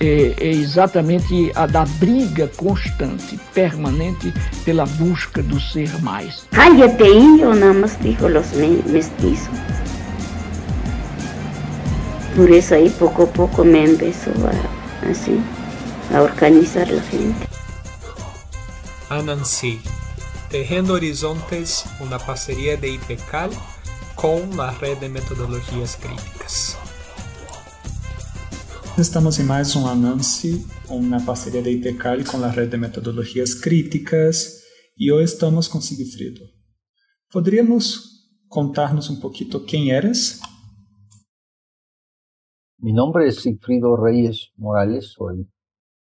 é, 0.00 0.34
é, 0.38 0.50
exatamente 0.50 1.50
a 1.54 1.66
da 1.66 1.84
briga 1.98 2.50
constante, 2.56 3.38
permanente 3.54 4.32
pela 4.64 4.84
busca 4.84 5.42
do 5.42 5.60
ser 5.60 5.90
mais. 6.02 6.46
Cállate, 6.50 7.08
indio, 7.08 7.54
nada 7.54 7.72
más 7.72 7.98
dijo 8.00 8.28
los 8.28 8.52
mestizos. 8.52 9.48
Por 12.36 12.50
eso 12.50 12.74
ahí 12.74 12.90
poco 12.90 13.22
a 13.22 13.26
poco 13.26 13.64
me 13.64 13.84
empezó 13.84 14.30
a, 14.30 15.10
así, 15.10 15.40
a 16.14 16.20
organizar 16.20 16.88
la 16.90 17.02
gente. 17.02 17.46
Anansi, 19.08 19.80
Tejendo 20.50 20.94
Horizontes, 20.94 21.84
una 22.00 22.18
parceria 22.18 22.76
de 22.76 22.90
IPECAL 22.90 23.50
con 24.14 24.56
la 24.56 24.70
red 24.72 24.98
de 24.98 25.08
metodologías 25.08 25.98
críticas. 26.00 26.78
Estamos 28.98 29.38
em 29.38 29.44
mais 29.44 29.76
um 29.76 29.86
Anansi, 29.86 30.64
uma 30.88 31.22
parceria 31.22 31.62
da 31.62 31.68
IPECAL 31.68 32.16
com 32.30 32.42
a 32.42 32.48
Rede 32.48 32.70
de 32.70 32.76
Metodologias 32.78 33.52
Críticas, 33.52 34.62
e 34.96 35.12
hoje 35.12 35.34
estamos 35.34 35.68
com 35.68 35.82
Sigfrido. 35.82 36.40
Poderíamos 37.30 38.24
contar-nos 38.48 39.10
um 39.10 39.20
pouquinho 39.20 39.62
quem 39.66 39.90
eres? 39.90 40.40
Mi 42.80 42.94
nombre 42.94 43.28
es 43.28 43.42
Sigfrido 43.42 43.96
Reyes 43.96 44.50
Morales, 44.56 45.12
soy 45.12 45.46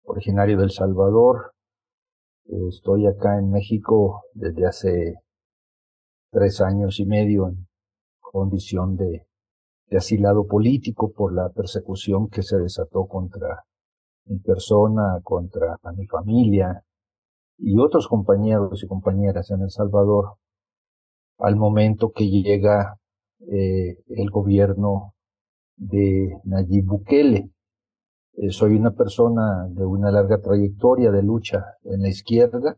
originario 0.04 0.58
de 0.58 0.64
El 0.64 0.72
Salvador. 0.72 1.54
Estoy 2.68 3.06
acá 3.06 3.38
en 3.38 3.52
México 3.52 4.24
desde 4.34 4.66
hace 4.66 5.14
tres 6.32 6.60
años 6.62 7.00
y 7.00 7.06
medio 7.06 7.48
en 7.48 7.68
condición 8.20 8.98
de, 8.98 9.28
de 9.92 9.98
asilado 9.98 10.48
político 10.48 11.12
por 11.12 11.34
la 11.34 11.50
persecución 11.50 12.30
que 12.30 12.44
se 12.44 12.58
desató 12.58 13.08
contra 13.08 13.66
mi 14.26 14.40
persona, 14.40 15.20
contra 15.22 15.78
mi 15.98 16.08
familia 16.08 16.82
y 17.58 17.78
otros 17.78 18.08
compañeros 18.08 18.82
y 18.82 18.88
compañeras 18.88 19.52
en 19.52 19.62
El 19.64 19.70
Salvador 19.70 20.38
al 21.40 21.58
momento 21.58 22.12
que 22.12 22.30
llega 22.30 23.00
eh, 23.52 23.98
el 24.08 24.30
gobierno 24.30 25.14
de 25.76 26.38
Nayib 26.46 26.86
Bukele. 26.86 27.52
Eh, 28.38 28.52
soy 28.52 28.78
una 28.78 28.92
persona 28.92 29.68
de 29.72 29.86
una 29.86 30.10
larga 30.10 30.40
trayectoria 30.40 31.12
de 31.12 31.22
lucha 31.22 31.66
en 31.84 32.04
la 32.04 32.08
izquierda. 32.08 32.78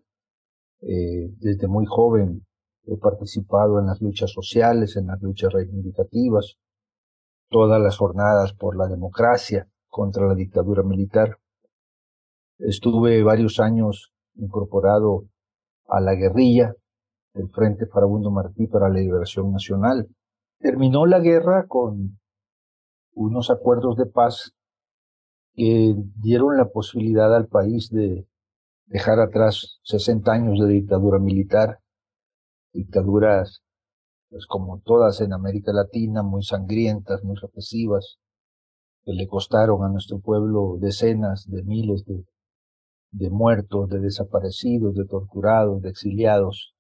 Eh, 0.81 1.29
desde 1.37 1.67
muy 1.67 1.85
joven 1.85 2.43
he 2.85 2.97
participado 2.97 3.79
en 3.79 3.85
las 3.85 4.01
luchas 4.01 4.31
sociales, 4.31 4.95
en 4.95 5.07
las 5.07 5.21
luchas 5.21 5.53
reivindicativas, 5.53 6.57
todas 7.49 7.81
las 7.81 7.97
jornadas 7.97 8.53
por 8.53 8.75
la 8.75 8.87
democracia 8.87 9.67
contra 9.89 10.27
la 10.27 10.35
dictadura 10.35 10.83
militar. 10.83 11.37
Estuve 12.57 13.23
varios 13.23 13.59
años 13.59 14.11
incorporado 14.35 15.25
a 15.87 15.99
la 15.99 16.15
guerrilla 16.15 16.73
del 17.33 17.49
Frente 17.49 17.85
Farabundo 17.87 18.31
Martí 18.31 18.67
para 18.67 18.89
la 18.89 18.99
Liberación 18.99 19.51
Nacional. 19.51 20.07
Terminó 20.59 21.05
la 21.05 21.19
guerra 21.19 21.67
con 21.67 22.19
unos 23.13 23.49
acuerdos 23.49 23.97
de 23.97 24.05
paz 24.05 24.53
que 25.53 25.95
dieron 26.15 26.57
la 26.57 26.69
posibilidad 26.69 27.35
al 27.35 27.47
país 27.47 27.89
de 27.89 28.27
dejar 28.85 29.19
atrás 29.19 29.79
60 29.83 30.31
años 30.31 30.59
de 30.59 30.73
dictadura 30.73 31.19
militar, 31.19 31.79
dictaduras 32.71 33.61
pues 34.33 34.47
como 34.47 34.79
todas 34.79 35.21
en 35.21 35.31
América 35.31 35.71
Latina, 35.71 36.23
muy 36.23 36.41
sangrientas, 36.41 37.23
muy 37.23 37.35
represivas, 37.35 38.17
que 39.05 39.13
le 39.13 39.27
costaron 39.27 39.83
a 39.83 39.89
nuestro 39.89 40.19
pueblo 40.19 40.77
decenas 40.79 41.45
de 41.47 41.61
miles 41.61 42.03
de, 42.05 42.25
de 43.11 43.29
muertos, 43.29 43.89
de 43.89 43.99
desaparecidos, 43.99 44.95
de 44.95 45.05
torturados, 45.05 45.83
de 45.83 45.89
exiliados. 45.89 46.73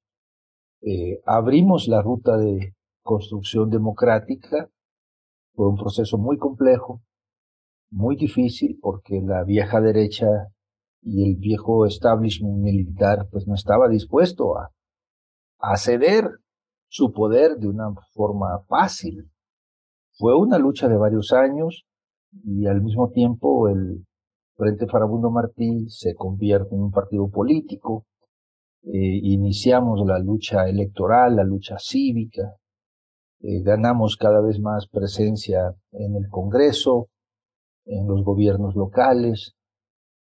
Eh, 0.81 1.21
abrimos 1.27 1.87
la 1.87 2.01
ruta 2.01 2.37
de 2.37 2.73
construcción 3.03 3.69
democrática 3.69 4.67
fue 5.53 5.67
un 5.69 5.75
proceso 5.75 6.17
muy 6.17 6.39
complejo, 6.39 7.03
muy 7.91 8.15
difícil, 8.15 8.79
porque 8.81 9.21
la 9.21 9.43
vieja 9.43 9.79
derecha 9.79 10.25
y 11.03 11.29
el 11.29 11.35
viejo 11.35 11.85
establishment 11.85 12.63
militar 12.63 13.27
pues 13.29 13.45
no 13.45 13.53
estaba 13.53 13.89
dispuesto 13.89 14.57
a, 14.57 14.71
a 15.59 15.77
ceder 15.77 16.31
su 16.93 17.11
poder 17.11 17.57
de 17.57 17.67
una 17.67 17.91
forma 18.11 18.59
fácil. 18.67 19.27
Fue 20.11 20.37
una 20.37 20.59
lucha 20.59 20.87
de 20.87 20.95
varios 20.95 21.33
años 21.33 21.87
y 22.43 22.67
al 22.67 22.83
mismo 22.83 23.09
tiempo 23.09 23.67
el 23.67 24.05
Frente 24.55 24.85
Farabundo 24.85 25.31
Martí 25.31 25.89
se 25.89 26.13
convierte 26.13 26.75
en 26.75 26.83
un 26.83 26.91
partido 26.91 27.27
político. 27.31 28.05
Eh, 28.83 29.19
iniciamos 29.23 30.05
la 30.05 30.19
lucha 30.19 30.69
electoral, 30.69 31.37
la 31.37 31.43
lucha 31.43 31.77
cívica, 31.79 32.57
eh, 33.39 33.63
ganamos 33.63 34.15
cada 34.15 34.41
vez 34.41 34.59
más 34.59 34.87
presencia 34.87 35.73
en 35.93 36.15
el 36.15 36.29
Congreso, 36.29 37.07
en 37.85 38.07
los 38.07 38.23
gobiernos 38.23 38.75
locales 38.75 39.55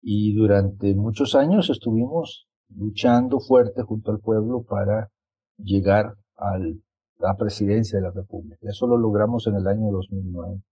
y 0.00 0.36
durante 0.36 0.94
muchos 0.94 1.34
años 1.34 1.68
estuvimos 1.68 2.46
luchando 2.68 3.40
fuerte 3.40 3.82
junto 3.82 4.12
al 4.12 4.20
pueblo 4.20 4.62
para 4.62 5.10
llegar 5.58 6.14
a 6.36 6.58
la 7.18 7.36
presidencia 7.36 7.98
de 7.98 8.04
la 8.04 8.10
República. 8.10 8.58
Eso 8.62 8.86
lo 8.86 8.96
logramos 8.98 9.46
en 9.46 9.56
el 9.56 9.66
año 9.66 9.90
2009 9.90 10.62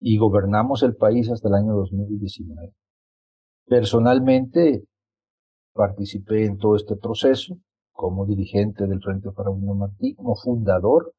y 0.00 0.16
gobernamos 0.18 0.82
el 0.82 0.96
país 0.96 1.30
hasta 1.30 1.48
el 1.48 1.54
año 1.54 1.74
2019. 1.74 2.72
Personalmente 3.66 4.84
participé 5.72 6.46
en 6.46 6.58
todo 6.58 6.76
este 6.76 6.96
proceso 6.96 7.58
como 7.92 8.26
dirigente 8.26 8.86
del 8.86 9.02
Frente 9.02 9.30
Farabundo 9.32 9.74
Martí, 9.74 10.14
como 10.14 10.36
fundador 10.36 11.12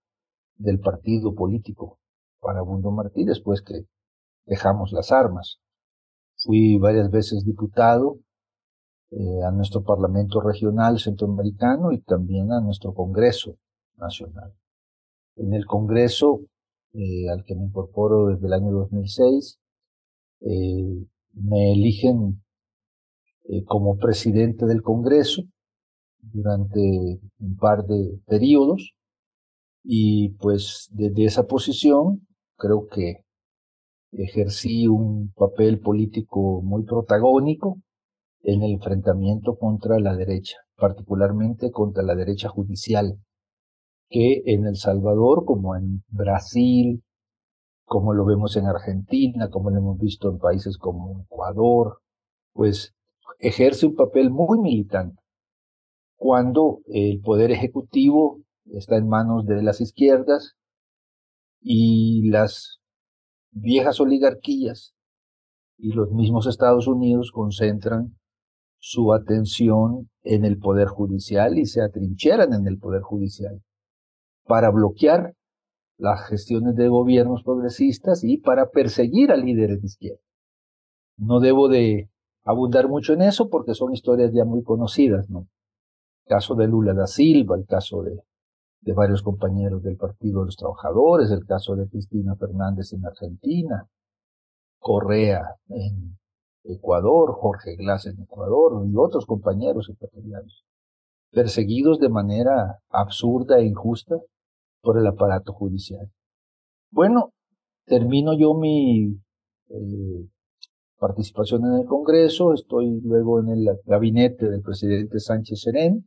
del 0.56 0.80
partido 0.80 1.36
político 1.36 2.00
Farabundo 2.40 2.92
Martí 2.92 3.26
después 3.26 3.62
que 3.62 3.86
dejamos 4.46 4.92
las 4.92 5.12
armas. 5.12 5.60
Fui 6.38 6.78
varias 6.78 7.12
veces 7.12 7.44
diputado 7.46 8.20
eh, 9.12 9.44
a 9.44 9.50
nuestro 9.50 9.84
Parlamento 9.84 10.40
Regional 10.40 11.00
Centroamericano 11.00 11.92
y 11.92 12.00
también 12.02 12.52
a 12.52 12.62
nuestro 12.62 12.94
Congreso 12.94 13.58
Nacional. 13.98 14.54
En 15.36 15.54
el 15.56 15.66
Congreso, 15.66 16.42
eh, 16.94 17.28
al 17.28 17.44
que 17.44 17.56
me 17.56 17.66
incorporo 17.66 18.28
desde 18.28 18.46
el 18.46 18.54
año 18.54 18.72
2006, 18.72 19.60
eh, 20.42 21.06
me 21.34 21.72
eligen 21.72 22.44
como 23.66 23.98
presidente 23.98 24.68
del 24.68 24.84
Congreso 24.84 25.42
durante 26.22 27.20
un 27.40 27.58
par 27.58 27.84
de 27.88 28.20
periodos 28.28 28.94
y 29.84 30.30
pues 30.38 30.88
desde 30.92 31.26
esa 31.26 31.48
posición 31.48 32.28
creo 32.58 32.86
que 32.88 33.24
ejercí 34.12 34.88
un 34.88 35.34
papel 35.34 35.80
político 35.80 36.62
muy 36.62 36.84
protagónico 36.84 37.80
en 38.42 38.64
el 38.64 38.74
enfrentamiento 38.74 39.58
contra 39.58 40.00
la 40.00 40.16
derecha, 40.16 40.58
particularmente 40.76 41.72
contra 41.72 42.04
la 42.04 42.16
derecha 42.16 42.50
judicial, 42.50 43.20
que 44.10 44.42
en 44.46 44.66
El 44.66 44.76
Salvador, 44.76 45.46
como 45.46 45.76
en 45.76 46.04
Brasil, 46.08 47.04
como 47.86 48.14
lo 48.14 48.26
vemos 48.26 48.56
en 48.56 48.66
Argentina, 48.66 49.50
como 49.50 49.70
lo 49.70 49.80
hemos 49.80 49.98
visto 49.98 50.30
en 50.30 50.40
países 50.40 50.78
como 50.78 51.22
Ecuador, 51.22 52.00
pues 52.54 52.94
ejerce 53.40 53.86
un 53.86 53.96
papel 53.96 54.30
muy 54.30 54.60
militante 54.60 55.22
cuando 56.20 56.82
el 56.88 57.22
poder 57.22 57.52
ejecutivo 57.52 58.42
está 58.66 58.98
en 58.98 59.08
manos 59.08 59.46
de 59.46 59.64
las 59.64 59.80
izquierdas 59.80 60.56
y 61.62 62.30
las 62.30 62.80
viejas 63.52 64.00
oligarquías 64.02 64.94
y 65.78 65.94
los 65.94 66.12
mismos 66.12 66.46
Estados 66.46 66.88
Unidos 66.88 67.32
concentran 67.32 68.19
su 68.80 69.14
atención 69.14 70.10
en 70.24 70.46
el 70.46 70.58
poder 70.58 70.88
judicial 70.88 71.58
y 71.58 71.66
se 71.66 71.82
atrincheran 71.82 72.54
en 72.54 72.68
el 72.68 72.80
poder 72.80 73.02
judicial 73.02 73.62
para 74.46 74.72
bloquear 74.72 75.36
las 75.98 76.28
gestiones 76.28 76.76
de 76.76 76.88
gobiernos 76.88 77.44
progresistas 77.44 78.24
y 78.24 78.38
para 78.38 78.70
perseguir 78.70 79.32
a 79.32 79.38
líderes 79.38 79.82
de 79.82 79.88
izquierda. 79.88 80.22
No 81.18 81.40
debo 81.42 81.68
de 81.68 82.10
abundar 82.46 82.88
mucho 82.88 83.14
en 83.14 83.22
eso 83.22 83.50
porque 83.50 83.74
son 83.74 83.94
historias 83.94 84.32
ya 84.34 84.46
muy 84.46 84.64
conocidas, 84.64 85.30
¿no? 85.30 85.48
caso 86.30 86.56
de 86.56 86.68
Lula 86.68 86.94
da 86.94 87.08
Silva, 87.08 87.58
el 87.58 87.66
caso 87.66 88.04
de, 88.04 88.22
de 88.82 88.94
varios 88.94 89.24
compañeros 89.24 89.82
del 89.82 89.98
Partido 89.98 90.42
de 90.42 90.46
los 90.46 90.56
Trabajadores, 90.56 91.32
el 91.32 91.46
caso 91.46 91.76
de 91.76 91.90
Cristina 91.90 92.36
Fernández 92.36 92.94
en 92.94 93.06
Argentina, 93.06 93.88
Correa 94.78 95.56
en 95.68 96.19
Ecuador, 96.70 97.34
Jorge 97.34 97.76
Glass 97.76 98.06
en 98.06 98.22
Ecuador 98.22 98.86
y 98.88 98.96
otros 98.96 99.26
compañeros 99.26 99.90
ecuatorianos, 99.90 100.64
perseguidos 101.32 102.00
de 102.00 102.10
manera 102.10 102.80
absurda 102.90 103.60
e 103.60 103.66
injusta 103.66 104.16
por 104.82 104.98
el 104.98 105.08
aparato 105.08 105.54
judicial. 105.54 106.10
Bueno, 106.92 107.34
termino 107.86 108.38
yo 108.38 108.54
mi 108.54 109.20
eh, 109.70 110.28
participación 111.00 111.66
en 111.66 111.82
el 111.82 111.86
Congreso, 111.86 112.54
estoy 112.54 113.02
luego 113.02 113.40
en 113.40 113.50
el 113.50 113.80
gabinete 113.86 114.50
del 114.50 114.62
presidente 114.62 115.20
Sánchez 115.20 115.62
Serén, 115.62 116.06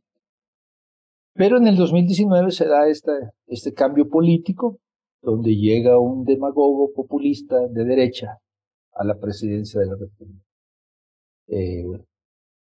pero 1.33 1.57
en 1.57 1.67
el 1.67 1.75
2019 1.75 2.51
se 2.51 2.67
da 2.67 2.87
este 2.87 3.73
cambio 3.73 4.07
político 4.07 4.77
donde 5.21 5.55
llega 5.55 5.97
un 5.97 6.25
demagogo 6.25 6.91
populista 6.93 7.67
de 7.67 7.85
derecha 7.85 8.37
a 8.93 9.03
la 9.03 9.17
presidencia 9.17 9.79
de 9.79 9.87
la 9.87 9.95
República. 9.95 10.42
Eh, 11.47 11.83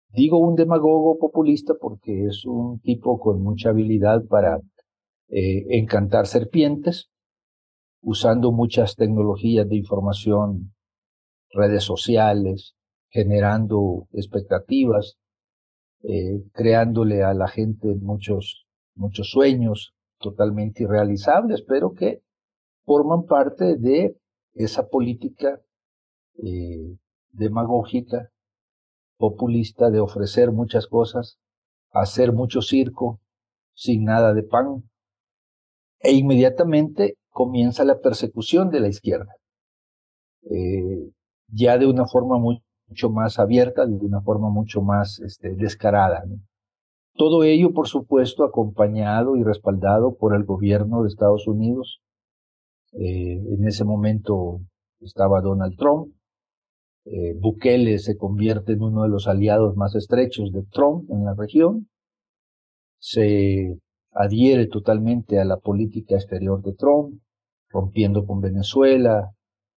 digo 0.08 0.38
un 0.38 0.54
demagogo 0.54 1.18
populista 1.18 1.74
porque 1.80 2.26
es 2.26 2.44
un 2.44 2.80
tipo 2.80 3.18
con 3.18 3.42
mucha 3.42 3.70
habilidad 3.70 4.24
para 4.26 4.58
eh, 5.28 5.66
encantar 5.70 6.26
serpientes, 6.26 7.10
usando 8.02 8.52
muchas 8.52 8.96
tecnologías 8.96 9.68
de 9.68 9.76
información, 9.76 10.72
redes 11.52 11.84
sociales, 11.84 12.74
generando 13.10 14.08
expectativas, 14.12 15.18
eh, 16.02 16.42
creándole 16.52 17.22
a 17.22 17.34
la 17.34 17.48
gente 17.48 17.94
muchos, 18.00 18.66
muchos 18.94 19.30
sueños 19.30 19.94
totalmente 20.18 20.84
irrealizables, 20.84 21.62
pero 21.62 21.92
que 21.92 22.22
forman 22.84 23.24
parte 23.24 23.76
de 23.76 24.16
esa 24.54 24.88
política 24.88 25.60
demagógica, 27.32 28.30
populista 29.20 29.90
de 29.90 30.00
ofrecer 30.00 30.50
muchas 30.50 30.86
cosas, 30.86 31.38
hacer 31.92 32.32
mucho 32.32 32.62
circo 32.62 33.20
sin 33.74 34.04
nada 34.04 34.32
de 34.32 34.42
pan, 34.42 34.82
e 36.00 36.12
inmediatamente 36.12 37.18
comienza 37.28 37.84
la 37.84 38.00
persecución 38.00 38.70
de 38.70 38.80
la 38.80 38.88
izquierda, 38.88 39.34
eh, 40.50 41.10
ya 41.48 41.76
de 41.76 41.86
una 41.86 42.06
forma 42.06 42.38
mucho 42.38 43.10
más 43.10 43.38
abierta, 43.38 43.86
de 43.86 43.94
una 44.06 44.22
forma 44.22 44.48
mucho 44.48 44.80
más 44.80 45.20
este, 45.20 45.54
descarada. 45.54 46.24
Todo 47.14 47.44
ello, 47.44 47.74
por 47.74 47.86
supuesto, 47.88 48.44
acompañado 48.44 49.36
y 49.36 49.42
respaldado 49.42 50.16
por 50.16 50.34
el 50.34 50.44
gobierno 50.44 51.02
de 51.02 51.08
Estados 51.08 51.46
Unidos. 51.46 52.00
Eh, 52.92 53.34
en 53.34 53.66
ese 53.66 53.84
momento 53.84 54.60
estaba 55.00 55.42
Donald 55.42 55.76
Trump, 55.76 56.14
eh, 57.04 57.34
Bukele 57.38 57.98
se 57.98 58.16
convierte 58.16 58.72
en 58.72 58.82
uno 58.82 59.02
de 59.04 59.08
los 59.08 59.26
aliados 59.26 59.76
más 59.76 59.94
estrechos 59.94 60.52
de 60.52 60.62
Trump 60.70 61.10
en 61.10 61.24
la 61.24 61.34
región, 61.34 61.88
se 62.98 63.78
adhiere 64.12 64.66
totalmente 64.66 65.40
a 65.40 65.44
la 65.44 65.56
política 65.56 66.16
exterior 66.16 66.62
de 66.62 66.74
Trump, 66.74 67.20
rompiendo 67.68 68.26
con 68.26 68.40
Venezuela, 68.40 69.32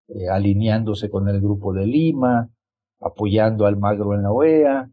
eh, 0.07 0.27
alineándose 0.29 1.09
con 1.09 1.29
el 1.29 1.39
Grupo 1.39 1.73
de 1.73 1.85
Lima, 1.85 2.49
apoyando 2.99 3.65
al 3.65 3.77
Magro 3.77 4.13
en 4.13 4.23
la 4.23 4.31
OEA 4.31 4.91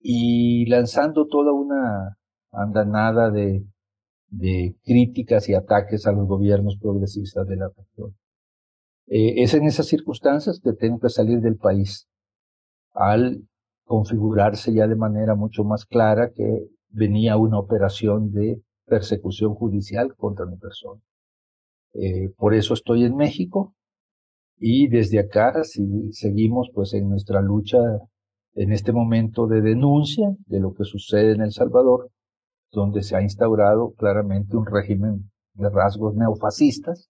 y 0.00 0.66
lanzando 0.66 1.26
toda 1.26 1.52
una 1.52 2.16
andanada 2.52 3.30
de, 3.30 3.64
de 4.28 4.76
críticas 4.84 5.48
y 5.48 5.54
ataques 5.54 6.06
a 6.06 6.12
los 6.12 6.26
gobiernos 6.26 6.78
progresistas 6.80 7.46
de 7.46 7.56
la 7.56 7.68
región. 7.68 8.16
Eh, 9.10 9.42
es 9.42 9.54
en 9.54 9.64
esas 9.64 9.86
circunstancias 9.86 10.60
que 10.62 10.72
tengo 10.72 11.00
que 11.00 11.08
salir 11.08 11.40
del 11.40 11.56
país 11.56 12.08
al 12.92 13.42
configurarse 13.84 14.72
ya 14.72 14.86
de 14.86 14.94
manera 14.94 15.34
mucho 15.34 15.64
más 15.64 15.84
clara 15.84 16.30
que 16.30 16.68
venía 16.90 17.36
una 17.36 17.58
operación 17.58 18.30
de 18.30 18.62
persecución 18.86 19.54
judicial 19.54 20.14
contra 20.14 20.46
mi 20.46 20.56
persona. 20.56 21.00
Eh, 21.92 22.30
por 22.36 22.54
eso 22.54 22.72
estoy 22.72 23.02
en 23.02 23.16
México 23.16 23.74
y 24.56 24.86
desde 24.86 25.18
acá 25.18 25.64
si 25.64 26.12
seguimos 26.12 26.70
pues 26.72 26.94
en 26.94 27.08
nuestra 27.08 27.40
lucha 27.40 27.78
en 28.54 28.70
este 28.72 28.92
momento 28.92 29.48
de 29.48 29.60
denuncia 29.60 30.36
de 30.46 30.60
lo 30.60 30.72
que 30.72 30.84
sucede 30.84 31.32
en 31.32 31.40
El 31.40 31.50
Salvador, 31.50 32.12
donde 32.70 33.02
se 33.02 33.16
ha 33.16 33.22
instaurado 33.22 33.92
claramente 33.94 34.56
un 34.56 34.66
régimen 34.66 35.32
de 35.54 35.68
rasgos 35.68 36.14
neofascistas 36.14 37.09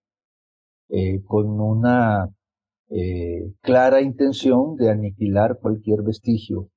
eh, 0.91 1.23
con 1.25 1.61
una 1.61 2.29
eh, 2.89 3.53
clara 3.61 4.01
intención 4.01 4.75
de 4.77 4.91
aniquilar 4.91 5.59
cualquier 5.61 6.03
vestigio 6.03 6.69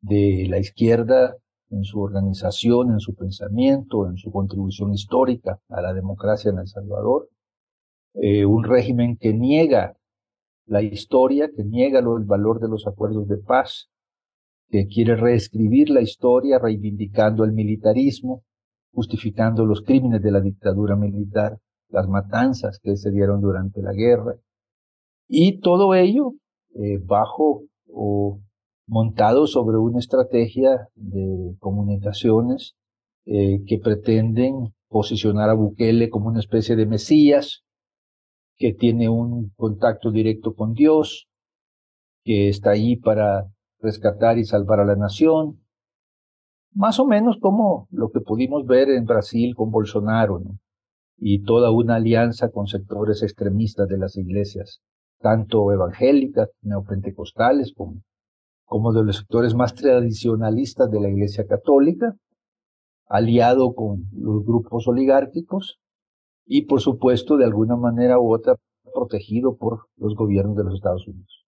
de 0.00 0.46
la 0.48 0.58
izquierda 0.58 1.36
en 1.70 1.84
su 1.84 2.00
organización, 2.00 2.90
en 2.90 3.00
su 3.00 3.14
pensamiento, 3.14 4.08
en 4.08 4.16
su 4.16 4.32
contribución 4.32 4.92
histórica 4.92 5.60
a 5.68 5.80
la 5.80 5.92
democracia 5.92 6.50
en 6.50 6.58
El 6.58 6.66
Salvador, 6.66 7.28
eh, 8.14 8.44
un 8.44 8.64
régimen 8.64 9.16
que 9.16 9.32
niega 9.32 9.96
la 10.66 10.82
historia, 10.82 11.48
que 11.54 11.62
niega 11.62 12.00
el 12.00 12.24
valor 12.24 12.58
de 12.58 12.68
los 12.68 12.86
acuerdos 12.86 13.28
de 13.28 13.38
paz, 13.38 13.88
que 14.70 14.86
quiere 14.88 15.14
reescribir 15.14 15.90
la 15.90 16.00
historia 16.00 16.58
reivindicando 16.58 17.44
el 17.44 17.52
militarismo, 17.52 18.42
justificando 18.92 19.64
los 19.64 19.82
crímenes 19.82 20.22
de 20.22 20.30
la 20.32 20.40
dictadura 20.40 20.96
militar, 20.96 21.58
las 21.90 22.08
matanzas 22.08 22.78
que 22.82 22.96
se 22.96 23.10
dieron 23.10 23.40
durante 23.40 23.82
la 23.82 23.92
guerra, 23.92 24.34
y 25.28 25.60
todo 25.60 25.94
ello 25.94 26.32
eh, 26.74 26.98
bajo 27.04 27.62
o 27.92 28.40
montado 28.86 29.46
sobre 29.46 29.76
una 29.76 29.98
estrategia 29.98 30.88
de 30.94 31.54
comunicaciones 31.58 32.74
eh, 33.26 33.62
que 33.66 33.78
pretenden 33.78 34.74
posicionar 34.88 35.50
a 35.50 35.54
Bukele 35.54 36.08
como 36.08 36.28
una 36.28 36.40
especie 36.40 36.76
de 36.76 36.86
Mesías, 36.86 37.62
que 38.56 38.72
tiene 38.72 39.08
un 39.08 39.52
contacto 39.56 40.10
directo 40.10 40.54
con 40.54 40.72
Dios, 40.72 41.28
que 42.24 42.48
está 42.48 42.70
ahí 42.70 42.96
para 42.96 43.46
rescatar 43.80 44.38
y 44.38 44.44
salvar 44.44 44.80
a 44.80 44.86
la 44.86 44.96
nación, 44.96 45.60
más 46.72 46.98
o 46.98 47.06
menos 47.06 47.36
como 47.40 47.86
lo 47.90 48.10
que 48.10 48.20
pudimos 48.20 48.66
ver 48.66 48.88
en 48.88 49.04
Brasil 49.04 49.54
con 49.54 49.70
Bolsonaro, 49.70 50.40
¿no? 50.40 50.58
Y 51.18 51.42
toda 51.42 51.70
una 51.70 51.96
alianza 51.96 52.50
con 52.50 52.66
sectores 52.66 53.22
extremistas 53.22 53.88
de 53.88 53.98
las 53.98 54.16
iglesias, 54.16 54.80
tanto 55.20 55.72
evangélicas, 55.72 56.48
neopentecostales, 56.62 57.72
como, 57.76 58.02
como 58.64 58.92
de 58.92 59.04
los 59.04 59.16
sectores 59.16 59.54
más 59.54 59.74
tradicionalistas 59.74 60.90
de 60.90 61.00
la 61.00 61.08
iglesia 61.08 61.44
católica, 61.46 62.14
aliado 63.08 63.74
con 63.74 64.04
los 64.12 64.44
grupos 64.44 64.86
oligárquicos 64.86 65.78
y, 66.46 66.66
por 66.66 66.80
supuesto, 66.80 67.36
de 67.36 67.44
alguna 67.44 67.76
manera 67.76 68.20
u 68.20 68.32
otra, 68.32 68.54
protegido 68.94 69.56
por 69.56 69.86
los 69.96 70.14
gobiernos 70.14 70.56
de 70.56 70.64
los 70.64 70.74
Estados 70.74 71.06
Unidos. 71.08 71.44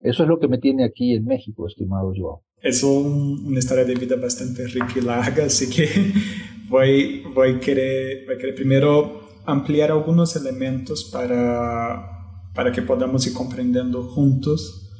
Eso 0.00 0.22
es 0.22 0.28
lo 0.28 0.38
que 0.38 0.48
me 0.48 0.58
tiene 0.58 0.84
aquí 0.84 1.14
en 1.14 1.24
México, 1.24 1.66
estimado 1.66 2.12
Joao. 2.14 2.42
Es 2.64 2.82
una 2.82 3.58
historia 3.58 3.84
de 3.84 3.94
vida 3.94 4.16
bastante 4.16 4.66
rica 4.66 4.94
y 4.96 5.02
larga, 5.02 5.44
así 5.44 5.68
que 5.68 5.86
voy, 6.70 7.22
voy, 7.34 7.50
a 7.50 7.60
querer, 7.60 8.24
voy 8.24 8.36
a 8.36 8.38
querer 8.38 8.54
primero 8.54 9.42
ampliar 9.44 9.90
algunos 9.90 10.34
elementos 10.34 11.04
para, 11.12 12.48
para 12.54 12.72
que 12.72 12.80
podamos 12.80 13.26
ir 13.26 13.34
comprendiendo 13.34 14.04
juntos. 14.04 14.90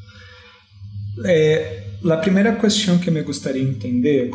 Eh, 1.27 1.97
la 2.03 2.21
primera 2.21 2.59
cuestión 2.59 3.01
que 3.01 3.11
me 3.11 3.23
gustaría 3.23 3.63
entender, 3.63 4.31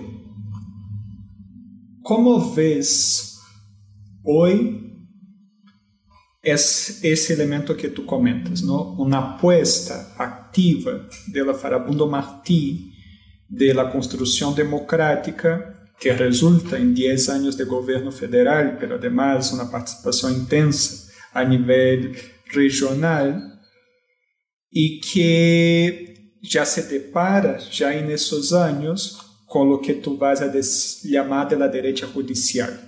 ¿cómo 2.01 2.51
ves 2.55 3.39
hoy 4.23 5.05
es 6.41 7.03
ese 7.03 7.35
elemento 7.35 7.77
que 7.77 7.89
tú 7.89 8.07
comentas, 8.07 8.63
¿no? 8.63 8.93
Una 8.93 9.35
apuesta 9.35 10.15
activa 10.17 11.07
de 11.27 11.45
la 11.45 11.53
Farabundo 11.53 12.07
Martí 12.07 12.88
de 13.49 13.73
la 13.73 13.91
construcción 13.91 14.53
democrática 14.55 15.75
que 15.99 16.13
resulta 16.13 16.77
en 16.77 16.93
10 16.93 17.29
años 17.29 17.57
de 17.57 17.65
gobierno 17.65 18.11
federal, 18.11 18.77
pero 18.79 18.95
además 18.95 19.51
una 19.51 19.69
participación 19.69 20.33
intensa 20.33 21.11
a 21.33 21.43
nivel 21.43 22.15
regional 22.45 23.59
y 24.69 25.01
que 25.01 26.37
ya 26.41 26.65
se 26.65 26.83
depara 26.83 27.59
ya 27.59 27.93
en 27.93 28.11
esos 28.11 28.53
años 28.53 29.17
con 29.45 29.69
lo 29.69 29.81
que 29.81 29.95
tú 29.95 30.17
vas 30.17 30.41
a 30.41 30.53
llamar 31.03 31.49
de 31.49 31.57
la 31.57 31.67
derecha 31.67 32.07
judicial. 32.07 32.85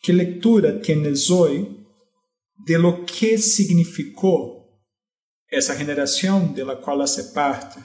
¿Qué 0.00 0.12
lectura 0.12 0.80
tienes 0.80 1.30
hoy 1.30 1.84
de 2.66 2.78
lo 2.78 3.04
que 3.04 3.38
significó 3.38 4.56
esa 5.48 5.74
generación 5.74 6.54
de 6.54 6.64
la 6.64 6.76
cual 6.76 7.02
hace 7.02 7.24
parte, 7.32 7.80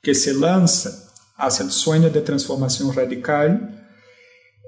que 0.00 0.14
se 0.14 0.32
lanza 0.34 1.05
hacia 1.36 1.64
el 1.64 1.70
sueño 1.70 2.10
de 2.10 2.20
transformación 2.20 2.94
radical 2.94 3.88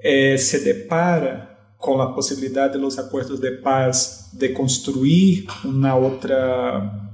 eh, 0.01 0.37
se 0.37 0.59
depara 0.59 1.75
con 1.77 1.97
la 1.97 2.13
posibilidad 2.13 2.71
de 2.71 2.77
los 2.77 2.99
acuerdos 2.99 3.39
de 3.39 3.51
paz 3.51 4.29
de 4.33 4.53
construir 4.53 5.47
una 5.63 5.95
otra, 5.95 7.11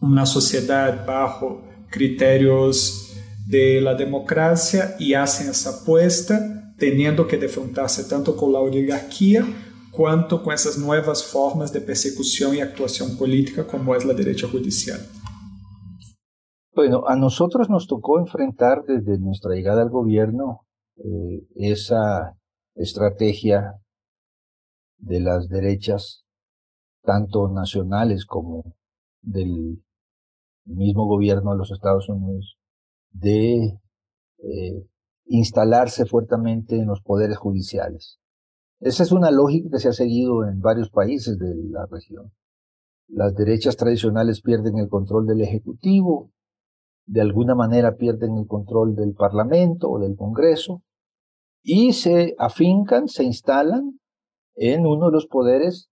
una 0.00 0.26
sociedad 0.26 1.04
bajo 1.06 1.64
criterios 1.90 3.12
de 3.46 3.80
la 3.80 3.94
democracia 3.94 4.94
y 4.98 5.14
hacen 5.14 5.50
esa 5.50 5.70
apuesta 5.70 6.74
teniendo 6.78 7.26
que 7.26 7.36
defrontarse 7.36 8.04
tanto 8.04 8.36
con 8.36 8.52
la 8.52 8.58
oligarquía 8.58 9.46
cuanto 9.90 10.42
con 10.42 10.54
esas 10.54 10.78
nuevas 10.78 11.22
formas 11.22 11.72
de 11.72 11.80
persecución 11.80 12.56
y 12.56 12.60
actuación 12.60 13.16
política 13.16 13.66
como 13.66 13.94
es 13.94 14.04
la 14.04 14.14
derecha 14.14 14.48
judicial. 14.48 15.00
Bueno, 16.74 17.02
a 17.06 17.16
nosotros 17.16 17.68
nos 17.68 17.86
tocó 17.86 18.18
enfrentar 18.18 18.84
desde 18.84 19.18
nuestra 19.18 19.54
llegada 19.54 19.82
al 19.82 19.90
gobierno 19.90 20.66
eh, 20.96 21.46
esa 21.54 22.34
estrategia 22.74 23.74
de 24.96 25.20
las 25.20 25.48
derechas, 25.48 26.24
tanto 27.02 27.48
nacionales 27.48 28.24
como 28.24 28.74
del 29.20 29.82
mismo 30.64 31.06
gobierno 31.06 31.52
de 31.52 31.58
los 31.58 31.70
Estados 31.72 32.08
Unidos, 32.08 32.56
de 33.10 33.78
eh, 34.38 34.86
instalarse 35.26 36.06
fuertemente 36.06 36.76
en 36.76 36.86
los 36.86 37.02
poderes 37.02 37.36
judiciales. 37.36 38.18
Esa 38.80 39.02
es 39.02 39.12
una 39.12 39.30
lógica 39.30 39.68
que 39.72 39.78
se 39.78 39.88
ha 39.88 39.92
seguido 39.92 40.48
en 40.48 40.60
varios 40.60 40.88
países 40.88 41.38
de 41.38 41.54
la 41.68 41.84
región. 41.84 42.32
Las 43.08 43.34
derechas 43.34 43.76
tradicionales 43.76 44.40
pierden 44.40 44.78
el 44.78 44.88
control 44.88 45.26
del 45.26 45.42
Ejecutivo, 45.42 46.30
de 47.06 47.20
alguna 47.20 47.54
manera 47.54 47.96
pierden 47.96 48.36
el 48.36 48.46
control 48.46 48.94
del 48.94 49.14
Parlamento 49.14 49.90
o 49.90 49.98
del 49.98 50.16
Congreso 50.16 50.82
y 51.62 51.92
se 51.92 52.34
afincan, 52.38 53.08
se 53.08 53.24
instalan 53.24 54.00
en 54.54 54.86
uno 54.86 55.06
de 55.06 55.12
los 55.12 55.26
poderes, 55.26 55.88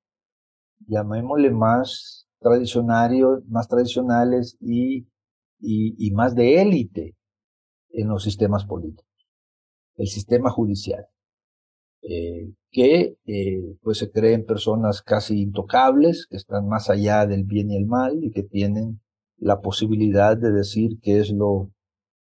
llamémosle 0.86 1.50
más 1.50 2.26
tradicionarios, 2.40 3.44
más 3.48 3.68
tradicionales 3.68 4.56
y, 4.60 5.06
y, 5.60 6.10
más 6.12 6.34
de 6.34 6.62
élite 6.62 7.14
en 7.90 8.08
los 8.08 8.22
sistemas 8.22 8.64
políticos, 8.64 9.06
el 9.96 10.06
sistema 10.06 10.50
judicial, 10.50 11.06
eh, 12.02 12.52
que 12.70 13.16
eh, 13.26 13.76
pues 13.82 13.98
se 13.98 14.10
creen 14.10 14.46
personas 14.46 15.02
casi 15.02 15.42
intocables, 15.42 16.26
que 16.28 16.36
están 16.36 16.66
más 16.66 16.88
allá 16.88 17.26
del 17.26 17.44
bien 17.44 17.70
y 17.70 17.76
el 17.76 17.86
mal 17.86 18.22
y 18.22 18.30
que 18.30 18.42
tienen 18.42 19.00
la 19.40 19.61
posibilidad 19.61 20.37
de 20.37 20.52
decir 20.52 21.00
qué 21.02 21.18
es 21.18 21.30
lo, 21.30 21.70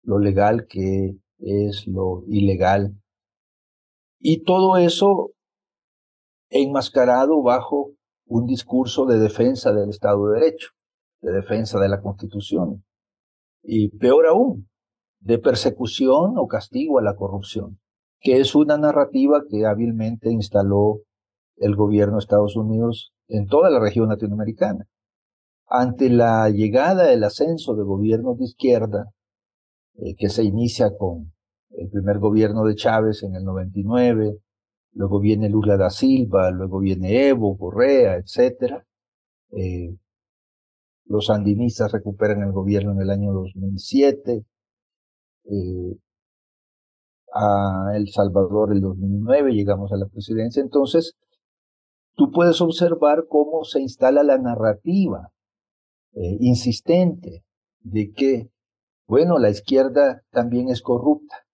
lo 0.04 0.20
legal, 0.20 0.68
qué 0.70 1.18
es 1.40 1.88
lo 1.88 2.24
ilegal. 2.28 2.96
Y 4.20 4.44
todo 4.44 4.78
eso 4.78 5.32
enmascarado 6.50 7.42
bajo 7.42 7.92
un 8.26 8.46
discurso 8.46 9.06
de 9.06 9.20
defensa 9.20 9.74
del 9.74 9.90
Estado 9.90 10.30
de 10.30 10.40
Derecho, 10.40 10.70
de 11.22 11.32
defensa 11.32 11.80
de 11.80 11.90
la 11.90 12.02
Constitución. 12.02 12.84
Y 13.64 13.90
peor 13.90 14.28
aún, 14.28 14.70
de 15.20 15.40
persecución 15.40 16.38
o 16.38 16.48
castigo 16.48 17.00
a 17.00 17.04
la 17.04 17.16
corrupción, 17.16 17.80
que 18.20 18.40
es 18.40 18.54
una 18.54 18.78
narrativa 18.78 19.44
que 19.50 19.66
hábilmente 19.66 20.32
instaló 20.32 21.02
el 21.58 21.76
gobierno 21.76 22.14
de 22.14 22.20
Estados 22.20 22.56
Unidos 22.56 23.14
en 23.28 23.48
toda 23.48 23.72
la 23.72 23.80
región 23.80 24.10
latinoamericana 24.10 24.88
ante 25.68 26.10
la 26.10 26.50
llegada 26.50 27.08
del 27.08 27.24
ascenso 27.24 27.76
de 27.76 27.84
gobiernos 27.84 28.38
de 28.38 28.46
izquierda, 28.46 29.12
eh, 29.96 30.16
que 30.16 30.30
se 30.30 30.44
inicia 30.44 30.96
con 30.98 31.34
el 31.72 31.90
primer 31.90 32.20
gobierno 32.20 32.64
de 32.64 32.76
Chávez 32.76 33.24
en 33.24 33.36
el 33.36 33.44
99, 33.44 34.38
luego 34.94 35.20
viene 35.20 35.50
Lula 35.50 35.78
da 35.78 35.90
Silva, 35.90 36.52
luego 36.52 36.80
viene 36.80 37.28
Evo, 37.28 37.58
Correa, 37.58 38.16
etc. 38.16 38.84
Eh, 39.52 39.96
los 41.06 41.28
sandinistas 41.28 41.92
recuperan 41.92 42.42
el 42.44 42.52
gobierno 42.52 42.94
en 42.94 43.02
el 43.02 43.10
año 43.10 43.34
2007, 43.34 44.46
eh, 45.46 45.98
a 47.34 47.92
El 47.96 48.08
Salvador 48.10 48.72
el 48.72 48.82
2009 48.82 49.54
llegamos 49.54 49.92
a 49.92 49.98
la 49.98 50.08
presidencia, 50.08 50.62
entonces 50.62 51.16
tú 52.16 52.32
puedes 52.32 52.62
observar 52.62 53.26
cómo 53.30 53.64
se 53.64 53.82
instala 53.82 54.24
la 54.24 54.38
narrativa 54.38 55.32
eh, 56.14 56.38
insistente 56.40 57.44
de 57.80 58.12
que, 58.12 58.50
bueno, 59.08 59.38
la 59.40 59.50
izquierda 59.50 60.24
también 60.32 60.70
es 60.70 60.82
corrupta. 60.82 61.46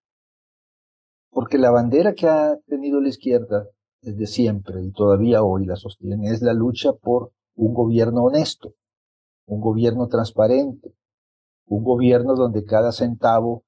Porque 1.30 1.58
la 1.58 1.70
bandera 1.70 2.14
que 2.14 2.28
ha 2.28 2.56
tenido 2.66 3.00
la 3.00 3.08
izquierda 3.08 3.66
desde 4.00 4.26
siempre 4.26 4.84
y 4.84 4.92
todavía 4.92 5.42
hoy 5.42 5.64
la 5.64 5.76
sostiene 5.76 6.30
es 6.30 6.42
la 6.42 6.52
lucha 6.52 6.92
por 6.92 7.32
un 7.56 7.74
gobierno 7.74 8.24
honesto, 8.24 8.74
un 9.46 9.60
gobierno 9.60 10.06
transparente, 10.08 10.94
un 11.66 11.82
gobierno 11.82 12.34
donde 12.34 12.64
cada 12.64 12.92
centavo 12.92 13.64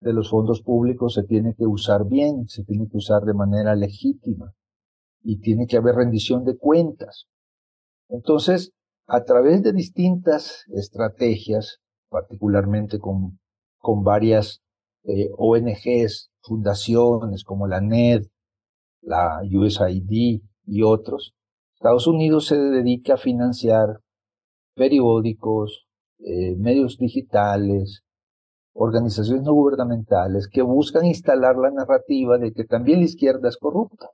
de 0.00 0.12
los 0.12 0.30
fondos 0.30 0.62
públicos 0.62 1.14
se 1.14 1.24
tiene 1.24 1.54
que 1.54 1.66
usar 1.66 2.06
bien, 2.06 2.48
se 2.48 2.64
tiene 2.64 2.88
que 2.88 2.96
usar 2.96 3.22
de 3.22 3.34
manera 3.34 3.74
legítima 3.74 4.54
y 5.22 5.40
tiene 5.40 5.66
que 5.66 5.76
haber 5.76 5.96
rendición 5.96 6.44
de 6.44 6.56
cuentas. 6.56 7.26
Entonces, 8.08 8.72
a 9.08 9.24
través 9.24 9.62
de 9.62 9.72
distintas 9.72 10.64
estrategias, 10.68 11.78
particularmente 12.10 12.98
con, 12.98 13.38
varias 14.04 14.60
eh, 15.04 15.30
ONGs, 15.36 16.30
fundaciones 16.42 17.42
como 17.42 17.66
la 17.66 17.80
NED, 17.80 18.26
la 19.00 19.40
USAID 19.50 20.42
y 20.66 20.82
otros, 20.82 21.34
Estados 21.74 22.06
Unidos 22.06 22.46
se 22.46 22.58
dedica 22.58 23.14
a 23.14 23.18
financiar 23.18 24.00
periódicos, 24.74 25.86
eh, 26.18 26.54
medios 26.56 26.98
digitales, 26.98 28.02
organizaciones 28.74 29.42
no 29.42 29.54
gubernamentales 29.54 30.48
que 30.48 30.60
buscan 30.60 31.06
instalar 31.06 31.56
la 31.56 31.70
narrativa 31.70 32.36
de 32.36 32.52
que 32.52 32.64
también 32.64 32.98
la 32.98 33.06
izquierda 33.06 33.48
es 33.48 33.56
corrupta. 33.56 34.10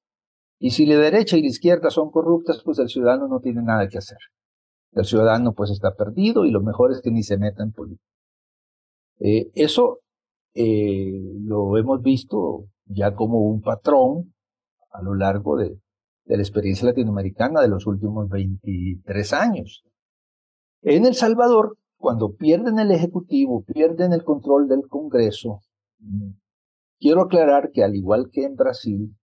Y 0.60 0.70
si 0.70 0.86
la 0.86 0.98
derecha 0.98 1.36
y 1.36 1.42
la 1.42 1.48
izquierda 1.48 1.90
son 1.90 2.10
corruptas, 2.10 2.62
pues 2.64 2.78
el 2.78 2.88
ciudadano 2.88 3.26
no 3.26 3.40
tiene 3.40 3.62
nada 3.62 3.88
que 3.88 3.98
hacer. 3.98 4.18
El 4.94 5.04
ciudadano 5.04 5.52
pues 5.52 5.70
está 5.70 5.94
perdido 5.94 6.44
y 6.44 6.50
lo 6.50 6.62
mejor 6.62 6.92
es 6.92 7.00
que 7.00 7.10
ni 7.10 7.22
se 7.22 7.36
meta 7.36 7.62
en 7.62 7.72
política. 7.72 8.04
Eh, 9.20 9.50
eso 9.54 10.00
eh, 10.54 11.12
lo 11.40 11.76
hemos 11.76 12.00
visto 12.02 12.66
ya 12.86 13.14
como 13.14 13.40
un 13.40 13.60
patrón 13.60 14.34
a 14.90 15.02
lo 15.02 15.14
largo 15.14 15.56
de, 15.56 15.78
la 16.26 16.36
experiencia 16.36 16.88
latinoamericana 16.88 17.60
de 17.60 17.68
los 17.68 17.86
últimos 17.86 18.28
23 18.28 19.32
años. 19.32 19.84
En 20.82 21.04
El 21.04 21.14
Salvador, 21.14 21.76
cuando 21.98 22.34
pierden 22.34 22.78
el 22.78 22.92
Ejecutivo, 22.92 23.64
pierden 23.64 24.12
el 24.12 24.24
control 24.24 24.68
del 24.68 24.88
Congreso, 24.88 25.60
quiero 26.98 27.22
aclarar 27.22 27.70
que 27.72 27.82
al 27.82 27.94
igual 27.94 28.30
que 28.30 28.44
en 28.44 28.54
Brasil 28.54 29.16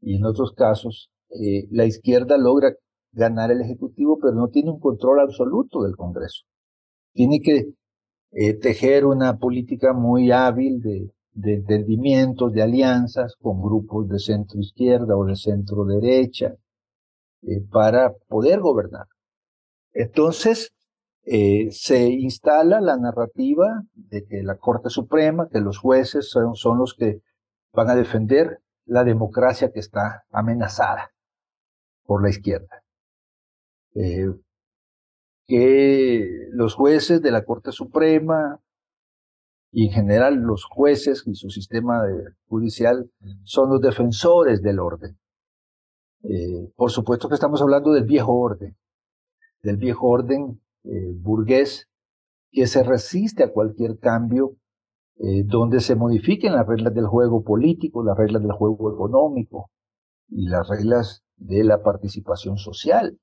y 0.00 0.16
en 0.16 0.24
otros 0.24 0.52
casos, 0.52 1.10
eh, 1.30 1.66
la 1.70 1.86
izquierda 1.86 2.36
logra 2.36 2.74
ganar 3.14 3.50
el 3.50 3.60
Ejecutivo, 3.60 4.18
pero 4.20 4.34
no 4.34 4.48
tiene 4.48 4.70
un 4.70 4.80
control 4.80 5.20
absoluto 5.20 5.82
del 5.82 5.96
Congreso. 5.96 6.44
Tiene 7.12 7.40
que 7.40 7.74
eh, 8.32 8.54
tejer 8.54 9.06
una 9.06 9.38
política 9.38 9.92
muy 9.92 10.32
hábil 10.32 10.80
de, 10.80 11.14
de 11.34 11.54
entendimientos, 11.54 12.52
de 12.52 12.62
alianzas 12.62 13.34
con 13.40 13.60
grupos 13.60 14.08
de 14.08 14.18
centro 14.18 14.60
izquierda 14.60 15.16
o 15.16 15.24
de 15.24 15.36
centro 15.36 15.84
derecha 15.84 16.54
eh, 17.42 17.60
para 17.70 18.12
poder 18.28 18.60
gobernar. 18.60 19.06
Entonces, 19.92 20.72
eh, 21.24 21.68
se 21.70 22.08
instala 22.08 22.80
la 22.80 22.96
narrativa 22.96 23.82
de 23.94 24.24
que 24.26 24.42
la 24.42 24.56
Corte 24.56 24.90
Suprema, 24.90 25.48
que 25.50 25.60
los 25.60 25.78
jueces 25.78 26.28
son, 26.28 26.54
son 26.54 26.78
los 26.78 26.94
que 26.94 27.20
van 27.72 27.90
a 27.90 27.96
defender 27.96 28.60
la 28.86 29.04
democracia 29.04 29.72
que 29.72 29.80
está 29.80 30.24
amenazada 30.30 31.12
por 32.04 32.22
la 32.22 32.30
izquierda. 32.30 32.83
Eh, 33.94 34.26
que 35.46 36.48
los 36.50 36.74
jueces 36.74 37.20
de 37.22 37.30
la 37.30 37.44
Corte 37.44 37.70
Suprema 37.70 38.60
y 39.70 39.86
en 39.86 39.92
general 39.92 40.36
los 40.36 40.64
jueces 40.64 41.22
y 41.26 41.34
su 41.34 41.50
sistema 41.50 42.02
judicial 42.48 43.10
son 43.44 43.70
los 43.70 43.80
defensores 43.80 44.62
del 44.62 44.78
orden. 44.78 45.18
Eh, 46.22 46.72
por 46.76 46.90
supuesto 46.90 47.28
que 47.28 47.34
estamos 47.34 47.60
hablando 47.60 47.92
del 47.92 48.04
viejo 48.04 48.32
orden, 48.32 48.76
del 49.62 49.76
viejo 49.76 50.08
orden 50.08 50.62
eh, 50.84 51.12
burgués 51.14 51.88
que 52.50 52.66
se 52.66 52.82
resiste 52.82 53.44
a 53.44 53.52
cualquier 53.52 53.98
cambio 53.98 54.56
donde 55.16 55.78
se 55.78 55.94
modifiquen 55.94 56.54
las 56.54 56.66
reglas 56.66 56.92
del 56.92 57.06
juego 57.06 57.44
político, 57.44 58.02
las 58.02 58.18
reglas 58.18 58.42
del 58.42 58.50
juego 58.50 58.92
económico 58.92 59.70
y 60.28 60.48
las 60.48 60.68
reglas 60.68 61.22
de 61.36 61.62
la 61.62 61.84
participación 61.84 62.58
social. 62.58 63.16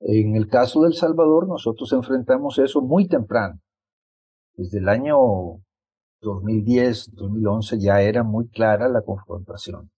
En 0.00 0.36
el 0.36 0.48
caso 0.48 0.82
del 0.82 0.94
Salvador, 0.94 1.48
nosotros 1.48 1.92
enfrentamos 1.92 2.58
eso 2.58 2.82
muy 2.82 3.08
temprano, 3.08 3.60
desde 4.56 4.78
el 4.78 4.88
año 4.88 5.16
2010, 6.20 7.14
2011 7.14 7.78
ya 7.80 8.00
era 8.00 8.22
muy 8.22 8.48
clara 8.48 8.88
la 8.88 9.02
confrontación. 9.02 9.90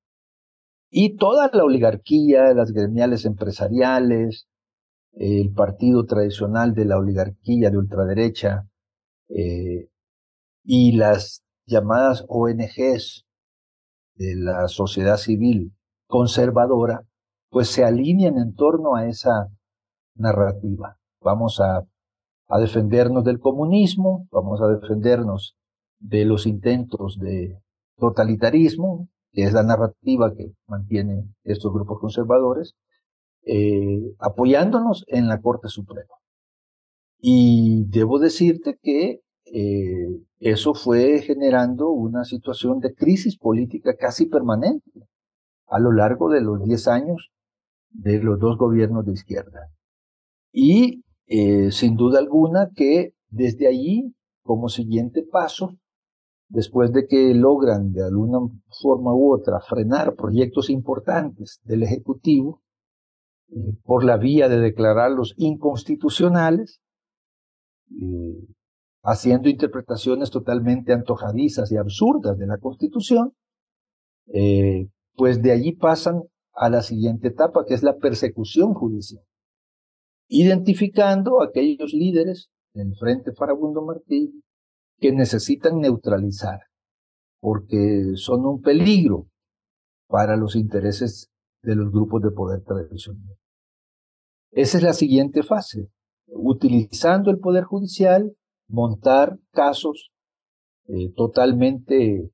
Y 0.90 1.16
toda 1.16 1.50
la 1.52 1.64
oligarquía, 1.64 2.54
las 2.54 2.72
gremiales 2.72 3.24
empresariales, 3.24 4.46
el 5.12 5.52
partido 5.52 6.04
tradicional 6.04 6.74
de 6.74 6.84
la 6.84 6.98
oligarquía 6.98 7.70
de 7.70 7.78
ultraderecha 7.78 8.66
eh, 9.28 9.88
y 10.64 10.92
las 10.92 11.42
llamadas 11.66 12.24
ONGs 12.28 13.26
de 14.14 14.36
la 14.36 14.68
sociedad 14.68 15.16
civil 15.16 15.72
conservadora, 16.06 17.02
pues 17.50 17.68
se 17.68 17.84
alinean 17.84 18.38
en 18.38 18.54
torno 18.54 18.94
a 18.94 19.06
esa 19.06 19.48
narrativa. 20.16 20.96
Vamos 21.20 21.60
a, 21.60 21.86
defendernos 22.60 23.24
del 23.24 23.40
comunismo, 23.40 24.28
vamos 24.30 24.60
a 24.62 24.68
defendernos 24.68 25.56
de 25.98 26.24
los 26.24 26.46
intentos 26.46 27.18
de 27.18 27.58
totalitarismo, 27.96 29.08
que 29.32 29.42
es 29.44 29.52
la 29.52 29.64
narrativa 29.64 30.32
que 30.32 30.52
mantienen 30.68 31.34
estos 31.42 31.72
grupos 31.72 31.98
conservadores, 32.00 32.74
eh, 33.44 34.14
apoyándonos 34.18 35.04
en 35.08 35.28
la 35.28 35.40
Corte 35.40 35.68
Suprema. 35.68 36.14
Y 37.18 37.84
debo 37.88 38.18
decirte 38.18 38.78
que 38.80 39.20
eh, 39.52 40.08
eso 40.38 40.74
fue 40.74 41.22
generando 41.22 41.90
una 41.90 42.24
situación 42.24 42.80
de 42.80 42.94
crisis 42.94 43.36
política 43.38 43.96
casi 43.96 44.26
permanente 44.26 44.90
a 45.68 45.78
lo 45.78 45.92
largo 45.92 46.30
de 46.30 46.40
los 46.40 46.62
10 46.62 46.88
años 46.88 47.30
de 47.90 48.22
los 48.22 48.38
dos 48.38 48.58
gobiernos 48.58 49.06
de 49.06 49.12
izquierda. 49.12 49.70
Y 50.58 51.04
eh, 51.26 51.70
sin 51.70 51.96
duda 51.96 52.18
alguna 52.18 52.70
que 52.74 53.12
desde 53.28 53.68
allí, 53.68 54.14
como 54.42 54.70
siguiente 54.70 55.22
paso, 55.22 55.76
después 56.48 56.94
de 56.94 57.06
que 57.06 57.34
logran 57.34 57.92
de 57.92 58.02
alguna 58.02 58.38
forma 58.80 59.14
u 59.14 59.34
otra 59.34 59.60
frenar 59.60 60.14
proyectos 60.14 60.70
importantes 60.70 61.60
del 61.64 61.82
Ejecutivo 61.82 62.62
eh, 63.50 63.76
por 63.84 64.02
la 64.02 64.16
vía 64.16 64.48
de 64.48 64.58
declararlos 64.58 65.34
inconstitucionales, 65.36 66.80
eh, 67.90 68.46
haciendo 69.02 69.50
interpretaciones 69.50 70.30
totalmente 70.30 70.94
antojadizas 70.94 71.70
y 71.70 71.76
absurdas 71.76 72.38
de 72.38 72.46
la 72.46 72.56
Constitución, 72.56 73.34
pues 75.14 75.42
de 75.42 75.52
allí 75.52 75.72
pasan 75.72 76.22
a 76.54 76.70
la 76.70 76.80
siguiente 76.80 77.28
etapa, 77.28 77.66
que 77.66 77.74
es 77.74 77.82
la 77.82 77.96
persecución 77.98 78.72
judicial, 78.72 79.22
identificando 80.28 81.40
a 81.40 81.46
aquellos 81.46 81.92
líderes 81.92 82.50
del 82.74 82.94
Frente 82.96 83.32
Farabundo 83.32 83.82
Martí 83.82 84.42
que 84.98 85.12
necesitan 85.12 85.78
neutralizar, 85.78 86.60
porque 87.40 88.12
son 88.16 88.46
un 88.46 88.60
peligro 88.60 89.26
para 90.08 90.36
los 90.36 90.56
intereses 90.56 91.30
de 91.62 91.76
los 91.76 91.90
grupos 91.90 92.22
de 92.22 92.30
poder 92.30 92.62
tradicional. 92.62 93.36
Esa 94.52 94.78
es 94.78 94.84
la 94.84 94.92
siguiente 94.92 95.42
fase, 95.42 95.90
utilizando 96.26 97.30
el 97.30 97.38
poder 97.38 97.64
judicial, 97.64 98.34
montar 98.68 99.38
casos 99.52 100.10
eh, 100.88 101.12
totalmente 101.14 102.30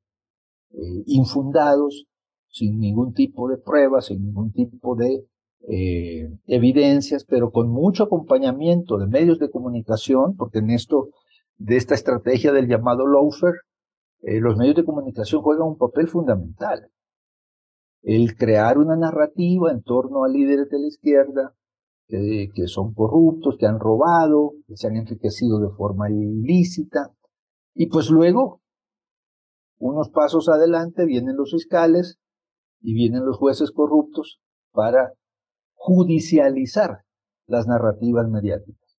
eh, 0.70 1.02
infundados, 1.06 2.06
sin 2.49 2.78
ningún 2.78 3.14
tipo 3.14 3.49
de 3.49 3.56
pruebas, 3.56 4.06
sin 4.06 4.22
ningún 4.22 4.52
tipo 4.52 4.94
de 4.94 5.26
eh, 5.69 6.28
evidencias, 6.47 7.25
pero 7.25 7.50
con 7.50 7.71
mucho 7.71 8.04
acompañamiento 8.04 8.99
de 8.99 9.07
medios 9.07 9.38
de 9.38 9.50
comunicación, 9.50 10.37
porque 10.37 10.59
en 10.59 10.71
esto 10.71 11.11
de 11.57 11.76
esta 11.76 11.95
estrategia 11.95 12.52
del 12.52 12.69
llamado 12.69 13.07
lawfare, 13.07 13.59
eh, 14.23 14.40
los 14.40 14.57
medios 14.57 14.76
de 14.76 14.85
comunicación 14.85 15.42
juegan 15.42 15.69
un 15.69 15.78
papel 15.78 16.09
fundamental. 16.09 16.90
El 18.02 18.35
crear 18.37 18.79
una 18.79 18.96
narrativa 18.96 19.70
en 19.70 19.83
torno 19.83 20.25
a 20.25 20.29
líderes 20.29 20.68
de 20.68 20.79
la 20.81 20.87
izquierda 20.88 21.55
que 22.09 22.66
son 22.66 22.92
corruptos, 22.92 23.57
que 23.59 23.66
han 23.66 23.79
robado, 23.79 24.53
que 24.66 24.77
se 24.77 24.87
han 24.87 24.96
enriquecido 24.96 25.59
de 25.61 25.70
forma 25.70 26.11
ilícita. 26.11 27.11
Y 27.75 27.87
pues 27.87 28.11
luego, 28.11 28.61
unos 29.79 30.11
pasos 30.11 30.48
adelante, 30.51 31.07
vienen 31.07 31.37
los 31.37 31.53
fiscales 31.53 32.18
y 32.83 32.92
vienen 32.92 33.25
los 33.25 33.38
jueces 33.38 33.70
corruptos 33.70 34.40
para 34.72 35.14
judicializar 35.85 37.03
las 37.49 37.66
narrativas 37.66 38.29
mediáticas. 38.29 38.97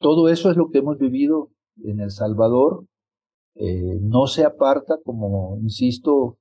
Todo 0.00 0.28
eso 0.28 0.50
es 0.50 0.56
lo 0.56 0.68
que 0.68 0.78
hemos 0.78 0.98
vivido 0.98 1.50
en 1.84 2.00
El 2.00 2.10
Salvador 2.10 2.86
eh, 3.54 3.98
no 4.02 4.26
se 4.26 4.44
aparta, 4.44 4.96
como 5.04 5.56
insisto, 5.62 6.38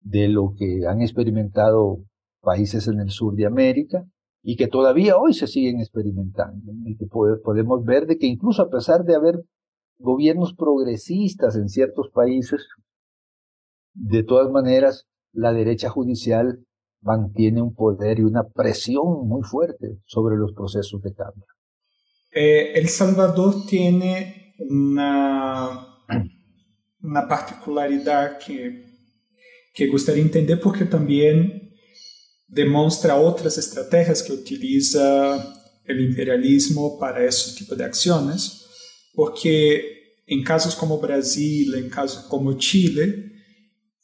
de 0.00 0.28
lo 0.28 0.52
que 0.56 0.86
han 0.86 1.00
experimentado 1.00 2.04
países 2.40 2.86
en 2.86 3.00
el 3.00 3.10
sur 3.10 3.34
de 3.34 3.46
América 3.46 4.04
y 4.42 4.56
que 4.56 4.68
todavía 4.68 5.16
hoy 5.16 5.32
se 5.32 5.46
siguen 5.46 5.80
experimentando. 5.80 6.70
Y 6.84 6.96
que 6.96 7.06
podemos 7.06 7.84
ver 7.84 8.06
de 8.06 8.18
que 8.18 8.26
incluso 8.26 8.62
a 8.62 8.70
pesar 8.70 9.04
de 9.04 9.16
haber 9.16 9.42
gobiernos 9.98 10.54
progresistas 10.54 11.56
en 11.56 11.70
ciertos 11.70 12.10
países, 12.10 12.68
de 13.94 14.22
todas 14.22 14.50
maneras 14.50 15.06
la 15.32 15.54
derecha 15.54 15.88
judicial 15.88 16.66
mantiene 17.02 17.60
un 17.60 17.74
poder 17.74 18.20
y 18.20 18.22
una 18.22 18.48
presión 18.48 19.26
muy 19.26 19.42
fuerte 19.42 19.98
sobre 20.06 20.36
los 20.36 20.52
procesos 20.52 21.02
de 21.02 21.12
cambio. 21.12 21.44
Eh, 22.34 22.72
el 22.74 22.88
Salvador 22.88 23.66
tiene 23.66 24.54
na, 24.70 25.86
na 27.00 27.22
particularidade 27.22 28.38
que, 28.44 28.84
que 29.74 29.86
gostaria 29.88 30.22
de 30.22 30.28
entender, 30.28 30.56
porque 30.56 30.84
também 30.84 31.60
demonstra 32.48 33.14
outras 33.14 33.58
estratégias 33.58 34.22
que 34.22 34.32
utiliza 34.32 35.02
o 35.88 35.92
imperialismo 35.92 36.98
para 36.98 37.24
esse 37.24 37.54
tipo 37.56 37.74
de 37.74 37.82
ações, 37.82 38.62
porque 39.14 40.02
em 40.28 40.42
casos 40.42 40.74
como 40.74 40.98
Brasil, 40.98 41.76
em 41.76 41.88
casos 41.88 42.26
como 42.26 42.58
Chile, 42.58 43.32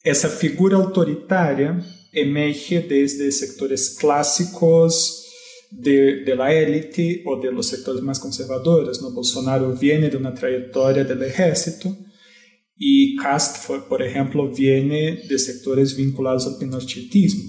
essa 0.03 0.29
figura 0.29 0.75
autoritária 0.75 1.79
emerge 2.11 2.81
desde 2.81 3.31
sectores 3.31 3.97
clássicos 3.99 5.25
de, 5.71 6.23
de, 6.23 6.35
la 6.35 6.53
élite 6.53 7.23
o 7.25 7.39
de 7.39 7.51
los 7.51 7.67
sectores 7.67 8.01
más 8.01 8.19
conservadores. 8.19 9.01
¿no? 9.01 9.11
Bolsonaro 9.11 9.75
viene 9.75 10.09
de 10.09 10.17
una 10.17 10.33
trayectoria 10.33 11.03
del 11.03 11.23
ejército 11.23 11.95
y 12.75 13.17
Cast, 13.17 13.67
por 13.89 14.01
ejemplo, 14.01 14.49
viene 14.49 15.23
de 15.27 15.37
sectores 15.37 15.95
vinculados 15.97 16.47
al 16.47 16.57
pinochetismo. 16.57 17.43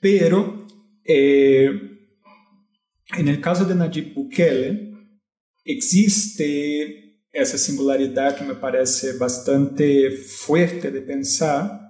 Pero 0.00 0.66
eh, 1.04 1.70
en 3.16 3.28
el 3.28 3.40
caso 3.40 3.64
de 3.64 3.74
Nayib 3.74 4.14
Bukele, 4.14 4.94
existe 5.64 7.20
esa 7.30 7.58
singularidad 7.58 8.38
que 8.38 8.44
me 8.44 8.54
parece 8.54 9.18
bastante 9.18 10.10
fuerte 10.10 10.90
de 10.90 11.02
pensar, 11.02 11.85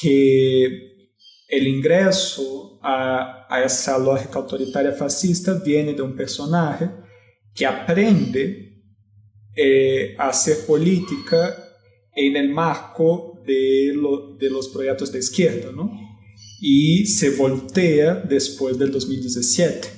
que 0.00 1.10
el 1.48 1.66
ingreso 1.66 2.78
a 2.82 3.38
a 3.48 3.62
essa 3.62 3.96
lógica 3.96 4.38
autoritária 4.38 4.92
fascista 4.92 5.54
viene 5.54 5.94
de 5.94 6.02
um 6.02 6.14
personagem 6.14 6.90
que 7.54 7.64
aprende 7.64 8.82
eh, 9.56 10.14
a 10.18 10.28
hacer 10.28 10.66
política 10.66 11.56
en 12.14 12.36
el 12.36 12.50
marco 12.50 13.42
de, 13.46 13.92
lo, 13.94 14.36
de 14.36 14.50
los 14.50 14.68
proyectos 14.68 15.10
de 15.10 15.18
izquierda, 15.18 15.72
¿no? 15.72 15.90
Y 16.60 17.06
se 17.06 17.30
voltea 17.30 18.14
después 18.16 18.78
del 18.78 18.92
2017. 18.92 19.88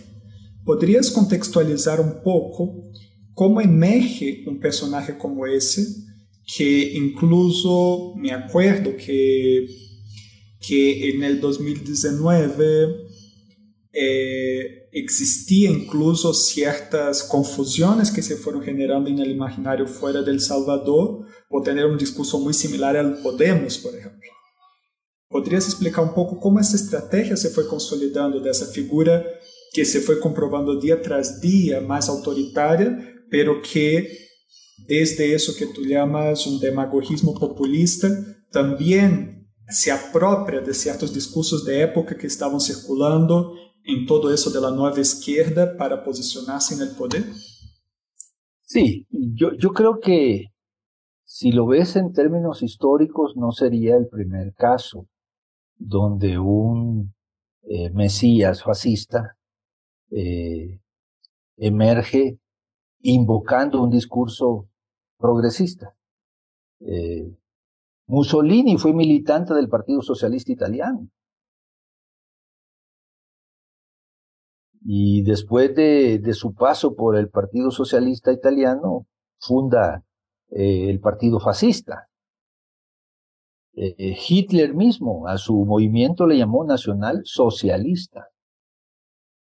¿Podrías 0.65 1.11
contextualizar 1.11 2.01
un 2.01 2.23
poco 2.23 2.93
cómo 3.35 3.61
emerge 3.61 4.45
un 4.47 4.61
personaje 4.61 5.19
como 5.19 5.47
ese, 5.47 5.85
que 6.47 6.93
incluso 6.95 8.15
me 8.17 8.33
acuerdo 8.33 8.97
que, 8.97 9.67
que 10.61 11.11
en 11.11 11.23
el 11.23 11.41
2019 11.41 13.11
eh, 13.93 14.89
existía 14.93 15.71
incluso 15.71 16.35
ciertas 16.35 17.23
confusiones 17.25 18.11
que 18.11 18.23
se 18.23 18.37
fueron 18.37 18.63
generando 18.63 19.11
en 19.11 19.19
el 19.19 19.31
imaginario 19.31 19.87
fuera 19.87 20.23
del 20.23 20.41
Salvador 20.41 21.27
por 21.49 21.63
tener 21.63 21.87
un 21.87 21.99
discurso 21.99 22.39
muy 22.39 22.55
similar 22.55 22.97
al 22.97 23.21
Podemos, 23.23 23.79
por 23.79 23.95
ejemplo. 23.95 24.31
¿Podrías 25.29 25.67
explicar 25.67 26.05
un 26.05 26.15
poco 26.15 26.41
cómo 26.41 26.59
esa 26.59 26.77
estrategia 26.77 27.37
se 27.37 27.51
fue 27.51 27.69
consolidando 27.69 28.41
de 28.41 28.51
esa 28.51 28.67
figura 28.67 29.25
que 29.73 29.85
se 29.85 30.01
fue 30.01 30.19
comprobando 30.19 30.81
día 30.81 31.01
tras 31.01 31.41
día 31.41 31.81
más 31.81 32.09
autoritaria, 32.09 33.25
pero 33.31 33.63
que 33.63 34.30
desde 34.87 35.35
eso 35.35 35.55
que 35.57 35.67
tú 35.67 35.83
llamas 35.83 36.47
un 36.47 36.61
demagogismo 36.61 37.35
populista, 37.35 38.09
también 38.51 39.49
se 39.69 39.93
apropia 39.93 40.61
de 40.61 40.75
ciertos 40.75 41.15
discursos 41.15 41.65
de 41.65 41.83
época 41.83 42.17
que 42.17 42.27
estaban 42.27 42.61
circulando 42.61 43.55
en 43.85 44.07
todo 44.07 44.33
eso 44.33 44.51
de 44.51 44.61
la 44.61 44.71
nueva 44.71 45.01
izquierda 45.01 45.77
para 45.77 46.03
posicionarse 46.05 46.75
en 46.75 46.83
el 46.83 46.97
poder? 46.97 47.25
Sí, 48.63 49.07
yo, 49.11 49.57
creo 49.73 49.99
que 50.01 50.47
Si 51.25 51.53
lo 51.53 51.67
ves 51.67 51.95
en 51.95 52.13
términos 52.13 52.63
históricos, 52.63 53.37
no 53.37 53.53
sería 53.53 53.97
el 53.97 54.09
primer 54.09 54.53
caso 54.55 55.07
donde 55.77 56.39
un 56.39 57.15
eh, 57.63 57.91
Mesías 57.91 58.65
fascista 58.65 59.37
eh, 60.11 60.81
emerge 61.57 62.41
invocando 63.01 63.81
un 63.83 63.91
discurso 63.91 64.70
progresista. 65.21 65.95
Eh, 66.81 67.37
Mussolini 68.07 68.77
fue 68.79 68.93
militante 68.93 69.55
del 69.55 69.69
Partido 69.69 70.03
Socialista 70.03 70.51
Italiano. 70.51 71.09
Y 74.83 75.23
después 75.23 75.75
de, 75.77 76.33
su 76.33 76.55
paso 76.55 76.95
por 76.95 77.17
el 77.17 77.29
Partido 77.29 77.71
Socialista 77.71 78.33
Italiano, 78.33 79.07
funda 79.39 80.03
el 80.49 80.99
Partido 81.01 81.39
Fascista. 81.39 82.09
Eh, 83.75 84.17
Hitler 84.29 84.75
mismo 84.75 85.29
a 85.29 85.39
su 85.39 85.65
movimiento 85.65 86.27
le 86.27 86.37
llamó 86.37 86.65
nacional 86.65 87.23
socialista. 87.25 88.29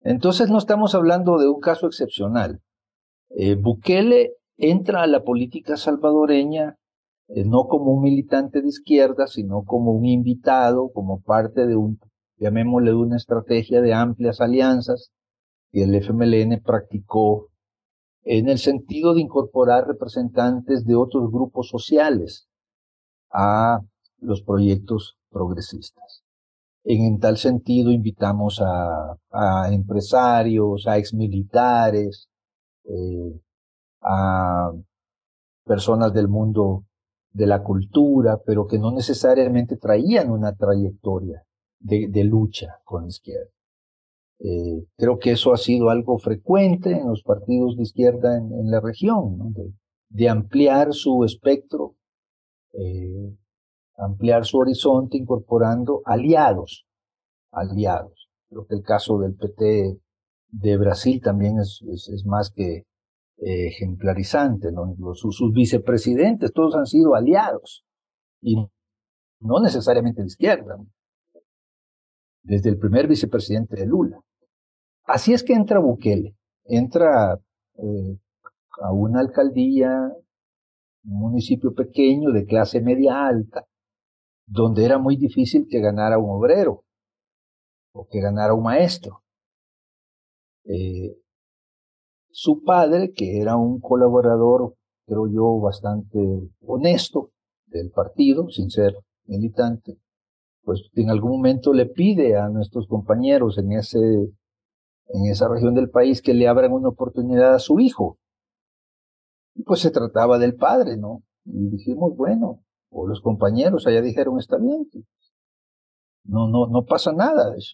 Entonces 0.01 0.49
no 0.49 0.57
estamos 0.57 0.95
hablando 0.95 1.37
de 1.37 1.49
un 1.49 1.59
caso 1.59 1.87
excepcional. 1.87 2.61
Eh, 3.29 3.55
Bukele 3.55 4.33
entra 4.71 5.03
a 5.03 5.07
la 5.07 5.23
política 5.23 5.77
salvadoreña 5.77 6.77
eh, 7.29 7.45
no 7.45 7.67
como 7.67 7.93
un 7.93 8.03
militante 8.03 8.61
de 8.61 8.67
izquierda, 8.67 9.27
sino 9.27 9.63
como 9.63 9.91
un 9.91 10.05
invitado, 10.05 10.91
como 10.93 11.21
parte 11.21 11.65
de 11.65 11.75
un, 11.75 11.99
llamémosle, 12.37 12.93
una 12.93 13.17
estrategia 13.17 13.81
de 13.81 13.93
amplias 13.93 14.41
alianzas 14.41 15.11
que 15.71 15.83
el 15.83 15.95
FMLN 15.95 16.61
practicó 16.61 17.49
en 18.23 18.49
el 18.49 18.57
sentido 18.57 19.13
de 19.13 19.21
incorporar 19.21 19.87
representantes 19.87 20.85
de 20.85 20.95
otros 20.95 21.31
grupos 21.31 21.69
sociales 21.69 22.47
a 23.31 23.79
los 24.19 24.41
proyectos 24.43 25.17
progresistas. 25.29 26.23
En, 26.85 27.19
tal 27.19 27.37
sentido, 27.37 27.91
invitamos 27.91 28.61
a, 28.61 29.17
empresarios, 29.71 30.85
a 30.87 30.97
exmilitares, 30.97 32.27
eh, 32.83 33.39
a 34.03 34.71
personas 35.65 36.13
del 36.13 36.27
mundo 36.27 36.83
de 37.31 37.47
la 37.47 37.63
cultura, 37.63 38.39
pero 38.45 38.67
que 38.67 38.77
no 38.77 38.91
necesariamente 38.91 39.77
traían 39.77 40.29
una 40.31 40.55
trayectoria 40.55 41.43
de, 41.79 42.23
lucha 42.23 42.79
con 42.83 43.03
la 43.03 43.09
izquierda. 43.09 43.49
Eh, 44.39 44.85
creo 44.97 45.19
que 45.19 45.31
eso 45.31 45.53
ha 45.53 45.57
sido 45.57 45.89
algo 45.89 46.17
frecuente 46.17 46.91
en 46.91 47.07
los 47.07 47.23
partidos 47.23 47.75
de 47.77 47.83
izquierda 47.83 48.37
en, 48.37 48.69
la 48.69 48.81
región, 48.81 49.53
de, 50.09 50.29
ampliar 50.29 50.93
su 50.93 51.23
espectro 51.23 51.95
eh, 52.73 53.35
ampliar 53.97 54.45
su 54.45 54.57
horizonte 54.57 55.17
incorporando 55.17 56.01
aliados, 56.05 56.85
aliados. 57.51 58.29
Creo 58.49 58.65
que 58.65 58.75
el 58.75 58.83
caso 58.83 59.19
del 59.19 59.35
PT 59.35 59.99
de 60.49 60.77
Brasil 60.77 61.21
también 61.21 61.59
es, 61.59 61.83
más 62.25 62.51
que 62.51 62.83
ejemplarizante, 63.37 64.71
¿no? 64.71 64.95
sus, 65.15 65.51
vicepresidentes 65.53 66.53
todos 66.53 66.75
han 66.75 66.85
sido 66.85 67.15
aliados 67.15 67.83
y 68.41 68.55
no 69.39 69.59
necesariamente 69.61 70.21
de 70.21 70.27
izquierda, 70.27 70.77
desde 72.43 72.69
el 72.69 72.77
primer 72.77 73.07
vicepresidente 73.07 73.75
de 73.75 73.85
Lula. 73.85 74.19
Así 75.05 75.33
es 75.33 75.43
que 75.43 75.53
entra 75.53 75.79
Bukele, 75.79 76.35
entra 76.65 77.39
eh, 77.75 78.17
a 78.81 78.93
una 78.93 79.19
alcaldía, 79.19 80.11
un 81.05 81.19
municipio 81.19 81.73
pequeño 81.73 82.31
de 82.31 82.45
clase 82.45 82.81
media 82.81 83.25
alta, 83.25 83.65
donde 84.45 84.85
era 84.85 84.97
muy 84.97 85.17
difícil 85.17 85.67
que 85.69 85.79
ganara 85.79 86.17
un 86.17 86.29
obrero 86.29 86.83
o 87.93 88.07
que 88.09 88.21
ganara 88.21 88.53
un 88.53 88.63
maestro. 88.63 89.23
Eh, 90.65 91.17
su 92.33 92.63
padre, 92.63 93.13
que 93.13 93.39
era 93.39 93.55
un 93.57 93.79
colaborador, 93.79 94.73
creo 95.05 95.27
yo, 95.27 95.59
bastante 95.59 96.19
honesto 96.65 97.29
del 97.67 97.91
partido, 97.91 98.49
sin 98.49 98.71
ser 98.71 98.97
militante, 99.25 99.99
pues 100.63 100.89
en 100.95 101.11
algún 101.11 101.31
momento 101.31 101.73
le 101.73 101.85
pide 101.85 102.35
a 102.35 102.49
nuestros 102.49 102.87
compañeros 102.87 103.59
en, 103.59 103.73
ese, 103.73 103.99
en 103.99 105.25
esa 105.29 105.47
región 105.47 105.75
del 105.75 105.91
país 105.91 106.23
que 106.23 106.33
le 106.33 106.47
abran 106.47 106.73
una 106.73 106.89
oportunidad 106.89 107.53
a 107.53 107.59
su 107.59 107.79
hijo. 107.79 108.17
Y 109.53 109.61
pues 109.61 109.81
se 109.81 109.91
trataba 109.91 110.39
del 110.39 110.55
padre, 110.55 110.97
¿no? 110.97 111.21
Y 111.45 111.69
dijimos, 111.69 112.15
bueno, 112.17 112.63
o 112.89 113.07
los 113.07 113.21
compañeros 113.21 113.85
allá 113.85 114.01
dijeron, 114.01 114.39
está 114.39 114.57
bien, 114.57 114.87
no, 116.23 116.47
no, 116.47 116.65
no 116.65 116.83
pasa 116.83 117.11
nada, 117.11 117.55
es, 117.55 117.73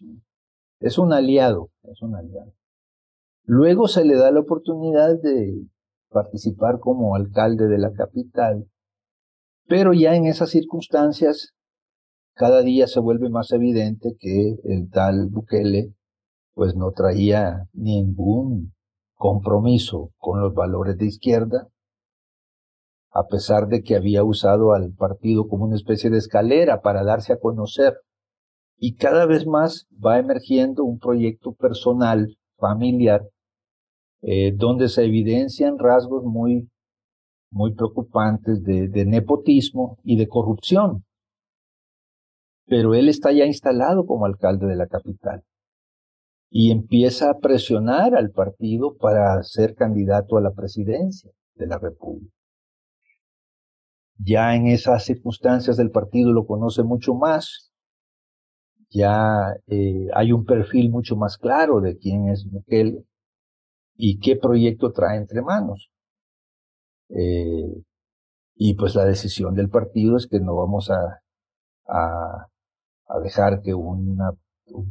es 0.81 0.97
un 0.97 1.13
aliado, 1.13 1.69
es 1.83 2.01
un 2.01 2.15
aliado. 2.15 2.53
Luego 3.51 3.88
se 3.88 4.05
le 4.05 4.15
da 4.15 4.29
la 4.29 4.41
oportunidad 4.41 5.19
de 5.23 5.65
participar 6.12 6.77
como 6.79 7.15
alcalde 7.15 7.67
de 7.67 7.79
la 7.79 7.91
capital, 7.93 8.67
pero 9.67 9.91
ya 9.91 10.15
en 10.15 10.27
esas 10.27 10.51
circunstancias 10.51 11.55
cada 12.35 12.62
día 12.62 12.85
se 12.85 12.99
vuelve 12.99 13.27
más 13.31 13.51
evidente 13.51 14.15
que 14.19 14.55
el 14.65 14.91
tal 14.91 15.29
Bukele 15.31 15.95
pues 16.53 16.75
no 16.75 16.91
traía 16.91 17.65
ningún 17.73 18.75
compromiso 19.15 20.12
con 20.19 20.41
los 20.41 20.53
valores 20.53 20.99
de 20.99 21.07
izquierda, 21.07 21.69
a 23.12 23.25
pesar 23.25 23.65
de 23.67 23.81
que 23.81 23.95
había 23.95 24.23
usado 24.23 24.73
al 24.73 24.93
partido 24.93 25.47
como 25.47 25.65
una 25.65 25.75
especie 25.75 26.12
de 26.12 26.19
escalera 26.19 26.81
para 26.81 27.03
darse 27.03 27.33
a 27.33 27.39
conocer. 27.39 27.95
Y 28.77 28.93
cada 28.93 29.25
vez 29.25 29.47
más 29.47 29.88
va 29.93 30.19
emergiendo 30.19 30.83
un 30.83 30.99
proyecto 30.99 31.53
personal, 31.53 32.38
familiar, 32.59 33.23
eh, 34.21 34.53
donde 34.55 34.89
se 34.89 35.05
evidencian 35.05 35.77
rasgos 35.77 36.23
muy, 36.23 36.69
muy 37.51 37.73
preocupantes 37.73 38.63
de, 38.63 39.05
nepotismo 39.05 39.97
y 40.03 40.17
de 40.17 40.27
corrupción. 40.27 41.05
Pero 42.65 42.93
él 42.93 43.10
está 43.10 43.32
ya 43.32 43.45
instalado 43.45 44.05
como 44.05 44.25
alcalde 44.25 44.67
de 44.67 44.75
la 44.75 44.88
capital 44.88 45.43
y 46.51 46.71
empieza 46.71 47.29
a 47.29 47.39
presionar 47.39 48.15
al 48.15 48.32
partido 48.32 48.95
para 48.97 49.41
ser 49.43 49.75
candidato 49.75 50.38
a 50.38 50.41
la 50.41 50.51
presidencia 50.51 51.32
de 51.55 51.67
la 51.67 51.77
República 51.77 52.34
ya 54.19 54.55
en 54.55 54.67
esas 54.67 55.05
circunstancias 55.05 55.79
el 55.79 55.91
partido 55.91 56.34
lo 56.34 56.45
conoce 56.45 56.84
mucho 56.84 57.13
más, 57.13 57.71
ya 58.89 59.53
eh, 59.67 60.08
hay 60.13 60.32
un 60.32 60.45
perfil 60.45 60.89
mucho 60.89 61.15
más 61.15 61.38
claro 61.38 61.79
de 61.79 61.97
quién 61.97 62.29
es 62.29 62.45
Bukele 62.49 63.05
y 64.01 64.17
qué 64.19 64.38
proyecto 64.38 64.93
trae 64.93 65.17
entre 65.17 65.41
manos. 65.41 65.89
Eh, 67.09 67.83
y 68.55 68.73
pues 68.75 68.95
la 68.95 69.03
decisión 69.03 69.55
del 69.55 69.69
partido 69.69 70.15
es 70.15 70.25
que 70.25 70.39
no 70.39 70.55
vamos 70.55 70.89
a, 70.89 71.21
a, 71.85 72.47
dejar 73.21 73.62
que 73.62 73.73
un 73.73 74.17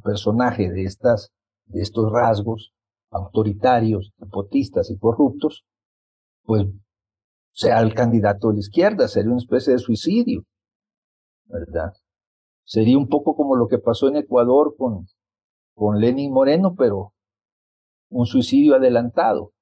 personaje 0.04 0.70
de, 0.70 0.84
estas, 0.84 1.30
de 1.64 1.80
estos 1.80 2.12
rasgos 2.12 2.74
autoritarios, 3.10 4.12
nepotistas 4.18 4.90
y 4.90 4.98
corruptos, 4.98 5.64
pues 6.42 6.66
sea 7.52 7.80
el 7.80 7.94
candidato 7.94 8.48
de 8.48 8.54
la 8.54 8.60
izquierda, 8.60 9.08
sería 9.08 9.30
una 9.30 9.38
especie 9.38 9.72
de 9.72 9.78
suicidio, 9.78 10.42
¿verdad? 11.46 11.94
Sería 12.62 12.98
un 12.98 13.08
poco 13.08 13.34
como 13.34 13.56
lo 13.56 13.68
que 13.68 13.78
pasó 13.78 14.08
en 14.08 14.16
Ecuador 14.16 14.74
con, 14.76 15.06
con 15.74 15.98
Lenin 15.98 16.30
Moreno, 16.30 16.74
pero 16.76 17.14
un 18.10 18.26
suicidio 18.26 18.74
adelantado. 18.76 19.52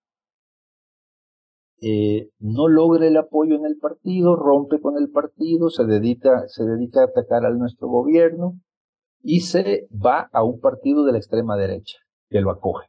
Eh, 1.81 2.31
no 2.39 2.69
logra 2.69 3.07
el 3.07 3.17
apoyo 3.17 3.57
en 3.57 3.67
el 3.67 3.77
partido, 3.77 4.35
rompe 4.35 4.81
con 4.81 4.97
el 4.97 5.11
partido, 5.11 5.69
se 5.69 5.85
dedica, 5.85 6.45
se 6.49 6.65
dedica 6.65 7.03
a 7.03 7.05
atacar 7.05 7.45
a 7.45 7.51
nuestro 7.51 7.89
gobierno 7.89 8.55
y 9.23 9.41
se 9.41 9.87
va 9.93 10.29
a 10.33 10.43
un 10.43 10.61
partido 10.61 11.05
de 11.05 11.13
la 11.13 11.19
extrema 11.19 11.57
derecha 11.57 11.99
que 12.31 12.41
lo 12.41 12.51
acoge. 12.51 12.87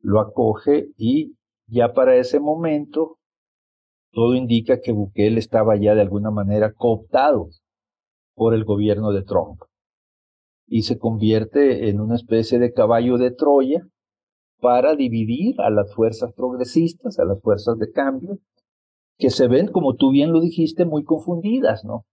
Lo 0.00 0.20
acoge 0.20 0.88
y 0.96 1.36
ya 1.66 1.92
para 1.92 2.16
ese 2.16 2.40
momento 2.40 3.18
todo 4.10 4.34
indica 4.34 4.80
que 4.80 4.92
Bukele 4.92 5.38
estaba 5.38 5.76
ya 5.76 5.94
de 5.94 6.02
alguna 6.02 6.30
manera 6.30 6.72
cooptado 6.72 7.48
por 8.34 8.54
el 8.54 8.64
gobierno 8.64 9.12
de 9.12 9.22
Trump 9.22 9.60
y 10.66 10.82
se 10.82 10.98
convierte 10.98 11.88
en 11.88 12.00
una 12.00 12.16
especie 12.16 12.58
de 12.58 12.72
caballo 12.72 13.18
de 13.18 13.30
Troya 13.30 13.86
para 14.62 14.94
dividir 14.94 15.60
a 15.60 15.70
las 15.70 15.92
fuerzas 15.92 16.32
progresistas, 16.34 17.18
a 17.18 17.24
las 17.24 17.42
fuerzas 17.42 17.76
de 17.78 17.90
cambio, 17.90 18.38
que 19.18 19.28
se 19.28 19.48
ven, 19.48 19.66
como 19.66 19.96
tú 19.96 20.12
bien 20.12 20.32
lo 20.32 20.40
dijiste, 20.40 20.84
muy 20.84 21.02
confundidas, 21.02 21.84
¿no? 21.84 22.06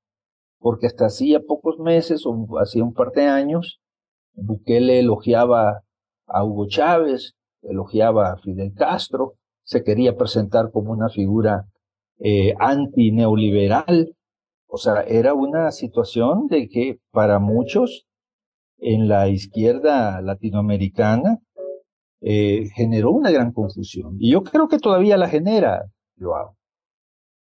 Porque 0.58 0.88
hasta 0.88 1.06
hacía 1.06 1.42
pocos 1.42 1.78
meses 1.78 2.24
o 2.26 2.48
hacía 2.60 2.84
un 2.84 2.96
par 2.96 3.12
de 3.12 3.26
años, 3.26 3.80
Bukele 4.34 4.98
elogiaba 4.98 5.82
a 6.26 6.44
Hugo 6.44 6.66
Chávez, 6.68 7.36
elogiaba 7.62 8.32
a 8.32 8.38
Fidel 8.38 8.74
Castro, 8.74 9.36
se 9.64 9.84
quería 9.84 10.18
presentar 10.18 10.72
como 10.72 10.92
una 10.92 11.10
figura 11.10 11.66
eh, 12.18 12.56
antineoliberal. 12.58 14.16
O 14.66 14.78
sea, 14.78 15.02
era 15.02 15.36
una 15.36 15.70
situación 15.70 16.48
de 16.48 16.68
que 16.68 16.98
para 17.12 17.38
muchos 17.38 18.08
en 18.80 19.08
la 19.08 19.30
izquierda 19.30 20.20
latinoamericana 20.22 21.38
eh, 22.22 22.70
generó 22.76 23.12
una 23.12 23.32
gran 23.32 23.52
confusión. 23.52 24.16
Y 24.20 24.32
yo 24.32 24.44
creo 24.44 24.68
que 24.68 24.80
todavía 24.80 25.18
la 25.18 25.30
genera, 25.30 25.86
Joao. 26.20 26.56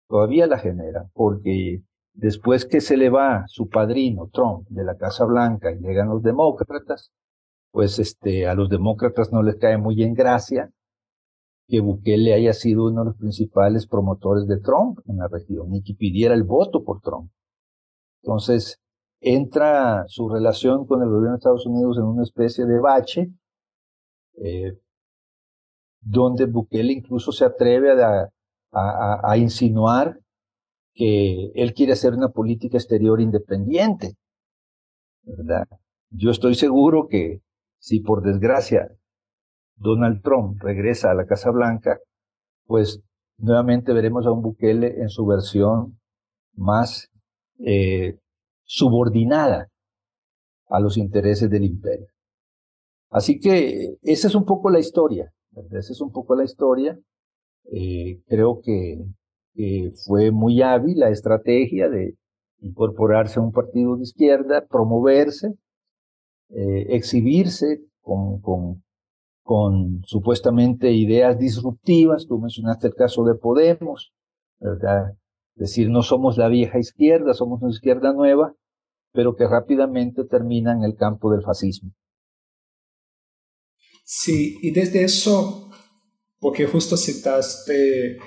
Todavía 0.07 0.47
la 0.47 0.59
genera, 0.59 1.09
porque 1.13 1.81
después 2.13 2.65
que 2.65 2.81
se 2.81 2.97
le 2.97 3.09
va 3.09 3.45
su 3.47 3.69
padrino 3.69 4.29
Trump 4.31 4.67
de 4.69 4.83
la 4.83 4.95
Casa 4.95 5.25
Blanca 5.25 5.71
y 5.71 5.79
llegan 5.79 6.09
los 6.09 6.21
demócratas, 6.21 7.12
pues 7.71 7.97
este, 7.99 8.47
a 8.47 8.53
los 8.53 8.69
demócratas 8.69 9.31
no 9.31 9.41
les 9.41 9.55
cae 9.55 9.77
muy 9.77 10.03
en 10.03 10.13
gracia 10.13 10.71
que 11.67 11.79
Bukele 11.79 12.33
haya 12.33 12.53
sido 12.53 12.86
uno 12.86 13.01
de 13.01 13.05
los 13.07 13.17
principales 13.17 13.88
promotores 13.88 14.47
de 14.47 14.59
Trump 14.59 14.99
en 15.07 15.17
la 15.17 15.27
región 15.27 15.73
y 15.73 15.81
que 15.81 15.95
pidiera 15.95 16.36
el 16.36 16.43
voto 16.43 16.83
por 16.83 17.01
Trump. 17.01 17.31
Entonces, 18.21 18.79
entra 19.19 20.03
su 20.07 20.29
relación 20.29 20.86
con 20.86 21.01
el 21.01 21.09
gobierno 21.09 21.31
de 21.31 21.38
Estados 21.38 21.65
Unidos 21.65 21.97
en 21.97 22.03
una 22.03 22.23
especie 22.23 22.65
de 22.65 22.79
bache, 22.79 23.31
eh, 24.41 24.77
donde 26.01 26.45
Bukele 26.45 26.93
incluso 26.93 27.31
se 27.31 27.45
atreve 27.45 27.91
a, 28.01 28.29
insinuar 29.37 30.19
que 30.93 31.51
él 31.53 31.73
quiere 31.73 31.93
hacer 31.93 32.13
una 32.13 32.29
política 32.29 32.77
exterior 32.77 33.21
independiente, 33.21 34.15
¿verdad? 35.23 35.67
Yo 36.09 36.31
estoy 36.31 36.55
seguro 36.55 37.07
que 37.07 37.41
si 37.79 37.99
por 37.99 38.23
desgracia 38.23 38.89
Donald 39.75 40.21
Trump 40.23 40.61
regresa 40.61 41.11
a 41.11 41.15
la 41.15 41.25
Casa 41.25 41.51
Blanca, 41.51 41.99
pues 42.65 43.01
nuevamente 43.37 43.93
veremos 43.93 44.25
a 44.25 44.31
un 44.31 44.41
Bukele 44.41 45.01
en 45.01 45.09
su 45.09 45.25
versión 45.25 45.99
más 46.55 47.09
eh, 47.59 48.19
subordinada 48.63 49.69
a 50.67 50.79
los 50.79 50.97
intereses 50.97 51.49
del 51.49 51.65
imperio. 51.65 52.07
Así 53.13 53.39
que 53.39 53.95
esa 54.02 54.28
es 54.28 54.34
un 54.34 54.43
poco 54.43 54.71
la 54.71 54.80
historia, 54.80 55.32
esa 55.71 55.93
es 55.93 56.02
un 56.02 56.12
poco 56.12 56.36
la 56.36 56.43
historia. 56.43 56.99
Eh, 57.71 58.19
creo 58.28 58.60
que 58.60 59.06
fue 60.06 60.32
muy 60.32 60.63
hábil 60.63 60.97
la 60.97 61.10
estrategia 61.10 61.89
de 61.89 62.15
incorporarse 62.62 63.39
a 63.39 63.43
un 63.43 63.52
partido 63.52 63.95
de 63.95 64.02
izquierda, 64.02 64.65
promoverse, 64.67 65.54
eh, 66.49 66.88
exhibirse 66.89 67.82
con, 68.02 68.41
con, 69.43 70.02
supuestamente 70.06 70.91
ideas 70.91 71.38
disruptivas. 71.38 72.26
Tú 72.26 72.39
mencionaste 72.39 72.88
el 72.88 72.95
caso 72.95 73.23
de 73.26 73.36
Podemos, 73.36 74.12
¿verdad? 74.60 75.13
decir, 75.54 75.91
no 75.91 76.02
somos 76.02 76.39
la 76.39 76.47
vieja 76.47 76.80
izquierda, 76.80 77.36
somos 77.36 77.62
una 77.62 77.69
izquierda 77.69 78.12
nueva, 78.12 78.56
pero 79.12 79.36
que 79.36 79.47
rápidamente 79.47 80.23
termina 80.26 80.71
en 80.71 80.84
el 80.84 80.95
campo 80.95 81.32
del 81.32 81.43
fascismo. 81.43 81.91
Sí, 84.03 84.57
y 84.61 84.71
desde 84.71 85.03
eso, 85.03 85.71
porque 86.39 86.67
justo 86.67 86.97
citaste, 86.97 88.17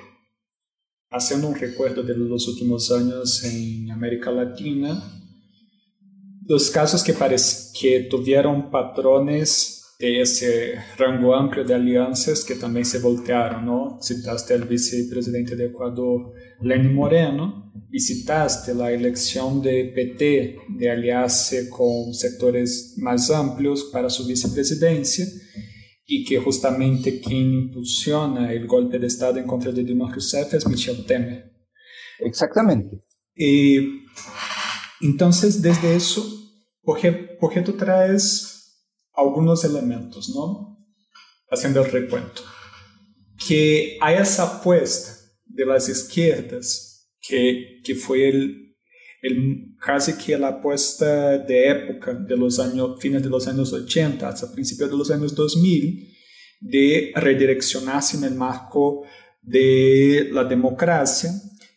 haciendo 1.11 1.49
un 1.49 1.55
recuerdo 1.55 2.03
de 2.03 2.17
los 2.17 2.49
últimos 2.49 2.91
años 2.91 3.45
en 3.45 3.91
América 3.91 4.31
Latina, 4.31 5.03
los 6.47 6.71
casos 6.71 7.03
que, 7.03 7.15
que 7.79 8.01
tuvieron 8.11 8.71
patrones 8.71 9.86
de 9.99 10.21
ese 10.21 10.75
rango 10.99 11.35
amplio 11.35 11.65
de 11.65 11.75
alianzas 11.75 12.45
que 12.45 12.55
también 12.55 12.85
se 12.85 12.99
voltearon, 12.99 13.65
¿no? 13.65 13.99
Citaste 14.03 14.55
al 14.55 14.65
vicepresidente 14.65 15.57
de 15.57 15.67
Ecuador, 15.67 16.33
Lenín 16.61 16.95
Moreno, 16.95 17.73
y 17.91 18.01
citaste 18.01 18.75
la 18.75 18.91
elección 18.91 19.63
de 19.63 19.93
PT 19.95 20.59
de 20.79 20.91
aliarse 20.91 21.71
con 21.71 22.13
sectores 22.13 22.95
más 22.99 23.31
amplios 23.31 23.85
para 23.93 24.11
su 24.11 24.27
vicepresidencia 24.27 25.27
y 26.05 26.25
que 26.25 26.39
justamente 26.39 27.21
quien 27.21 27.53
impulsiona 27.53 28.53
el 28.53 28.67
golpe 28.67 28.99
de 28.99 29.07
Estado 29.07 29.39
en 29.39 29.47
contra 29.47 29.73
de 29.73 29.83
Dilma 29.83 30.11
Rousseff 30.11 30.55
es 30.55 30.67
Michel 30.69 31.05
Temer. 31.05 31.53
Exactamente. 32.21 33.03
Y 33.35 34.05
entonces, 35.01 35.61
desde 35.61 35.97
eso, 35.97 36.25
¿por 36.83 37.01
qué, 37.01 37.13
por 37.13 37.53
qué 37.53 37.61
tú 37.61 37.73
traes 37.73 38.56
algunos 39.17 39.65
elementos, 39.65 40.31
¿no? 40.35 40.79
Haciendo 41.51 41.85
el 41.85 41.91
recuento. 41.91 42.43
Que 43.47 43.99
hay 44.01 44.17
esa 44.17 44.59
apuesta 44.59 45.13
de 45.45 45.67
las 45.67 45.89
izquierdas, 45.89 47.11
que, 47.21 47.81
que 47.85 47.95
fue 47.95 48.29
el, 48.29 48.77
el, 49.23 49.77
casi 49.81 50.15
que 50.15 50.39
la 50.39 50.49
apuesta 50.49 51.39
de 51.39 51.71
época 51.71 52.15
de 52.15 52.37
los 52.37 52.59
años, 52.59 53.01
fines 53.01 53.23
de 53.23 53.31
los 53.31 53.47
años 53.49 53.73
80 53.73 54.29
hasta 54.29 54.53
principios 54.53 54.91
de 54.91 54.97
los 54.97 55.11
años 55.11 55.35
2000, 55.35 56.15
de 56.61 57.13
redireccionarse 57.15 58.17
en 58.17 58.25
el 58.25 58.35
marco 58.35 59.05
de 59.43 60.29
la 60.33 60.45
democracia 60.45 61.31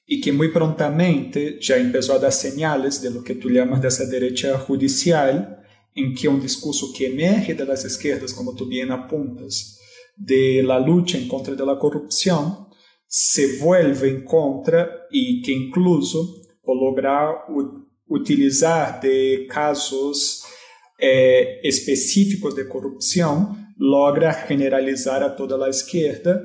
y 0.05 0.21
que 0.21 0.31
muy 0.31 0.49
prontamente 0.49 1.59
ya 1.61 1.77
empezó 1.77 2.13
a 2.13 2.19
dar 2.19 2.31
señales 2.31 3.01
de 3.01 3.11
lo 3.11 3.23
que 3.23 3.35
tú 3.35 3.49
llamas 3.49 3.81
de 3.81 3.89
esa 3.89 4.05
derecha 4.05 4.57
judicial, 4.57 5.58
en 5.95 6.13
que 6.13 6.27
un 6.27 6.41
discurso 6.41 6.91
que 6.95 7.07
emerge 7.07 7.53
de 7.53 7.65
las 7.65 7.99
como 8.35 8.55
tú 8.55 8.67
bien 8.67 8.91
apuntas, 8.91 9.79
de 10.15 10.61
la 10.63 10.79
lucha 10.79 11.17
en 11.17 11.27
contra 11.27 11.55
de 11.55 11.65
la 11.65 11.79
corrupción, 11.79 12.67
se 13.07 13.57
vuelve 13.57 14.09
en 14.09 14.23
contra 14.23 15.07
y 15.09 15.41
que 15.41 15.51
incluso 15.51 16.41
por 16.61 16.77
lograr 16.77 17.45
utilizar 18.07 18.99
de 19.01 19.47
casos 19.49 20.43
eh, 20.97 21.59
específicos 21.63 22.55
de 22.55 22.67
corrupción, 22.67 23.73
logra 23.77 24.33
generalizar 24.33 25.23
a 25.23 25.35
toda 25.35 25.57
la 25.57 25.69
izquierda 25.69 26.41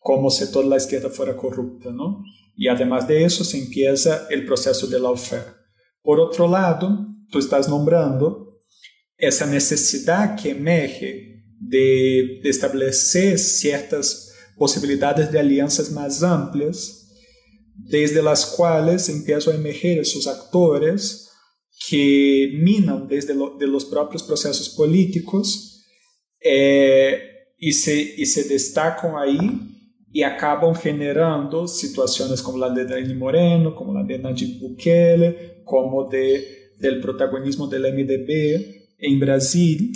como 0.00 0.30
si 0.30 0.50
toda 0.50 0.66
la 0.66 0.76
izquierda 0.76 1.08
fuera 1.08 1.36
corrupta, 1.36 1.90
¿no? 1.90 2.24
Y 2.56 2.66
además 2.66 3.06
de 3.06 3.24
eso 3.24 3.44
se 3.44 3.58
empieza 3.58 4.26
el 4.28 4.44
proceso 4.44 4.88
de 4.88 4.98
la 4.98 5.10
oferta. 5.10 5.56
Por 6.02 6.18
otro 6.18 6.48
lado, 6.48 7.06
tú 7.30 7.38
estás 7.38 7.68
nombrando 7.68 8.51
essa 9.22 9.46
necessidade 9.46 10.42
que 10.42 10.48
emerge 10.48 11.36
de, 11.60 12.40
de 12.42 13.38
certas 13.38 14.32
possibilidades 14.58 15.30
de 15.30 15.38
alianças 15.38 15.90
mais 15.90 16.24
amplas, 16.24 17.02
desde 17.88 18.18
as 18.18 18.44
quais 18.44 19.08
empiezam 19.08 19.52
a 19.52 19.56
emerger 19.56 19.98
esses 19.98 20.26
atores 20.26 21.28
que 21.88 22.60
minam 22.64 23.06
desde 23.06 23.32
lo, 23.32 23.56
de 23.56 23.64
processos 24.22 24.68
políticos 24.68 25.80
eh, 26.44 27.20
se, 27.72 28.26
se 28.26 28.48
destacam 28.48 29.16
aí 29.16 29.38
e 30.12 30.24
acabam 30.24 30.74
generando 30.74 31.68
situações 31.68 32.40
como 32.40 32.62
a 32.62 32.68
de 32.68 32.84
Dani 32.84 33.14
Moreno, 33.14 33.74
como 33.74 33.96
a 33.96 34.02
de 34.02 34.18
Nayib 34.18 34.58
Bukele, 34.58 35.62
como 35.64 36.08
de 36.08 36.60
del 36.80 37.00
protagonismo 37.00 37.68
del 37.68 37.92
MDB 37.94 38.81
em 39.02 39.18
Brasil, 39.18 39.90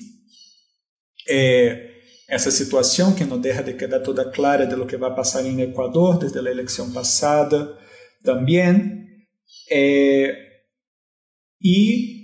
é, 1.29 1.90
essa 2.29 2.51
situação 2.51 3.14
que 3.14 3.25
não 3.25 3.40
deixa 3.40 3.62
de 3.62 3.75
quedar 3.75 4.01
toda 4.01 4.31
clara 4.31 4.66
de 4.66 4.75
lo 4.75 4.87
que 4.87 4.97
vai 4.97 5.14
passar 5.14 5.45
em 5.47 5.61
Equador 5.61 6.19
desde 6.19 6.38
a 6.38 6.51
eleição 6.51 6.92
passada 6.92 7.79
também. 8.25 9.07
É, 9.71 10.35
e 11.62 12.16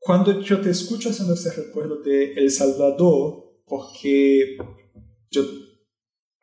quando 0.00 0.32
eu 0.32 0.42
te 0.42 0.68
escuto 0.68 1.04
fazendo 1.04 1.32
esse 1.32 1.48
recuerdo 1.48 2.02
de 2.02 2.38
El 2.38 2.50
Salvador, 2.50 3.54
porque 3.66 4.58
eu, 5.34 5.44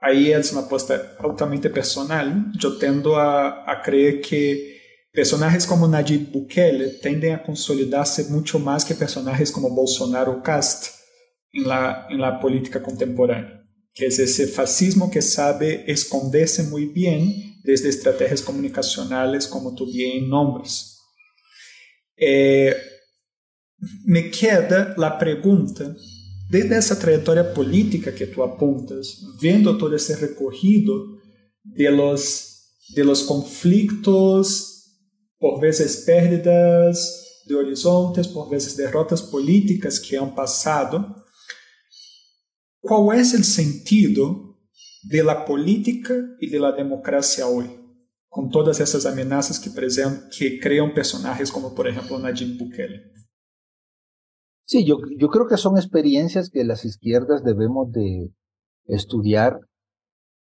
aí 0.01 0.31
é 0.31 0.41
uma 0.51 0.61
aposta 0.61 1.15
altamente 1.19 1.69
personal, 1.69 2.25
eu 2.61 2.79
tendo 2.79 3.13
a, 3.13 3.63
a 3.71 3.75
crer 3.75 4.19
que 4.21 4.80
Personagens 5.13 5.65
como 5.65 5.87
Nayib 5.87 6.31
Bukele 6.31 6.91
tendem 7.01 7.33
a 7.33 7.37
consolidar-se 7.37 8.31
muito 8.31 8.57
mais 8.57 8.83
que 8.85 8.93
personagens 8.93 9.51
como 9.51 9.75
Bolsonaro 9.75 10.31
ou 10.31 10.41
Cast 10.41 10.89
em 11.53 11.63
la, 11.63 12.07
em 12.09 12.17
la 12.17 12.39
política 12.39 12.79
contemporânea, 12.79 13.59
que 13.93 14.05
é 14.05 14.07
esse 14.07 14.47
fascismo 14.47 15.11
que 15.11 15.21
sabe 15.21 15.83
esconderse 15.85 16.63
muito 16.63 16.93
bem 16.93 17.57
desde 17.61 17.89
estratégias 17.89 18.39
comunicacionais, 18.39 19.45
como 19.45 19.75
tu 19.75 19.85
bem 19.85 20.29
nombras. 20.29 20.91
Eh, 22.17 22.81
me 24.05 24.29
queda 24.29 24.95
a 24.97 25.11
pergunta, 25.11 25.93
desde 26.49 26.73
essa 26.73 26.95
trajetória 26.95 27.43
política 27.43 28.13
que 28.13 28.27
tu 28.27 28.41
apontas, 28.43 29.17
vendo 29.41 29.77
todo 29.77 29.93
esse 29.93 30.13
recorrido 30.13 31.19
de 31.65 31.89
los, 31.91 32.61
de 32.95 33.03
los 33.03 33.23
conflictos 33.23 34.70
por 35.41 35.59
vezes 35.59 36.05
pérdidas 36.05 37.43
de 37.45 37.55
horizontes, 37.55 38.27
por 38.27 38.49
vezes 38.49 38.77
derrotas 38.77 39.21
políticas 39.21 39.99
que 39.99 40.15
han 40.15 40.33
passado. 40.33 41.15
Qual 42.79 43.11
é 43.11 43.21
o 43.21 43.25
sentido 43.25 44.57
de 45.03 45.21
la 45.21 45.43
política 45.43 46.13
e 46.39 46.47
de 46.47 46.59
la 46.59 46.71
democracia 46.71 47.45
hoje? 47.47 47.81
con 48.31 48.49
todas 48.49 48.79
esas 48.79 49.05
amenazas 49.05 49.59
que, 49.59 49.69
que 50.31 50.59
crean 50.61 50.93
personajes 50.93 51.51
como 51.51 51.75
por 51.75 51.85
ejemplo 51.89 52.17
Nayib 52.17 52.57
Bukele. 52.57 53.11
Sí, 54.63 54.85
yo, 54.85 54.99
yo 55.17 55.27
creo 55.27 55.47
que 55.47 55.57
son 55.57 55.77
experiencias 55.77 56.49
que 56.49 56.63
las 56.63 56.85
izquierdas 56.85 57.43
debemos 57.43 57.91
de 57.91 58.33
estudiar, 58.85 59.59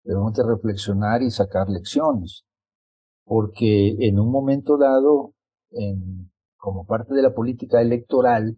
debemos 0.06 0.34
de 0.34 0.44
reflexionar 0.48 1.24
y 1.24 1.30
sacar 1.30 1.68
lecciones, 1.68 2.46
porque 3.26 3.96
en 4.00 4.20
un 4.20 4.32
momento 4.32 4.78
dado, 4.78 5.34
como 6.58 6.86
parte 6.86 7.14
de 7.14 7.22
la 7.22 7.34
política 7.34 7.82
electoral, 7.82 8.58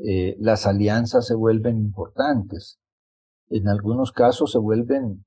eh, 0.00 0.36
las 0.38 0.66
alianzas 0.66 1.26
se 1.26 1.34
vuelven 1.34 1.78
importantes. 1.78 2.78
En 3.50 3.68
algunos 3.68 4.12
casos 4.12 4.52
se 4.52 4.58
vuelven 4.58 5.24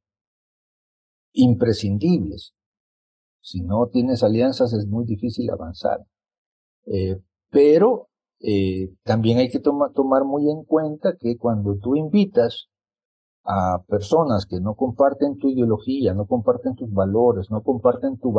imprescindibles. 1.34 2.54
Si 3.42 3.62
no 3.62 3.88
tienes 3.88 4.24
alianzas 4.24 4.74
es 4.74 4.88
muy 4.88 5.06
difícil 5.06 5.50
avanzar. 5.50 6.00
Eh, 6.86 7.20
pero 7.50 8.08
eh, 8.40 8.94
también 9.04 9.40
hay 9.40 9.50
que 9.50 9.60
tomar 9.60 10.24
muy 10.24 10.50
en 10.50 10.64
cuenta 10.64 11.18
que 11.20 11.38
cuando 11.38 11.78
tú 11.78 11.96
invitas 11.96 12.70
a 13.44 13.84
personas 13.88 14.46
que 14.46 14.60
no 14.60 14.76
comparten 14.76 15.38
tu 15.38 15.50
ideología, 15.50 16.14
no 16.14 16.26
comparten 16.26 16.76
tus 16.76 16.92
valores, 16.92 17.50
no 17.50 17.62
comparten 17.62 18.18
tu, 18.18 18.34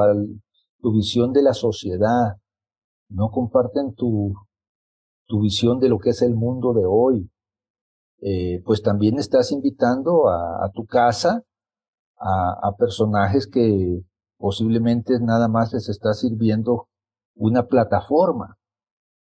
tu 0.80 0.92
visión 0.92 1.32
de 1.32 1.42
la 1.42 1.54
sociedad, 1.54 2.36
no 3.08 3.30
comparten 3.30 3.94
tu, 3.94 4.34
tu 5.26 5.40
visión 5.40 5.80
de 5.80 5.88
lo 5.88 5.98
que 5.98 6.10
es 6.10 6.22
el 6.22 6.34
mundo 6.34 6.72
de 6.72 6.84
hoy, 6.86 7.30
eh, 8.20 8.62
pues 8.64 8.82
también 8.82 9.18
estás 9.18 9.50
invitando 9.50 10.28
a, 10.28 10.64
a 10.64 10.70
tu 10.70 10.86
casa 10.86 11.42
a, 12.16 12.68
a, 12.68 12.76
personajes 12.76 13.48
que 13.48 14.02
posiblemente 14.38 15.18
nada 15.20 15.48
más 15.48 15.72
les 15.72 15.88
está 15.88 16.12
sirviendo 16.14 16.86
una 17.34 17.66
plataforma 17.66 18.56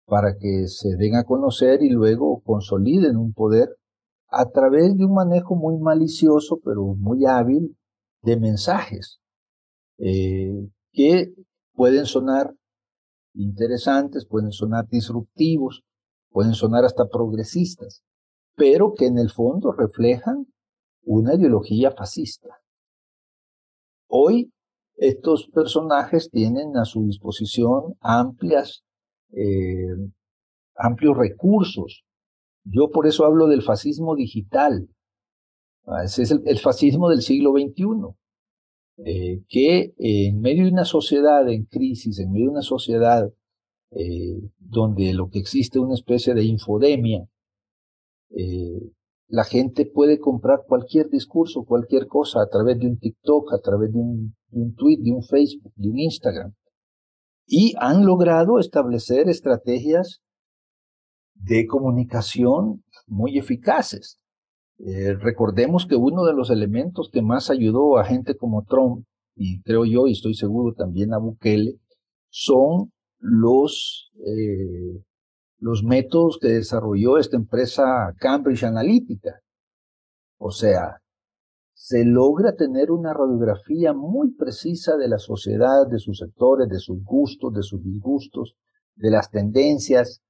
para 0.06 0.38
que 0.40 0.68
se 0.68 0.96
den 0.96 1.16
a 1.16 1.24
conocer 1.24 1.84
y 1.84 1.90
luego 1.90 2.42
consoliden 2.44 3.16
un 3.16 3.32
poder 3.34 3.79
a 4.30 4.46
través 4.50 4.96
de 4.96 5.06
un 5.06 5.14
manejo 5.14 5.56
muy 5.56 5.78
malicioso, 5.78 6.60
pero 6.64 6.84
muy 6.96 7.26
hábil, 7.26 7.76
de 8.22 8.38
mensajes 8.38 9.20
eh, 9.98 10.68
que 10.92 11.34
pueden 11.74 12.06
sonar 12.06 12.54
interesantes, 13.34 14.26
pueden 14.26 14.52
sonar 14.52 14.88
disruptivos, 14.88 15.84
pueden 16.30 16.54
sonar 16.54 16.86
hasta 16.86 17.08
progresistas, 17.08 18.04
pero 18.56 18.94
que 18.94 19.06
en 19.06 19.18
el 19.18 19.30
fondo 19.30 19.72
reflejan 19.72 20.48
una 21.04 21.36
ideología 21.36 21.92
fascista. 21.92 22.50
Hoy 24.08 24.52
estos 24.96 25.48
personajes 25.48 26.30
tienen 26.30 26.76
a 26.76 26.84
su 26.84 27.06
disposición 27.06 27.96
amplias, 28.02 28.84
eh, 29.32 29.96
amplios 30.76 31.18
recursos 31.18 32.04
yo 32.72 32.90
por 32.92 33.08
eso 33.08 33.26
hablo 33.26 33.48
del 33.48 33.62
fascismo 33.62 34.16
digital. 34.16 34.88
Ah, 35.86 36.04
ese 36.04 36.24
es 36.24 36.32
el, 36.32 36.60
fascismo 36.60 37.10
del 37.10 37.22
siglo 37.22 37.52
XXI, 37.54 37.86
eh, 39.06 39.42
que 39.48 39.94
en 39.98 40.40
medio 40.40 40.66
de 40.66 40.72
una 40.72 40.86
sociedad 40.86 41.50
en 41.50 41.66
crisis, 41.66 42.20
en 42.20 42.32
medio 42.32 42.48
de 42.48 42.52
una 42.52 42.62
sociedad 42.62 43.32
eh, 43.92 44.40
donde 44.60 45.14
lo 45.14 45.30
que 45.30 45.40
existe 45.40 45.80
es 45.80 45.84
una 45.84 45.96
especie 45.96 46.36
de 46.36 46.44
infodemia, 46.44 47.28
eh, 48.30 48.92
la 49.28 49.44
gente 49.44 49.86
puede 49.86 50.20
comprar 50.20 50.64
cualquier 50.68 51.10
discurso, 51.10 51.64
cualquier 51.64 52.08
cosa 52.08 52.42
a 52.42 52.50
través 52.50 52.80
de 52.80 52.88
un 52.88 53.00
TikTok, 53.00 53.54
a 53.54 53.60
través 53.60 53.92
de 53.92 53.98
un, 53.98 54.36
de 54.50 54.62
un 54.62 54.76
tweet, 54.76 54.98
de 55.00 55.12
un 55.12 55.24
Facebook, 55.24 55.74
de 55.76 55.90
un 55.90 55.98
Instagram. 55.98 56.54
Y 57.48 57.74
han 57.80 58.06
logrado 58.06 58.60
establecer 58.60 59.28
estrategias 59.28 60.22
de 61.40 61.66
comunicación 61.66 62.84
muy 63.08 63.38
eficaces. 63.38 64.20
Eh, 64.80 65.14
recordemos 65.14 65.86
que 65.86 65.96
uno 65.96 66.24
de 66.26 66.34
los 66.34 66.50
elementos 66.50 67.10
que 67.12 67.22
más 67.22 67.50
ayudó 67.50 67.98
a 67.98 68.06
gente 68.06 68.36
como 68.36 68.64
Trump, 68.64 69.06
y 69.36 69.62
creo 69.62 69.86
yo, 69.86 70.08
y 70.08 70.14
estoy 70.14 70.36
seguro 70.36 70.74
también 70.76 71.14
a 71.14 71.18
Bukele, 71.18 71.80
son 72.30 72.92
los, 73.20 74.12
eh, 74.26 75.04
los 75.58 75.84
métodos 75.84 76.38
que 76.40 76.50
desarrolló 76.50 77.18
esta 77.18 77.38
empresa 77.38 78.14
Cambridge 78.20 78.64
Analytica. 78.64 79.42
O 80.38 80.52
sea, 80.52 81.02
se 81.74 82.06
logra 82.06 82.56
tener 82.56 82.92
una 82.92 83.14
radiografía 83.14 83.94
muy 83.94 84.34
precisa 84.34 84.98
de 84.98 85.08
la 85.08 85.18
sociedad, 85.18 85.88
de 85.90 86.00
sus 86.00 86.20
sectores, 86.20 86.70
de 86.70 86.80
sus 86.80 87.04
gustos, 87.04 87.54
de 87.54 87.64
sus 87.64 87.84
disgustos, 87.84 88.56
de 88.96 89.12
las 89.12 89.30
tendencias, 89.30 90.22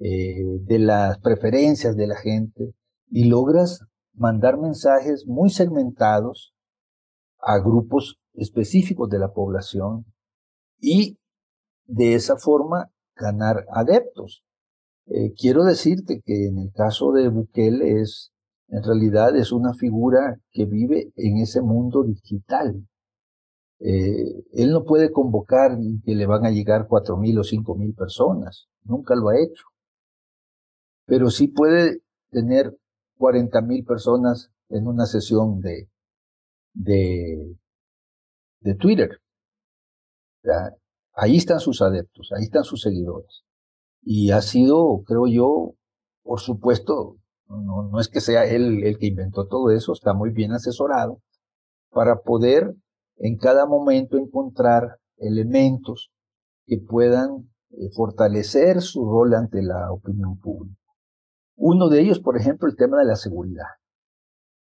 eh, 0.00 0.58
de 0.62 0.78
las 0.78 1.18
preferencias 1.20 1.96
de 1.96 2.06
la 2.06 2.16
gente 2.16 2.74
y 3.10 3.24
logras 3.24 3.80
mandar 4.12 4.58
mensajes 4.58 5.24
muy 5.26 5.50
segmentados 5.50 6.52
a 7.38 7.58
grupos 7.58 8.18
específicos 8.34 9.08
de 9.08 9.18
la 9.18 9.32
población 9.32 10.04
y 10.80 11.18
de 11.86 12.14
esa 12.14 12.36
forma 12.36 12.90
ganar 13.14 13.64
adeptos. 13.70 14.42
Eh, 15.06 15.32
quiero 15.38 15.64
decirte 15.64 16.22
que 16.24 16.46
en 16.48 16.58
el 16.58 16.72
caso 16.72 17.12
de 17.12 17.28
Bukele 17.28 18.00
es, 18.00 18.32
en 18.68 18.82
realidad 18.82 19.36
es 19.36 19.52
una 19.52 19.74
figura 19.74 20.40
que 20.50 20.64
vive 20.64 21.12
en 21.16 21.38
ese 21.38 21.60
mundo 21.60 22.02
digital. 22.02 22.84
Eh, 23.80 24.44
él 24.52 24.70
no 24.70 24.84
puede 24.84 25.12
convocar 25.12 25.76
que 26.04 26.14
le 26.14 26.26
van 26.26 26.46
a 26.46 26.50
llegar 26.50 26.86
cuatro 26.88 27.16
mil 27.16 27.38
o 27.38 27.44
cinco 27.44 27.74
mil 27.74 27.94
personas. 27.94 28.68
Nunca 28.82 29.14
lo 29.14 29.28
ha 29.28 29.38
hecho 29.38 29.64
pero 31.06 31.30
sí 31.30 31.48
puede 31.48 32.00
tener 32.30 32.76
40 33.18 33.60
mil 33.62 33.84
personas 33.84 34.50
en 34.68 34.86
una 34.86 35.06
sesión 35.06 35.60
de, 35.60 35.88
de, 36.72 37.56
de 38.60 38.74
Twitter. 38.74 39.20
ahí 41.14 41.36
están 41.36 41.60
sus 41.60 41.80
adeptos, 41.82 42.30
ahí 42.36 42.44
están 42.44 42.64
sus 42.64 42.82
seguidores. 42.82 43.44
Y 44.02 44.32
ha 44.32 44.42
sido, 44.42 45.02
creo 45.06 45.26
yo, 45.26 45.74
por 46.22 46.40
supuesto, 46.40 47.16
no, 47.48 48.00
es 48.00 48.08
que 48.08 48.20
sea 48.20 48.44
él 48.44 48.84
el 48.84 48.98
que 48.98 49.06
inventó 49.06 49.46
todo 49.46 49.70
eso, 49.70 49.92
está 49.92 50.12
muy 50.14 50.30
bien 50.30 50.52
asesorado 50.52 51.20
para 51.90 52.20
poder 52.22 52.74
en 53.18 53.36
cada 53.36 53.66
momento 53.66 54.18
encontrar 54.18 54.98
elementos 55.18 56.10
que 56.66 56.78
puedan 56.78 57.50
eh, 57.70 57.90
fortalecer 57.94 58.80
su 58.82 59.08
rol 59.08 59.34
ante 59.34 59.62
la 59.62 59.92
opinión 59.92 60.38
pública. 60.38 60.83
Uno 61.56 61.88
de 61.88 62.00
ellos, 62.00 62.20
por 62.20 62.36
ejemplo, 62.36 62.68
el 62.68 62.76
tema 62.76 62.98
de 62.98 63.04
la 63.04 63.16
seguridad. 63.16 63.66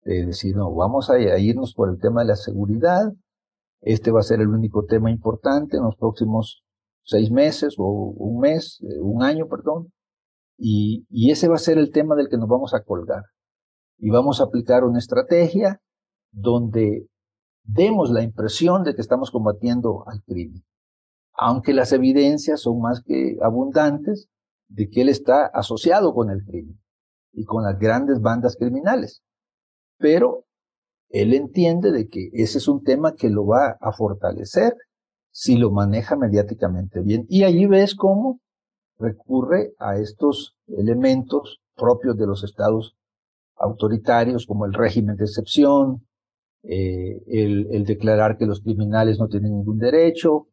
De 0.03 0.25
decir, 0.25 0.55
no, 0.55 0.73
vamos 0.73 1.09
a 1.09 1.19
irnos 1.39 1.73
por 1.73 1.89
el 1.89 1.99
tema 1.99 2.21
de 2.21 2.27
la 2.27 2.35
seguridad. 2.35 3.13
Este 3.81 4.11
va 4.11 4.19
a 4.19 4.23
ser 4.23 4.41
el 4.41 4.47
único 4.47 4.85
tema 4.85 5.11
importante 5.11 5.77
en 5.77 5.83
los 5.83 5.95
próximos 5.95 6.63
seis 7.03 7.31
meses 7.31 7.75
o 7.77 7.85
un 7.85 8.39
mes, 8.39 8.79
eh, 8.81 8.99
un 9.01 9.23
año, 9.23 9.47
perdón. 9.47 9.91
Y, 10.57 11.05
y 11.09 11.31
ese 11.31 11.47
va 11.47 11.55
a 11.55 11.59
ser 11.59 11.77
el 11.77 11.91
tema 11.91 12.15
del 12.15 12.29
que 12.29 12.37
nos 12.37 12.49
vamos 12.49 12.73
a 12.73 12.83
colgar. 12.83 13.23
Y 13.97 14.09
vamos 14.09 14.39
a 14.39 14.45
aplicar 14.45 14.83
una 14.83 14.99
estrategia 14.99 15.81
donde 16.31 17.07
demos 17.63 18.11
la 18.11 18.23
impresión 18.23 18.83
de 18.83 18.95
que 18.95 19.01
estamos 19.01 19.31
combatiendo 19.31 20.03
al 20.07 20.21
crimen. 20.23 20.63
Aunque 21.33 21.73
las 21.73 21.91
evidencias 21.91 22.61
son 22.61 22.79
más 22.81 23.01
que 23.03 23.37
abundantes 23.41 24.29
de 24.67 24.89
que 24.89 25.01
él 25.01 25.09
está 25.09 25.45
asociado 25.45 26.13
con 26.13 26.29
el 26.29 26.43
crimen 26.43 26.79
y 27.33 27.45
con 27.45 27.63
las 27.63 27.77
grandes 27.77 28.21
bandas 28.21 28.55
criminales. 28.57 29.21
Pero 29.97 30.45
él 31.09 31.33
entiende 31.33 31.91
de 31.91 32.07
que 32.07 32.29
ese 32.33 32.57
es 32.57 32.67
un 32.67 32.83
tema 32.83 33.15
que 33.15 33.29
lo 33.29 33.45
va 33.45 33.77
a 33.79 33.91
fortalecer 33.93 34.75
si 35.31 35.55
lo 35.55 35.71
maneja 35.71 36.15
mediáticamente 36.15 37.01
bien. 37.01 37.25
Y 37.29 37.43
allí 37.43 37.65
ves 37.65 37.95
cómo 37.95 38.39
recurre 38.97 39.73
a 39.79 39.97
estos 39.97 40.55
elementos 40.67 41.59
propios 41.75 42.17
de 42.17 42.25
los 42.25 42.43
estados 42.43 42.95
autoritarios, 43.55 44.45
como 44.45 44.65
el 44.65 44.73
régimen 44.73 45.15
de 45.15 45.25
excepción, 45.25 46.07
eh, 46.63 47.21
el, 47.27 47.67
el, 47.71 47.85
declarar 47.85 48.37
que 48.37 48.45
los 48.45 48.61
criminales 48.61 49.19
no 49.19 49.27
tienen 49.27 49.53
ningún 49.53 49.77
derecho, 49.77 50.47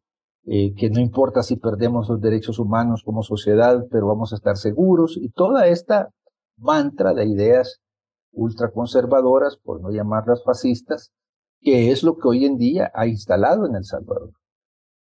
eh, 0.47 0.73
que 0.75 0.89
no 0.89 0.99
importa 0.99 1.41
si 1.41 1.55
perdemos 1.55 2.07
los 2.07 2.21
derechos 2.21 2.59
humanos 2.59 3.01
como 3.03 3.23
sociedad, 3.23 3.83
pero 3.89 4.07
vamos 4.07 4.31
a 4.31 4.35
estar 4.35 4.57
seguros, 4.57 5.17
y 5.17 5.29
toda 5.29 5.67
esta 5.67 6.09
mantra 6.57 7.13
de 7.13 7.25
ideas 7.25 7.79
ultraconservadoras, 8.31 9.57
por 9.57 9.81
no 9.81 9.89
llamarlas 9.89 10.43
fascistas, 10.43 11.11
que 11.61 11.91
es 11.91 12.03
lo 12.03 12.17
que 12.17 12.27
hoy 12.27 12.45
en 12.45 12.57
día 12.57 12.91
ha 12.93 13.07
instalado 13.07 13.65
en 13.65 13.75
El 13.75 13.85
Salvador. 13.85 14.31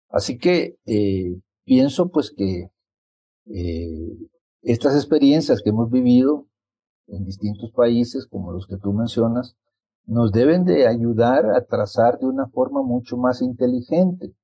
Así 0.08 0.38
que 0.38 0.76
eh, 0.86 1.38
pienso 1.64 2.08
pues 2.08 2.32
que 2.36 2.70
eh, 3.46 4.16
estas 4.62 4.96
experiencias 4.96 5.62
que 5.62 5.70
hemos 5.70 5.90
vivido 5.90 6.46
en 7.06 7.24
distintos 7.24 7.70
países, 7.72 8.26
como 8.26 8.52
los 8.52 8.66
que 8.66 8.76
tú 8.76 8.92
mencionas, 8.92 9.54
nos 10.04 10.32
deben 10.32 10.64
de 10.64 10.88
ayudar 10.88 11.46
a 11.54 11.64
trazar 11.64 12.18
de 12.18 12.26
una 12.26 12.48
forma 12.48 12.82
mucho 12.82 13.16
más 13.16 13.40
inteligente 13.40 14.34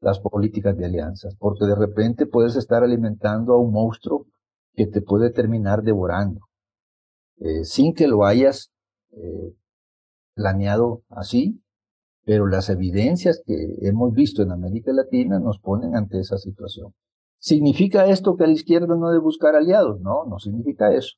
las 0.00 0.20
políticas 0.20 0.76
de 0.76 0.86
alianzas, 0.86 1.36
porque 1.38 1.64
de 1.64 1.74
repente 1.74 2.26
puedes 2.26 2.56
estar 2.56 2.82
alimentando 2.82 3.54
a 3.54 3.60
un 3.60 3.72
monstruo 3.72 4.26
que 4.74 4.86
te 4.86 5.00
puede 5.00 5.30
terminar 5.30 5.82
devorando, 5.82 6.40
eh, 7.38 7.64
sin 7.64 7.94
que 7.94 8.06
lo 8.06 8.24
hayas 8.24 8.70
eh, 9.12 9.54
planeado 10.34 11.02
así, 11.08 11.62
pero 12.24 12.46
las 12.46 12.68
evidencias 12.68 13.42
que 13.44 13.54
hemos 13.82 14.12
visto 14.12 14.42
en 14.42 14.52
América 14.52 14.92
Latina 14.92 15.38
nos 15.38 15.58
ponen 15.60 15.96
ante 15.96 16.18
esa 16.18 16.36
situación. 16.36 16.92
¿Significa 17.38 18.06
esto 18.06 18.36
que 18.36 18.46
la 18.46 18.52
izquierda 18.52 18.96
no 18.96 19.08
debe 19.08 19.22
buscar 19.22 19.54
aliados? 19.54 20.00
No, 20.00 20.24
no 20.26 20.38
significa 20.38 20.92
eso, 20.92 21.16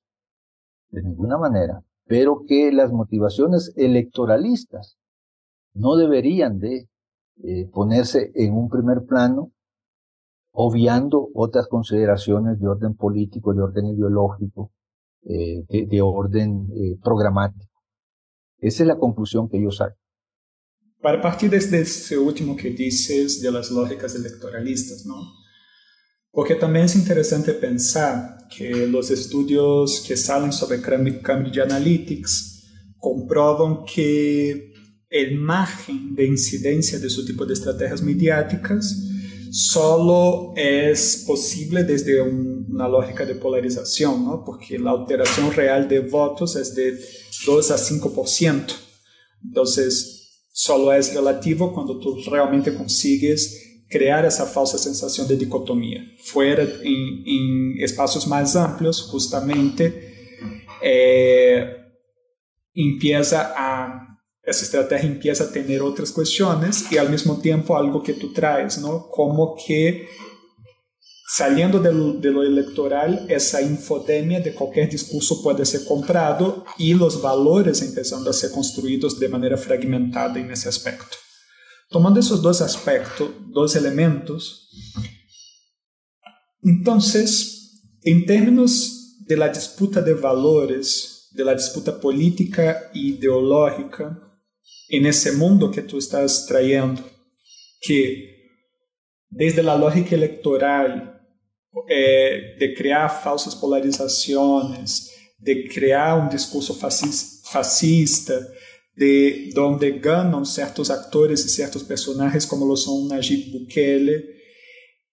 de 0.90 1.02
ninguna 1.02 1.38
manera, 1.38 1.82
pero 2.04 2.42
que 2.46 2.70
las 2.72 2.92
motivaciones 2.92 3.72
electoralistas 3.76 4.98
no 5.74 5.96
deberían 5.96 6.58
de 6.58 6.88
eh, 7.44 7.68
ponerse 7.72 8.32
en 8.34 8.52
un 8.54 8.68
primer 8.68 9.04
plano, 9.06 9.52
obviando 10.52 11.28
otras 11.34 11.68
consideraciones 11.68 12.58
de 12.58 12.66
orden 12.66 12.94
político, 12.96 13.54
de 13.54 13.62
orden 13.62 13.86
ideológico, 13.86 14.72
eh, 15.24 15.64
de, 15.68 16.00
orden 16.00 16.68
eh, 16.74 16.98
programático. 17.02 17.82
Esa 18.58 18.82
es 18.82 18.86
la 18.88 18.98
conclusión 18.98 19.48
que 19.48 19.62
yo 19.62 19.70
saco. 19.70 19.96
Para 21.00 21.22
partir 21.22 21.50
desde 21.50 21.80
ese 21.80 22.18
último 22.18 22.56
que 22.56 22.70
dices 22.70 23.40
de 23.40 23.52
las 23.52 23.70
lógicas 23.70 24.16
electoralistas, 24.16 25.06
¿no? 25.06 25.14
Porque 26.32 26.56
también 26.56 26.86
es 26.86 26.96
interesante 26.96 27.52
pensar 27.54 28.48
que 28.48 28.86
los 28.86 29.10
estudios 29.10 30.04
que 30.06 30.16
salen 30.16 30.52
sobre 30.52 30.80
Cambridge 30.80 31.58
Analytics 31.58 32.94
comprueban 32.98 33.84
que 33.84 34.67
el 35.10 35.36
margen 35.36 36.14
de 36.14 36.26
incidencia 36.26 36.98
de 36.98 37.06
ese 37.06 37.24
tipo 37.24 37.46
de 37.46 37.54
estrategias 37.54 38.02
mediáticas 38.02 39.04
solo 39.50 40.52
es 40.56 41.24
posible 41.26 41.84
desde 41.84 42.20
una 42.20 42.86
lógica 42.86 43.24
de 43.24 43.34
polarización, 43.34 44.24
¿no? 44.24 44.44
porque 44.44 44.78
la 44.78 44.90
alteración 44.90 45.52
real 45.52 45.88
de 45.88 46.00
votos 46.00 46.56
es 46.56 46.74
de 46.74 46.98
2 47.46 47.70
a 47.70 47.76
5%. 47.76 48.74
Entonces, 49.44 50.44
solo 50.52 50.92
es 50.92 51.14
relativo 51.14 51.72
cuando 51.72 51.98
tú 51.98 52.18
realmente 52.30 52.74
consigues 52.74 53.84
crear 53.88 54.26
esa 54.26 54.44
falsa 54.44 54.76
sensación 54.76 55.26
de 55.26 55.36
dicotomía. 55.36 56.04
Fuera 56.22 56.62
en, 56.62 57.22
en 57.26 57.80
espacios 57.80 58.26
más 58.26 58.54
amplios, 58.54 59.00
justamente, 59.02 60.36
eh, 60.82 61.74
empieza 62.74 63.54
a 63.56 64.07
essa 64.48 64.64
estratégia 64.64 65.08
empieza 65.08 65.44
a 65.44 65.46
ter 65.48 65.82
outras 65.82 66.10
questões 66.10 66.90
e 66.90 66.98
ao 66.98 67.08
mesmo 67.08 67.36
tempo 67.40 67.74
algo 67.74 68.00
que 68.00 68.14
tu 68.14 68.32
traes, 68.32 68.78
¿no? 68.78 69.00
Como 69.10 69.54
que 69.54 70.08
saliendo 71.36 71.78
de 71.78 71.92
lo, 71.92 72.18
de 72.18 72.30
lo 72.30 72.42
electoral, 72.42 73.26
essa 73.28 73.60
infodemia 73.60 74.40
de 74.40 74.52
qualquer 74.52 74.88
discurso 74.88 75.42
pode 75.42 75.66
ser 75.66 75.84
comprado 75.84 76.64
e 76.78 76.94
os 76.94 77.16
valores 77.16 77.82
empezando 77.82 78.30
a 78.30 78.32
ser 78.32 78.50
construídos 78.50 79.18
de 79.18 79.28
maneira 79.28 79.58
fragmentada 79.58 80.40
nesse 80.40 80.66
aspecto. 80.66 81.18
Tomando 81.90 82.18
esses 82.18 82.40
dois 82.40 82.62
aspectos, 82.62 83.28
dois 83.52 83.74
elementos, 83.74 84.68
então, 86.64 86.98
em 88.04 88.24
termos 88.24 88.90
de 89.26 89.36
la 89.36 89.48
disputa 89.48 90.00
de 90.00 90.14
valores, 90.14 91.28
de 91.32 91.44
la 91.44 91.54
disputa 91.54 91.92
política 91.92 92.90
e 92.94 93.10
ideológica, 93.10 94.27
en 94.88 95.06
ese 95.06 95.32
mundo 95.32 95.70
que 95.70 95.82
tú 95.82 95.98
estás 95.98 96.46
trayendo, 96.46 97.02
que 97.80 98.38
desde 99.28 99.62
la 99.62 99.76
lógica 99.76 100.14
electoral, 100.14 101.14
eh, 101.88 102.56
de 102.58 102.74
crear 102.74 103.10
falsas 103.22 103.54
polarizaciones, 103.54 105.14
de 105.38 105.68
crear 105.68 106.18
un 106.18 106.28
discurso 106.28 106.74
fascista, 106.74 108.34
de 108.94 109.50
donde 109.54 109.92
ganan 109.98 110.44
ciertos 110.44 110.90
actores 110.90 111.44
y 111.44 111.48
ciertos 111.48 111.84
personajes 111.84 112.46
como 112.46 112.66
lo 112.66 112.74
son 112.74 113.08
Nayib 113.08 113.52
Bukele, 113.52 114.38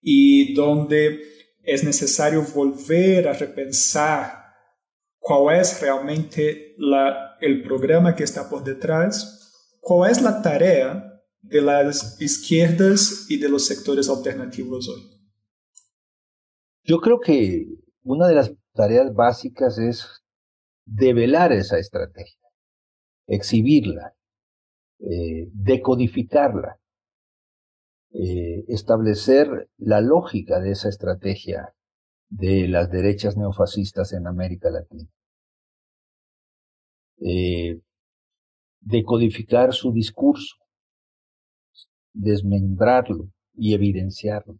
y 0.00 0.54
donde 0.54 1.20
es 1.62 1.84
necesario 1.84 2.42
volver 2.42 3.28
a 3.28 3.32
repensar 3.32 4.46
cuál 5.18 5.60
es 5.60 5.80
realmente 5.80 6.74
la, 6.78 7.36
el 7.40 7.62
programa 7.62 8.14
que 8.14 8.24
está 8.24 8.48
por 8.48 8.64
detrás, 8.64 9.35
¿Cuál 9.86 10.10
es 10.10 10.20
la 10.20 10.42
tarea 10.42 11.22
de 11.42 11.62
las 11.62 12.20
izquierdas 12.20 13.30
y 13.30 13.38
de 13.38 13.48
los 13.48 13.66
sectores 13.66 14.08
alternativos 14.08 14.88
hoy? 14.88 15.00
Yo 16.82 16.98
creo 16.98 17.20
que 17.20 17.68
una 18.02 18.26
de 18.26 18.34
las 18.34 18.52
tareas 18.74 19.14
básicas 19.14 19.78
es 19.78 20.24
develar 20.86 21.52
esa 21.52 21.78
estrategia, 21.78 22.48
exhibirla, 23.28 24.16
eh, 24.98 25.50
decodificarla, 25.52 26.80
eh, 28.10 28.64
establecer 28.66 29.70
la 29.76 30.00
lógica 30.00 30.58
de 30.58 30.72
esa 30.72 30.88
estrategia 30.88 31.76
de 32.28 32.66
las 32.66 32.90
derechas 32.90 33.36
neofascistas 33.36 34.12
en 34.14 34.26
América 34.26 34.68
Latina. 34.68 35.08
Eh, 37.18 37.80
decodificar 38.86 39.74
su 39.74 39.92
discurso, 39.92 40.54
desmembrarlo 42.12 43.28
y 43.54 43.74
evidenciarlo. 43.74 44.54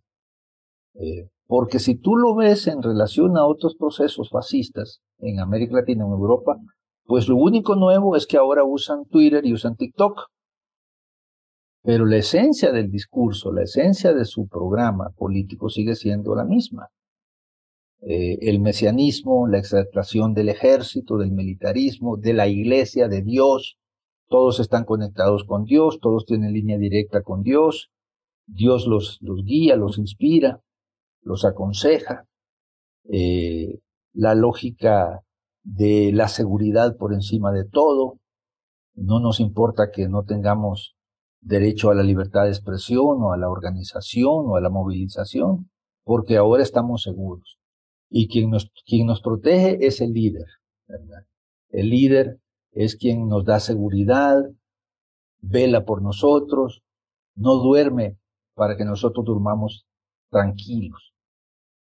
Eh, 0.94 1.28
porque 1.46 1.78
si 1.78 1.94
tú 1.94 2.16
lo 2.16 2.34
ves 2.34 2.66
en 2.66 2.82
relación 2.82 3.36
a 3.36 3.46
otros 3.46 3.76
procesos 3.76 4.30
fascistas 4.30 5.00
en 5.18 5.38
América 5.38 5.76
Latina, 5.76 6.04
en 6.04 6.10
Europa, 6.10 6.56
pues 7.04 7.28
lo 7.28 7.36
único 7.36 7.76
nuevo 7.76 8.16
es 8.16 8.26
que 8.26 8.36
ahora 8.36 8.64
usan 8.64 9.04
Twitter 9.04 9.46
y 9.46 9.52
usan 9.52 9.76
TikTok. 9.76 10.18
Pero 11.82 12.04
la 12.04 12.16
esencia 12.16 12.72
del 12.72 12.90
discurso, 12.90 13.52
la 13.52 13.62
esencia 13.62 14.12
de 14.12 14.24
su 14.24 14.48
programa 14.48 15.10
político 15.16 15.68
sigue 15.68 15.94
siendo 15.94 16.34
la 16.34 16.44
misma. 16.44 16.88
Eh, 18.00 18.38
el 18.40 18.58
mesianismo, 18.58 19.46
la 19.46 19.58
exaltación 19.58 20.34
del 20.34 20.48
ejército, 20.48 21.16
del 21.16 21.30
militarismo, 21.30 22.16
de 22.16 22.32
la 22.32 22.48
iglesia, 22.48 23.06
de 23.06 23.22
Dios, 23.22 23.78
todos 24.28 24.60
están 24.60 24.84
conectados 24.84 25.44
con 25.44 25.64
Dios, 25.64 25.98
todos 26.00 26.24
tienen 26.24 26.52
línea 26.52 26.78
directa 26.78 27.22
con 27.22 27.42
Dios, 27.42 27.90
Dios 28.46 28.86
los, 28.86 29.18
los 29.20 29.44
guía, 29.44 29.76
los 29.76 29.98
inspira, 29.98 30.60
los 31.22 31.44
aconseja. 31.44 32.26
Eh, 33.08 33.78
la 34.12 34.34
lógica 34.34 35.22
de 35.62 36.12
la 36.12 36.28
seguridad 36.28 36.96
por 36.96 37.12
encima 37.12 37.52
de 37.52 37.64
todo, 37.64 38.18
no 38.94 39.20
nos 39.20 39.40
importa 39.40 39.90
que 39.90 40.08
no 40.08 40.24
tengamos 40.24 40.96
derecho 41.40 41.90
a 41.90 41.94
la 41.94 42.02
libertad 42.02 42.44
de 42.44 42.50
expresión 42.50 43.22
o 43.22 43.32
a 43.32 43.36
la 43.36 43.48
organización 43.48 44.46
o 44.46 44.56
a 44.56 44.60
la 44.60 44.70
movilización, 44.70 45.70
porque 46.02 46.36
ahora 46.36 46.62
estamos 46.62 47.02
seguros. 47.02 47.58
Y 48.08 48.28
quien 48.28 48.50
nos, 48.50 48.70
quien 48.86 49.06
nos 49.06 49.20
protege 49.20 49.86
es 49.86 50.00
el 50.00 50.12
líder, 50.12 50.46
¿verdad? 50.86 51.26
El 51.68 51.90
líder 51.90 52.40
es 52.76 52.94
quien 52.94 53.26
nos 53.26 53.44
da 53.46 53.58
seguridad, 53.58 54.44
vela 55.40 55.84
por 55.84 56.02
nosotros, 56.02 56.82
no 57.34 57.54
duerme 57.54 58.18
para 58.54 58.76
que 58.76 58.84
nosotros 58.84 59.24
durmamos 59.24 59.86
tranquilos. 60.30 61.14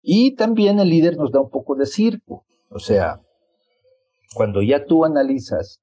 Y 0.02 0.36
también 0.36 0.78
el 0.78 0.88
líder 0.90 1.16
nos 1.16 1.32
da 1.32 1.40
un 1.40 1.50
poco 1.50 1.74
de 1.74 1.86
circo, 1.86 2.46
o 2.70 2.78
sea, 2.78 3.20
cuando 4.36 4.62
ya 4.62 4.84
tú 4.84 5.04
analizas 5.04 5.80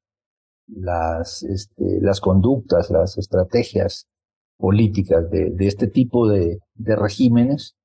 las, 0.68 1.44
este, 1.44 2.00
las 2.02 2.22
conductas, 2.22 2.90
las 2.90 3.18
estrategias 3.18 4.08
políticas 4.58 5.30
de, 5.30 5.54
este 5.60 5.88
tipo 5.88 6.30
de, 6.30 6.60
regímenes, 6.78 7.76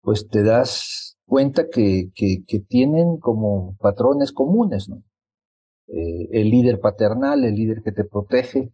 pues 0.00 0.26
te 0.28 0.42
das 0.42 1.16
cuenta 1.26 1.68
que, 1.68 2.10
que, 2.14 2.42
que 2.44 2.58
tienen 2.58 3.18
como 3.18 3.76
patrones 3.78 4.32
comunes, 4.32 4.88
¿no? 4.88 5.02
Eh, 5.94 6.28
el 6.32 6.48
líder 6.48 6.80
paternal, 6.80 7.44
el 7.44 7.54
líder 7.54 7.82
que 7.82 7.92
te 7.92 8.04
protege, 8.04 8.72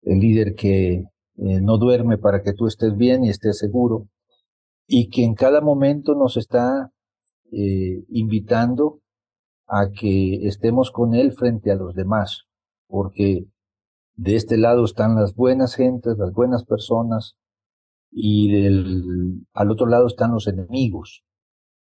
el 0.00 0.18
líder 0.18 0.54
que 0.54 0.92
eh, 0.94 1.60
no 1.60 1.76
duerme 1.76 2.16
para 2.16 2.42
que 2.42 2.54
tú 2.54 2.66
estés 2.66 2.96
bien 2.96 3.22
y 3.22 3.28
estés 3.28 3.58
seguro, 3.58 4.08
y 4.86 5.10
que 5.10 5.24
en 5.24 5.34
cada 5.34 5.60
momento 5.60 6.14
nos 6.14 6.38
está 6.38 6.90
eh, 7.52 8.02
invitando 8.08 9.00
a 9.66 9.90
que 9.90 10.46
estemos 10.46 10.90
con 10.90 11.14
él 11.14 11.32
frente 11.34 11.70
a 11.70 11.74
los 11.74 11.94
demás, 11.94 12.44
porque 12.86 13.44
de 14.16 14.34
este 14.34 14.56
lado 14.56 14.86
están 14.86 15.16
las 15.16 15.34
buenas 15.34 15.74
gentes, 15.74 16.16
las 16.16 16.32
buenas 16.32 16.64
personas, 16.64 17.36
y 18.10 18.50
del, 18.50 19.46
al 19.52 19.70
otro 19.70 19.86
lado 19.86 20.06
están 20.06 20.32
los 20.32 20.46
enemigos. 20.46 21.24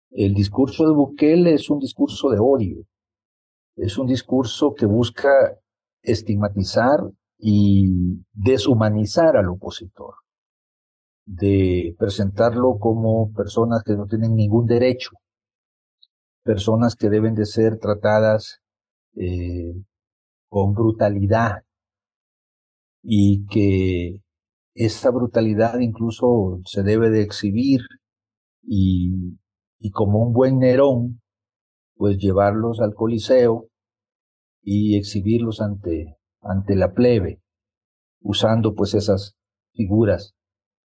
El 0.09 0.33
discurso 0.33 0.87
de 0.87 0.93
Bukele 0.93 1.53
es 1.53 1.69
un 1.69 1.79
discurso 1.79 2.29
de 2.29 2.39
odio, 2.39 2.85
es 3.75 3.97
un 3.97 4.07
discurso 4.07 4.73
que 4.73 4.85
busca 4.85 5.29
estigmatizar 6.01 6.99
y 7.37 8.23
deshumanizar 8.33 9.35
al 9.37 9.49
opositor, 9.49 10.15
de 11.25 11.95
presentarlo 11.97 12.77
como 12.79 13.31
personas 13.33 13.83
que 13.83 13.93
no 13.93 14.05
tienen 14.05 14.35
ningún 14.35 14.65
derecho, 14.65 15.11
personas 16.43 16.95
que 16.95 17.09
deben 17.09 17.35
de 17.35 17.45
ser 17.45 17.79
tratadas 17.79 18.59
eh, 19.15 19.73
con 20.49 20.73
brutalidad 20.73 21.63
y 23.01 23.45
que 23.47 24.21
esa 24.75 25.11
brutalidad 25.11 25.79
incluso 25.79 26.61
se 26.65 26.83
debe 26.83 27.09
de 27.09 27.21
exhibir 27.21 27.81
y, 28.63 29.37
y 29.79 29.91
como 29.91 30.19
un 30.19 30.33
buen 30.33 30.59
Nerón, 30.59 31.22
pues 31.95 32.17
llevarlos 32.17 32.79
al 32.79 32.93
Coliseo 32.93 33.67
y 34.61 34.97
exhibirlos 34.97 35.61
ante, 35.61 36.17
ante 36.41 36.75
la 36.75 36.93
plebe, 36.93 37.41
usando 38.21 38.73
pues 38.73 38.93
esas 38.93 39.35
figuras 39.73 40.33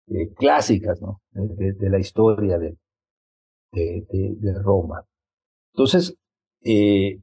eh, 0.07 0.33
clásicas 0.35 1.01
¿no? 1.01 1.21
de, 1.31 1.89
la 1.89 1.99
historia 1.99 2.57
de, 2.57 2.77
de, 3.71 4.05
de 4.09 4.53
Roma. 4.61 5.05
Entonces, 5.73 6.15
eh, 6.63 7.21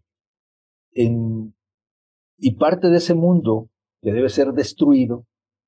en, 0.93 1.55
y 2.39 2.55
parte 2.55 2.89
de 2.89 2.97
ese 2.97 3.15
mundo 3.15 3.69
que 4.01 4.13
debe 4.13 4.29
ser 4.29 4.53
destruido, 4.53 5.27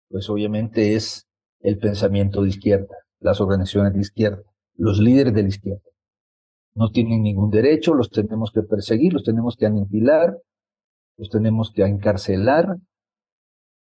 pues 0.08 0.28
obviamente 0.30 0.94
es 0.94 1.26
el 1.60 1.78
pensamiento 1.78 2.42
de 2.42 2.48
izquierda, 2.48 2.94
las 3.20 3.40
organizaciones 3.40 3.92
de 3.92 4.00
izquierda, 4.00 4.42
los 4.76 4.98
líderes 4.98 5.34
de 5.34 5.42
la 5.42 5.48
izquierda. 5.48 5.89
No 6.74 6.90
tienen 6.90 7.22
ningún 7.22 7.50
derecho, 7.50 7.94
los 7.94 8.10
tenemos 8.10 8.52
que 8.52 8.62
perseguir, 8.62 9.12
los 9.12 9.24
tenemos 9.24 9.56
que 9.56 9.66
aniquilar, 9.66 10.38
los 11.16 11.28
tenemos 11.28 11.72
que 11.72 11.82
encarcelar, 11.82 12.76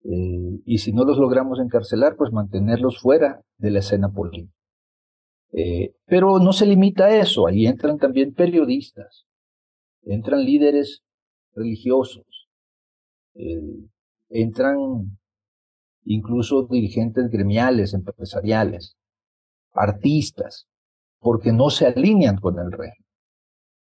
eh, 0.03 0.59
y 0.65 0.79
si 0.79 0.93
no 0.93 1.03
los 1.05 1.17
logramos 1.17 1.59
encarcelar, 1.59 2.15
pues 2.15 2.31
mantenerlos 2.31 2.99
fuera 2.99 3.41
de 3.57 3.71
la 3.71 3.79
escena 3.79 4.09
política. 4.09 4.53
Eh, 5.53 5.93
pero 6.05 6.39
no 6.39 6.53
se 6.53 6.65
limita 6.65 7.05
a 7.05 7.15
eso, 7.19 7.45
ahí 7.45 7.67
entran 7.67 7.97
también 7.97 8.33
periodistas, 8.33 9.25
entran 10.03 10.45
líderes 10.45 11.03
religiosos, 11.53 12.47
eh, 13.35 13.59
entran 14.29 15.17
incluso 16.05 16.67
dirigentes 16.67 17.29
gremiales, 17.29 17.93
empresariales, 17.93 18.95
artistas, 19.73 20.67
porque 21.21 21.53
no 21.53 21.69
se 21.69 21.85
alinean 21.85 22.37
con 22.37 22.59
el 22.59 22.71
régimen. 22.71 23.05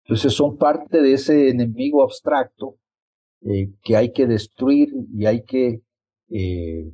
Entonces 0.05 0.34
son 0.34 0.59
parte 0.59 1.01
de 1.01 1.12
ese 1.14 1.49
enemigo 1.49 2.03
abstracto 2.03 2.76
eh, 3.43 3.70
que 3.82 3.97
hay 3.97 4.12
que 4.12 4.26
destruir 4.26 4.89
y 5.14 5.26
hay 5.26 5.45
que 5.45 5.80
eh, 6.30 6.91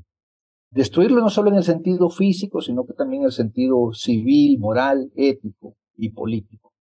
destruirlo 0.71 1.21
no 1.21 1.31
solo 1.31 1.51
en 1.51 1.57
el 1.57 1.65
sentido 1.65 2.11
físico, 2.11 2.61
sino 2.61 2.85
que 2.85 2.93
también 2.93 3.23
en 3.23 3.27
el 3.27 3.33
sentido 3.33 3.93
civil, 3.93 4.59
moral, 4.59 5.11
ético 5.17 5.77
y 5.97 6.11
político. 6.11 6.73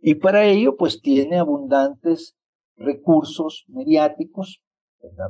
Y 0.00 0.16
para 0.16 0.44
ello, 0.44 0.76
pues 0.76 1.00
tiene 1.00 1.38
abundantes 1.38 2.36
recursos 2.76 3.64
mediáticos, 3.68 4.62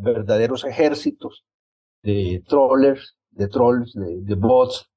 verdaderos 0.03 0.65
ejércitos 0.65 1.45
de 2.03 2.43
trollers, 2.47 3.17
de 3.31 3.49
trolls, 3.49 3.93
de, 3.95 4.35
bots, 4.35 4.91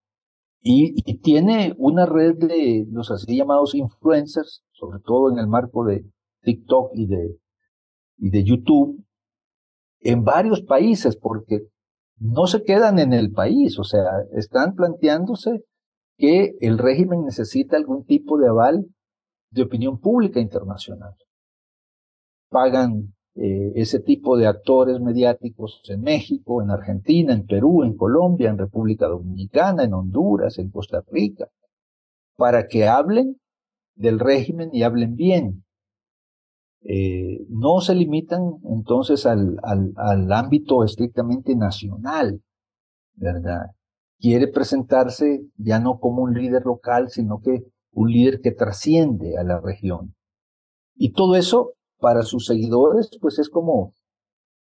y, 0.68 1.20
tiene 1.20 1.76
una 1.78 2.08
red 2.08 2.38
de 2.38 2.88
los 2.90 3.12
así 3.12 3.38
llamados 3.38 3.76
influencers, 3.76 4.64
sobre 4.72 5.00
todo 5.00 5.32
en 5.32 5.38
el 5.38 5.46
marco 5.46 5.86
de 5.86 6.04
TikTok 6.42 6.90
y 6.96 7.06
de, 7.06 7.38
y 8.18 8.32
de 8.32 8.44
YouTube, 8.44 9.06
en 10.00 10.24
varios 10.24 10.64
países, 10.64 11.18
porque 11.18 11.68
no 12.18 12.48
se 12.48 12.64
quedan 12.64 12.98
en 12.98 13.14
el 13.14 13.32
país, 13.32 13.78
o 13.78 13.84
sea, 13.84 14.10
están 14.36 14.74
planteándose 14.74 15.64
que 16.18 16.56
el 16.62 16.80
régimen 16.80 17.26
necesita 17.26 17.78
algún 17.78 18.04
tipo 18.04 18.40
de 18.40 18.48
aval 18.48 18.88
de 19.52 19.62
opinión 19.62 20.00
pública 20.00 20.40
internacional. 20.40 21.14
Pagan 22.50 23.14
eh, 23.38 23.74
ese 23.76 24.00
tipo 24.00 24.38
de 24.38 24.48
actores 24.48 25.02
mediáticos 25.02 25.82
en 25.90 26.02
México, 26.02 26.62
en 26.62 26.72
Argentina, 26.72 27.34
en 27.34 27.46
Perú, 27.46 27.84
en 27.84 27.98
Colombia, 27.98 28.50
en 28.50 28.58
República 28.58 29.08
Dominicana, 29.08 29.84
en 29.84 29.94
Honduras, 29.94 30.58
en 30.58 30.70
Costa 30.70 31.04
Rica, 31.12 31.50
para 32.38 32.68
que 32.68 32.88
hablen 32.88 33.36
del 33.96 34.20
régimen 34.20 34.70
y 34.72 34.84
hablen 34.84 35.16
bien. 35.16 35.66
Eh, 36.84 37.46
no 37.50 37.82
se 37.82 37.94
limitan 37.94 38.54
entonces 38.70 39.26
al, 39.26 39.60
al, 39.64 39.92
al 39.98 40.32
ámbito 40.32 40.86
estrictamente 40.86 41.58
nacional, 41.58 42.42
¿verdad? 43.16 43.72
Quiere 44.18 44.48
presentarse 44.48 45.42
ya 45.58 45.80
no 45.80 46.00
como 46.00 46.22
un 46.22 46.36
líder 46.36 46.64
local, 46.66 47.10
sino 47.10 47.42
que 47.42 47.64
un 47.92 48.12
líder 48.12 48.40
que 48.40 48.52
trasciende 48.52 49.38
a 49.38 49.44
la 49.44 49.60
región. 49.60 50.16
Y 50.96 51.12
todo 51.12 51.36
eso 51.36 51.74
para 52.06 52.22
sus 52.22 52.46
seguidores, 52.46 53.10
pues 53.20 53.40
es 53.40 53.50
como, 53.50 53.96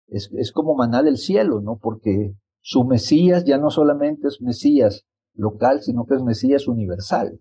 es, 0.07 0.31
es 0.33 0.51
como 0.51 0.75
maná 0.75 1.03
del 1.03 1.19
cielo, 1.19 1.61
¿no? 1.61 1.77
Porque 1.77 2.33
su 2.63 2.85
Mesías 2.85 3.45
ya 3.45 3.59
no 3.59 3.69
solamente 3.69 4.29
es 4.29 4.41
Mesías 4.41 5.05
local, 5.35 5.83
sino 5.83 6.07
que 6.07 6.15
es 6.15 6.23
Mesías 6.23 6.67
universal. 6.69 7.39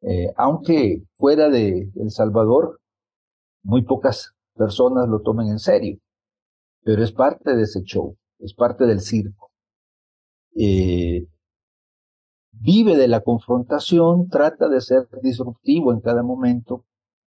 Eh, 0.00 0.32
aunque 0.34 1.02
fuera 1.18 1.50
de 1.50 1.92
El 1.94 2.10
Salvador, 2.10 2.80
muy 3.62 3.82
pocas 3.82 4.32
personas 4.54 5.06
lo 5.10 5.20
tomen 5.20 5.48
en 5.48 5.58
serio, 5.58 5.98
pero 6.82 7.04
es 7.04 7.12
parte 7.12 7.54
de 7.54 7.64
ese 7.64 7.82
show, 7.82 8.16
es 8.38 8.54
parte 8.54 8.86
del 8.86 9.00
circo. 9.00 9.50
Eh, 10.56 11.26
vive 12.52 12.96
de 12.96 13.08
la 13.08 13.20
confrontación, 13.20 14.30
trata 14.30 14.70
de 14.70 14.80
ser 14.80 15.06
disruptivo 15.22 15.92
en 15.92 16.00
cada 16.00 16.22
momento, 16.22 16.86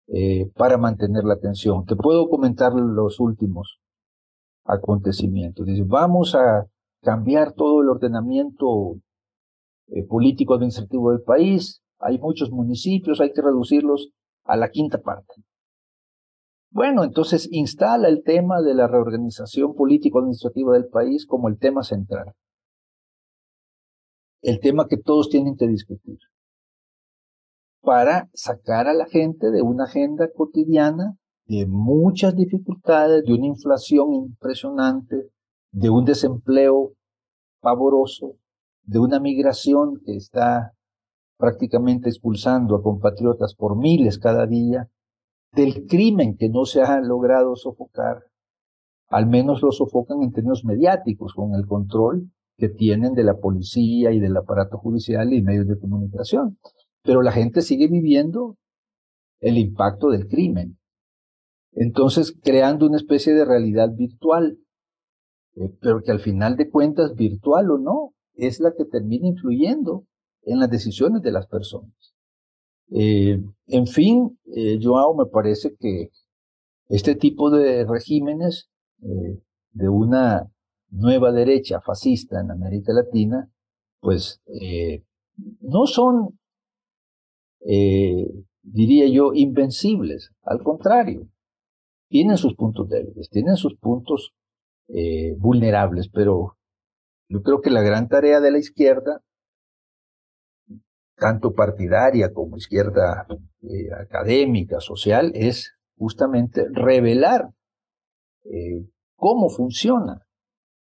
eh, 0.07 0.49
para 0.55 0.77
mantener 0.77 1.23
la 1.23 1.35
atención. 1.35 1.85
Te 1.85 1.95
puedo 1.95 2.27
comentar 2.29 2.73
los 2.73 3.19
últimos 3.19 3.79
acontecimientos. 4.65 5.65
Dice, 5.65 5.83
vamos 5.85 6.35
a 6.35 6.65
cambiar 7.01 7.53
todo 7.53 7.81
el 7.81 7.89
ordenamiento 7.89 8.97
eh, 9.87 10.03
político 10.05 10.55
administrativo 10.55 11.11
del 11.11 11.21
país. 11.21 11.81
Hay 11.99 12.19
muchos 12.19 12.51
municipios, 12.51 13.21
hay 13.21 13.31
que 13.31 13.41
reducirlos 13.41 14.09
a 14.45 14.57
la 14.57 14.69
quinta 14.69 14.99
parte. 14.99 15.33
Bueno, 16.71 17.03
entonces 17.03 17.49
instala 17.51 18.07
el 18.07 18.23
tema 18.23 18.61
de 18.61 18.73
la 18.73 18.87
reorganización 18.87 19.75
político-administrativa 19.75 20.73
del 20.73 20.87
país 20.87 21.25
como 21.25 21.49
el 21.49 21.57
tema 21.57 21.83
central. 21.83 22.33
El 24.41 24.59
tema 24.59 24.87
que 24.87 24.97
todos 24.97 25.29
tienen 25.29 25.55
que 25.57 25.67
discutir 25.67 26.17
para 27.81 28.29
sacar 28.33 28.87
a 28.87 28.93
la 28.93 29.05
gente 29.05 29.51
de 29.51 29.61
una 29.61 29.85
agenda 29.85 30.29
cotidiana 30.33 31.17
de 31.45 31.65
muchas 31.65 32.35
dificultades, 32.35 33.25
de 33.25 33.33
una 33.33 33.47
inflación 33.47 34.13
impresionante, 34.13 35.29
de 35.71 35.89
un 35.89 36.05
desempleo 36.05 36.93
pavoroso, 37.59 38.37
de 38.83 38.99
una 38.99 39.19
migración 39.19 39.99
que 40.05 40.15
está 40.15 40.73
prácticamente 41.37 42.09
expulsando 42.09 42.75
a 42.75 42.83
compatriotas 42.83 43.55
por 43.55 43.75
miles 43.75 44.19
cada 44.19 44.45
día, 44.45 44.89
del 45.53 45.85
crimen 45.87 46.37
que 46.37 46.49
no 46.49 46.65
se 46.65 46.81
ha 46.81 47.01
logrado 47.01 47.55
sofocar, 47.55 48.23
al 49.09 49.27
menos 49.27 49.61
lo 49.61 49.71
sofocan 49.71 50.21
en 50.21 50.31
términos 50.31 50.63
mediáticos, 50.63 51.33
con 51.33 51.53
el 51.55 51.65
control 51.67 52.31
que 52.57 52.69
tienen 52.69 53.13
de 53.13 53.23
la 53.23 53.37
policía 53.37 54.11
y 54.11 54.19
del 54.19 54.37
aparato 54.37 54.77
judicial 54.77 55.33
y 55.33 55.41
medios 55.41 55.67
de 55.67 55.79
comunicación 55.79 56.57
pero 57.03 57.21
la 57.21 57.31
gente 57.31 57.61
sigue 57.61 57.87
viviendo 57.87 58.57
el 59.39 59.57
impacto 59.57 60.09
del 60.09 60.27
crimen. 60.27 60.77
Entonces, 61.73 62.35
creando 62.43 62.85
una 62.87 62.97
especie 62.97 63.33
de 63.33 63.45
realidad 63.45 63.89
virtual, 63.95 64.57
eh, 65.55 65.69
pero 65.81 66.01
que 66.01 66.11
al 66.11 66.19
final 66.19 66.55
de 66.55 66.69
cuentas, 66.69 67.15
virtual 67.15 67.71
o 67.71 67.77
no, 67.77 68.13
es 68.35 68.59
la 68.59 68.73
que 68.77 68.85
termina 68.85 69.27
influyendo 69.27 70.05
en 70.43 70.59
las 70.59 70.69
decisiones 70.69 71.21
de 71.21 71.31
las 71.31 71.47
personas. 71.47 72.13
Eh, 72.91 73.41
en 73.67 73.87
fin, 73.87 74.37
eh, 74.55 74.79
Joao, 74.81 75.15
me 75.15 75.25
parece 75.25 75.75
que 75.79 76.09
este 76.89 77.15
tipo 77.15 77.49
de 77.49 77.85
regímenes 77.85 78.67
de 79.71 79.89
una 79.89 80.51
nueva 80.89 81.31
derecha 81.31 81.81
fascista 81.81 82.39
en 82.39 82.51
América 82.51 82.93
Latina, 82.93 83.49
pues 83.99 84.41
no 85.61 85.87
son 85.87 86.37
eh, 87.65 88.27
diría 88.61 89.07
yo, 89.07 89.33
invencibles. 89.33 90.31
Al 90.43 90.63
contrario, 90.63 91.27
tienen 92.09 92.37
sus 92.37 92.55
puntos 92.55 92.89
débiles, 92.89 93.29
tienen 93.29 93.55
sus 93.55 93.77
puntos 93.77 94.33
eh, 94.87 95.35
vulnerables, 95.37 96.09
pero 96.09 96.57
yo 97.29 97.41
creo 97.41 97.61
que 97.61 97.69
la 97.69 97.81
gran 97.81 98.09
tarea 98.09 98.39
de 98.39 98.51
la 98.51 98.57
izquierda, 98.57 99.21
tanto 101.15 101.53
partidaria 101.53 102.33
como 102.33 102.57
izquierda 102.57 103.27
eh, 103.61 103.93
académica, 103.93 104.79
social, 104.79 105.31
es 105.35 105.73
justamente 105.97 106.65
revelar 106.71 107.51
cómo 109.15 109.49
funciona 109.49 110.25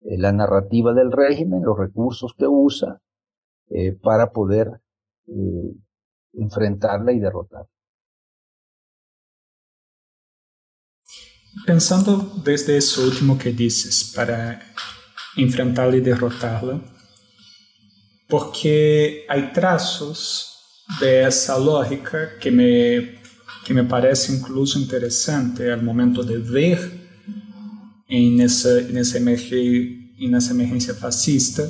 la 0.01 0.31
narrativa 0.31 0.93
del 0.93 1.11
régimen, 1.11 1.63
los 1.63 1.75
recursos 1.75 2.35
que 2.37 2.45
usa 2.47 3.01
para 4.03 4.31
poder 4.31 4.79
enfrentarla 6.33 7.11
y 7.11 7.19
derrotarla. 7.19 7.67
Pensando 11.65 12.41
desde 12.43 12.77
eso 12.77 13.03
último 13.03 13.37
que 13.37 13.51
dices, 13.51 14.13
para 14.15 14.61
enfrentarla 15.35 15.97
y 15.97 16.01
derrotarla, 16.01 16.81
porque 18.27 19.25
hay 19.27 19.51
trazos 19.51 20.85
de 20.99 21.27
esa 21.27 21.59
lógica 21.59 22.37
que 22.39 22.51
me, 22.51 23.21
que 23.65 23.73
me 23.73 23.83
parece 23.83 24.33
incluso 24.33 24.79
interesante 24.79 25.71
al 25.71 25.83
momento 25.83 26.23
de 26.23 26.37
ver 26.37 27.01
en 28.07 28.41
esa, 28.41 28.79
en 28.79 28.97
esa, 28.97 29.17
en 29.17 30.35
esa 30.35 30.51
emergencia 30.51 30.93
fascista 30.93 31.63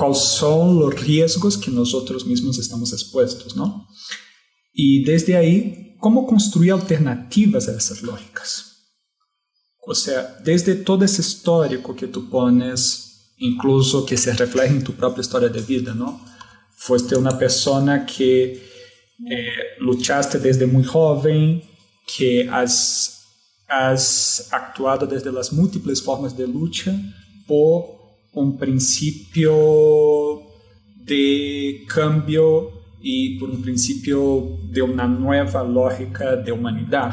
cuáles 0.00 0.18
son 0.18 0.80
los 0.80 0.98
riesgos 0.98 1.58
que 1.58 1.70
nosotros 1.70 2.24
mismos 2.24 2.58
estamos 2.58 2.90
expuestos, 2.94 3.54
¿no? 3.54 3.86
Y 4.72 5.04
desde 5.04 5.36
ahí, 5.36 5.94
¿cómo 6.00 6.26
construir 6.26 6.72
alternativas 6.72 7.68
a 7.68 7.76
esas 7.76 8.02
lógicas? 8.02 8.94
O 9.86 9.94
sea, 9.94 10.38
desde 10.42 10.74
todo 10.76 11.04
ese 11.04 11.20
histórico 11.20 11.94
que 11.94 12.06
tú 12.06 12.30
pones, 12.30 13.34
incluso 13.36 14.06
que 14.06 14.16
se 14.16 14.32
refleja 14.32 14.72
en 14.72 14.82
tu 14.82 14.94
propia 14.94 15.20
historia 15.20 15.50
de 15.50 15.60
vida, 15.60 15.92
¿no? 15.92 16.18
Fuiste 16.76 17.14
una 17.16 17.38
persona 17.38 18.06
que 18.06 18.52
eh, 18.52 19.52
luchaste 19.80 20.38
desde 20.38 20.64
muy 20.64 20.84
joven, 20.84 21.62
que 22.06 22.48
has, 22.48 23.26
has 23.68 24.48
actuado 24.50 25.06
desde 25.06 25.30
las 25.30 25.52
múltiples 25.52 26.02
formas 26.02 26.34
de 26.34 26.48
lucha 26.48 26.98
por 27.46 27.99
un 28.32 28.56
principio 28.58 29.52
de 30.94 31.84
cambio 31.88 32.70
y 33.00 33.38
por 33.38 33.50
un 33.50 33.62
principio 33.62 34.58
de 34.70 34.82
una 34.82 35.06
nueva 35.06 35.64
lógica 35.64 36.36
de 36.36 36.52
humanidad. 36.52 37.12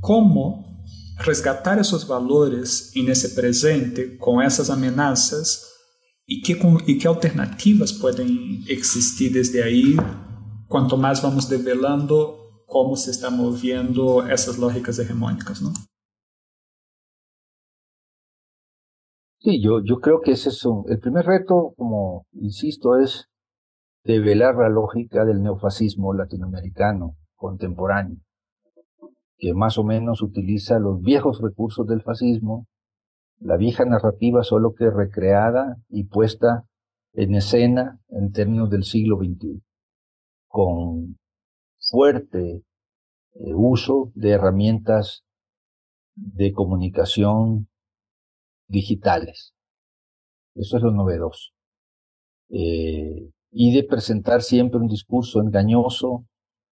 ¿Cómo 0.00 0.84
resgatar 1.18 1.78
esos 1.78 2.06
valores 2.06 2.92
en 2.94 3.10
ese 3.10 3.28
presente 3.30 4.16
con 4.16 4.42
esas 4.42 4.70
amenazas 4.70 5.66
y 6.26 6.42
qué, 6.42 6.58
y 6.86 6.98
qué 6.98 7.08
alternativas 7.08 7.92
pueden 7.92 8.64
existir 8.68 9.32
desde 9.32 9.62
ahí 9.62 9.96
cuanto 10.66 10.96
más 10.96 11.20
vamos 11.22 11.48
develando 11.48 12.64
cómo 12.66 12.96
se 12.96 13.10
están 13.10 13.36
moviendo 13.36 14.26
esas 14.28 14.56
lógicas 14.56 14.98
hegemónicas, 14.98 15.60
¿no? 15.60 15.72
Sí, 19.42 19.62
yo, 19.62 19.80
yo 19.82 20.00
creo 20.00 20.20
que 20.20 20.32
ese 20.32 20.50
es 20.50 20.62
el 20.86 20.98
primer 21.00 21.24
reto, 21.24 21.72
como 21.78 22.26
insisto, 22.32 22.98
es 22.98 23.30
develar 24.04 24.56
la 24.56 24.68
lógica 24.68 25.24
del 25.24 25.42
neofascismo 25.42 26.12
latinoamericano 26.12 27.16
contemporáneo, 27.36 28.18
que 29.38 29.54
más 29.54 29.78
o 29.78 29.84
menos 29.84 30.20
utiliza 30.20 30.78
los 30.78 31.00
viejos 31.00 31.40
recursos 31.40 31.86
del 31.86 32.02
fascismo, 32.02 32.66
la 33.38 33.56
vieja 33.56 33.86
narrativa 33.86 34.42
solo 34.42 34.74
que 34.74 34.90
recreada 34.90 35.78
y 35.88 36.04
puesta 36.04 36.66
en 37.14 37.34
escena 37.34 37.98
en 38.08 38.32
términos 38.32 38.68
del 38.68 38.84
siglo 38.84 39.16
XXI, 39.16 39.62
con 40.48 41.16
fuerte 41.78 42.62
eh, 43.36 43.54
uso 43.54 44.12
de 44.14 44.32
herramientas 44.32 45.24
de 46.14 46.52
comunicación 46.52 47.69
digitales. 48.70 49.52
Eso 50.54 50.76
es 50.76 50.82
lo 50.82 50.92
novedoso. 50.92 51.50
Eh, 52.48 53.30
y 53.50 53.74
de 53.74 53.84
presentar 53.84 54.42
siempre 54.42 54.80
un 54.80 54.86
discurso 54.86 55.40
engañoso 55.40 56.24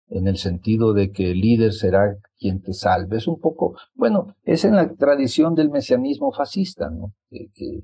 en 0.10 0.28
el 0.28 0.38
sentido 0.38 0.94
de 0.94 1.12
que 1.12 1.32
el 1.32 1.40
líder 1.40 1.74
será 1.74 2.18
quien 2.38 2.62
te 2.62 2.74
salve. 2.74 3.18
Es 3.18 3.28
un 3.28 3.40
poco, 3.40 3.76
bueno, 3.94 4.36
es 4.44 4.66
en 4.66 4.76
la 4.76 4.94
tradición 4.94 5.56
del 5.56 5.70
mesianismo 5.70 6.32
fascista, 6.32 6.90
¿no? 6.90 7.14
Que, 7.30 7.84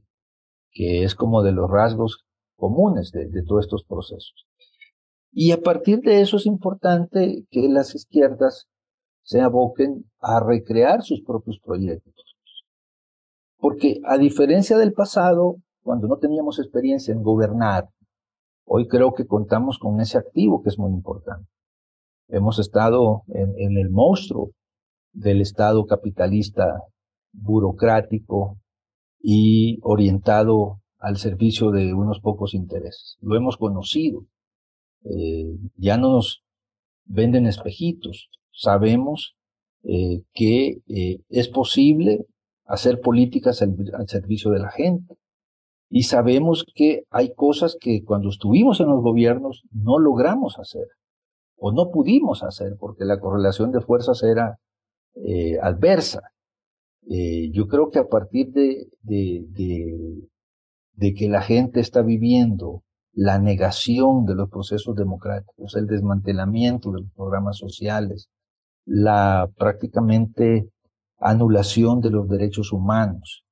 es 0.72 1.16
como 1.16 1.41
de 1.41 1.51
los 1.51 1.70
rasgos 1.70 2.26
comunes 2.55 3.12
de, 3.12 3.28
de 3.28 3.43
todos 3.43 3.66
estos 3.66 3.84
procesos. 3.84 4.47
Y 5.32 5.51
a 5.51 5.62
partir 5.62 5.99
de 5.99 6.22
eso 6.22 6.38
es 6.38 6.45
importante 6.45 7.45
que 7.49 7.68
las 7.68 7.95
izquierdas 7.95 8.68
se 9.24 9.41
aboquen 9.41 10.10
a 10.20 10.39
recrear 10.39 11.03
sus 11.03 11.22
propios 11.22 11.60
proyectos 11.60 12.28
porque 13.60 13.99
a 14.05 14.18
diferencia 14.18 14.78
del 14.78 14.93
pasado, 14.93 15.57
cuando 15.84 16.07
no 16.07 16.18
teníamos 16.18 16.60
experiencia 16.60 17.14
en 17.14 17.22
gobernar, 17.22 17.89
hoy 18.66 18.88
creo 18.88 19.14
que 19.14 19.28
contamos 19.28 19.78
con 19.78 19.99
ese 19.99 20.18
activo 20.18 20.64
que 20.64 20.70
es 20.70 20.80
muy 20.80 20.91
importante. 20.91 21.47
Hemos 22.30 22.60
estado 22.60 23.24
en, 23.28 23.78
el 23.78 23.89
monstruo 23.89 24.51
del 25.12 25.41
Estado 25.41 25.86
capitalista 25.86 26.84
burocrático 27.34 28.57
y 29.22 29.80
orientado 29.82 30.80
al 30.99 31.18
servicio 31.18 31.72
de 31.72 31.93
unos 31.93 32.22
pocos 32.22 32.53
intereses. 32.53 33.18
Lo 33.20 33.36
hemos 33.36 33.57
conocido. 33.57 34.26
Eh, 35.03 35.57
ya 35.76 35.97
no 35.97 36.12
nos 36.12 36.43
venden 37.05 37.47
espejitos. 37.47 38.30
Sabemos 38.51 39.36
eh, 39.84 40.22
que 40.34 40.82
eh, 40.88 41.22
es 41.30 41.49
posible 41.49 42.26
hacer 42.70 43.01
políticas 43.01 43.61
al, 43.61 43.76
servicio 44.07 44.51
de 44.51 44.59
la 44.59 44.70
gente. 44.70 45.15
Y 45.89 46.03
sabemos 46.03 46.65
que 46.76 47.03
hay 47.09 47.34
cosas 47.34 47.76
que 47.82 48.03
cuando 48.05 48.30
estuvimos 48.30 48.80
en 48.80 48.88
los 48.89 49.01
gobiernos 49.01 49.63
no 49.72 49.97
logramos 49.97 50.59
hacer 50.59 50.86
o 51.57 51.72
no 51.72 51.89
pudimos 51.89 52.43
hacer 52.43 52.78
porque 52.80 53.05
la 53.05 53.20
correlación 53.20 53.72
de 53.72 53.82
fuerzas 53.82 54.22
era 54.22 54.59
eh, 55.15 55.57
adversa. 55.61 56.22
Eh, 57.09 57.49
yo 57.51 57.67
creo 57.67 57.89
que 57.89 57.97
a 57.97 58.07
partir 58.07 58.51
de, 58.51 58.88
de, 59.01 59.43
de, 60.93 61.13
que 61.15 61.28
la 61.28 61.41
gente 61.41 61.80
está 61.80 62.03
viviendo 62.03 62.84
la 63.13 63.39
negación 63.39 64.26
de 64.26 64.36
los 64.36 64.47
procesos 64.47 64.95
democráticos, 64.95 65.76
el 65.76 65.88
desmantelamiento 65.88 66.91
de 66.91 67.01
los 67.01 67.11
programas 67.15 67.57
sociales, 67.57 68.30
la 68.86 69.49
prácticamente 69.57 70.70
anulación 71.20 72.01
de 72.01 72.09
los 72.09 72.28
derechos 72.28 72.72
humanos. 72.72 73.43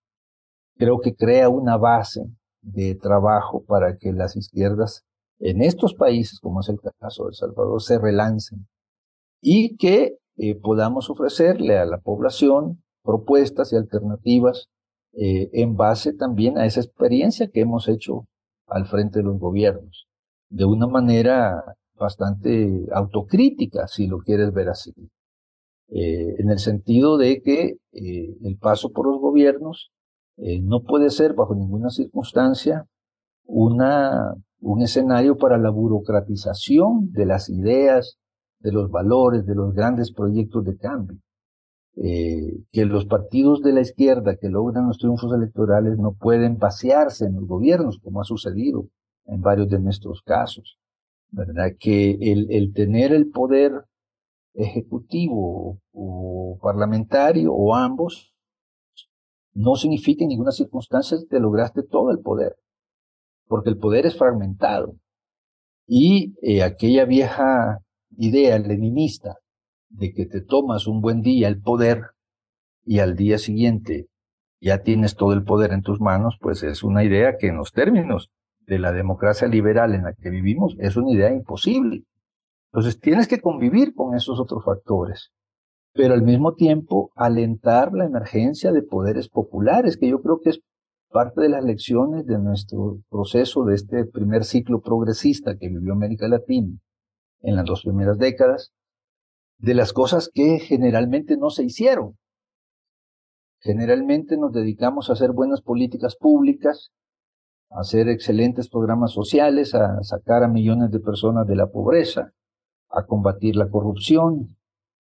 Creo 0.77 0.99
que 0.99 1.15
crea 1.15 1.49
una 1.49 1.77
base 1.77 2.25
de 2.61 2.95
trabajo 2.95 3.63
para 3.65 3.97
que 3.97 4.13
las 4.13 4.35
izquierdas 4.35 5.03
en 5.39 5.61
estos 5.61 5.93
países, 5.93 6.39
como 6.39 6.61
es 6.61 6.69
el 6.69 6.79
caso 6.99 7.23
de 7.23 7.29
El 7.29 7.35
Salvador, 7.35 7.81
se 7.81 7.99
relancen 7.99 8.67
y 9.41 9.77
que 9.77 10.17
eh, 10.37 10.55
podamos 10.55 11.09
ofrecerle 11.09 11.77
a 11.77 11.85
la 11.85 11.99
población 11.99 12.83
propuestas 13.03 13.71
y 13.71 13.75
alternativas 13.75 14.67
eh, 15.13 15.49
en 15.53 15.75
base 15.75 16.13
también 16.13 16.57
a 16.57 16.65
esa 16.65 16.81
experiencia 16.81 17.49
que 17.49 17.61
hemos 17.61 17.87
hecho 17.87 18.25
al 18.67 18.85
frente 18.85 19.19
de 19.19 19.25
los 19.25 19.39
gobiernos, 19.39 20.07
de 20.49 20.65
una 20.65 20.87
manera 20.87 21.63
bastante 21.95 22.85
autocrítica, 22.91 23.87
si 23.87 24.07
lo 24.07 24.19
quieres 24.19 24.53
ver 24.53 24.69
así. 24.69 24.93
Eh, 25.89 26.35
en 26.39 26.49
el 26.49 26.59
sentido 26.59 27.17
de 27.17 27.41
que 27.41 27.77
eh, 27.93 28.37
el 28.43 28.57
paso 28.57 28.91
por 28.91 29.07
los 29.07 29.21
gobiernos 29.21 29.91
eh, 30.35 30.61
no 30.61 30.83
puede 30.83 31.09
ser 31.09 31.33
bajo 31.33 31.55
ninguna 31.55 31.89
circunstancia 31.89 32.85
una, 33.45 34.33
un 34.59 34.81
escenario 34.81 35.37
para 35.37 35.57
la 35.57 35.69
burocratización 35.69 37.11
de 37.13 37.25
las 37.25 37.49
ideas, 37.49 38.17
de 38.59 38.73
los 38.73 38.91
valores, 38.91 39.45
de 39.45 39.55
los 39.55 39.73
grandes 39.73 40.11
proyectos 40.11 40.65
de 40.65 40.77
cambio. 40.77 41.19
que 41.95 42.85
los 42.85 43.05
partidos 43.05 43.61
de 43.63 43.73
la 43.73 43.81
izquierda 43.81 44.35
que 44.35 44.49
logran 44.49 44.87
los 44.87 44.97
triunfos 44.99 45.33
electorales 45.33 45.97
no 45.97 46.11
pueden 46.13 46.57
pasearse 46.57 47.25
en 47.25 47.35
los 47.35 47.47
gobiernos, 47.47 47.99
como 48.03 48.21
ha 48.21 48.23
sucedido 48.23 48.89
en 49.25 49.41
varios 49.41 49.69
de 49.69 49.79
nuestros 49.79 50.21
casos. 50.21 50.77
¿Verdad? 51.31 51.71
Que 51.79 52.11
el, 52.21 52.47
el 52.51 52.73
tener 52.73 53.13
el 53.13 53.29
poder 53.29 53.71
ejecutivo 54.57 55.79
o 55.93 56.57
parlamentario 56.61 57.53
o 57.53 57.75
ambos, 57.75 58.33
no 59.53 59.75
significa 59.75 60.23
en 60.23 60.29
ninguna 60.29 60.51
circunstancia 60.51 61.17
que 61.29 61.39
lograste 61.39 61.83
todo 61.83 62.11
el 62.11 62.19
poder, 62.19 62.55
porque 63.47 63.69
el 63.69 63.77
poder 63.77 64.05
es 64.05 64.17
fragmentado. 64.17 64.95
Y 65.87 66.35
eh, 66.41 66.63
aquella 66.63 67.05
vieja 67.05 67.79
idea 68.17 68.59
leninista 68.59 69.37
de 69.89 70.11
que 70.11 70.25
te 70.25 70.41
tomas 70.41 70.87
un 70.87 71.01
buen 71.01 71.21
día 71.21 71.47
el 71.47 71.61
poder 71.61 72.01
y 72.83 72.99
al 72.99 73.15
día 73.15 73.37
siguiente 73.37 74.07
ya 74.59 74.81
tienes 74.81 75.15
todo 75.15 75.33
el 75.33 75.43
poder 75.43 75.71
en 75.71 75.81
tus 75.81 76.01
manos, 76.01 76.37
pues 76.41 76.63
es 76.63 76.83
una 76.83 77.03
idea 77.03 77.37
que 77.37 77.47
en 77.47 77.57
los 77.57 77.71
términos 77.71 78.31
de 78.61 78.79
la 78.79 78.91
democracia 78.91 79.47
liberal 79.47 79.93
en 79.93 80.03
la 80.03 80.13
que 80.13 80.29
vivimos 80.29 80.75
es 80.79 80.97
una 80.97 81.11
idea 81.11 81.31
imposible. 81.31 82.03
Entonces 82.71 82.99
tienes 82.99 83.27
que 83.27 83.39
convivir 83.39 83.93
con 83.93 84.15
esos 84.15 84.39
otros 84.39 84.63
factores. 84.63 85.31
pero 85.93 86.13
al 86.13 86.21
mismo 86.21 86.53
tiempo 86.53 87.11
alentar 87.15 87.91
la 87.91 88.05
emergencia 88.05 88.71
de 88.71 88.83
poderes 88.83 89.29
populares, 89.29 89.97
que 89.97 90.07
yo 90.07 90.21
creo 90.21 90.39
que 90.41 90.51
es 90.51 90.59
parte 91.09 91.41
de 91.41 91.49
las 91.49 91.63
lecciones 91.63 92.27
de 92.27 92.37
nuestro 92.37 92.99
proceso 93.09 93.65
de 93.65 93.73
este 93.73 94.05
primer 94.05 94.43
ciclo 94.43 94.79
progresista 94.81 95.57
que 95.57 95.69
vivió 95.69 95.93
América 95.93 96.27
Latina 96.27 96.77
en 97.41 97.55
las 97.55 97.65
dos 97.65 97.81
primeras 97.81 98.19
décadas, 98.19 98.73
de 99.57 99.73
las 99.73 99.91
cosas 99.91 100.29
que 100.31 100.59
generalmente 100.59 101.35
no 101.35 101.49
se 101.49 101.63
hicieron. 101.63 102.15
Generalmente 103.59 104.37
nos 104.37 104.53
dedicamos 104.53 105.09
a 105.09 105.13
hacer 105.13 105.31
buenas 105.31 105.61
políticas 105.61 106.15
públicas, 106.15 106.91
a 107.71 107.79
hacer 107.79 108.07
excelentes 108.07 108.69
programas 108.69 109.13
sociales, 109.13 109.73
a 109.73 110.03
sacar 110.03 110.43
a 110.43 110.47
millones 110.47 110.91
de 110.91 110.99
personas 110.99 111.47
de 111.47 111.55
la 111.55 111.67
pobreza, 111.67 112.33
a 112.89 113.05
combatir 113.05 113.55
la 113.55 113.69
corrupción, 113.69 114.57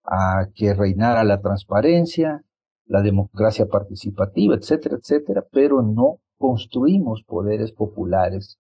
a 0.05 0.49
que 0.55 0.75
reinara 0.75 1.25
la 1.25 1.41
transparencia, 1.41 2.45
la 2.87 3.03
democracia 3.03 3.67
participativa, 3.67 4.55
etcétera, 4.55 4.97
etcétera, 4.97 5.45
pero 5.51 5.83
no 5.83 6.19
construimos 6.39 7.23
poderes 7.25 7.73
populares 7.73 8.59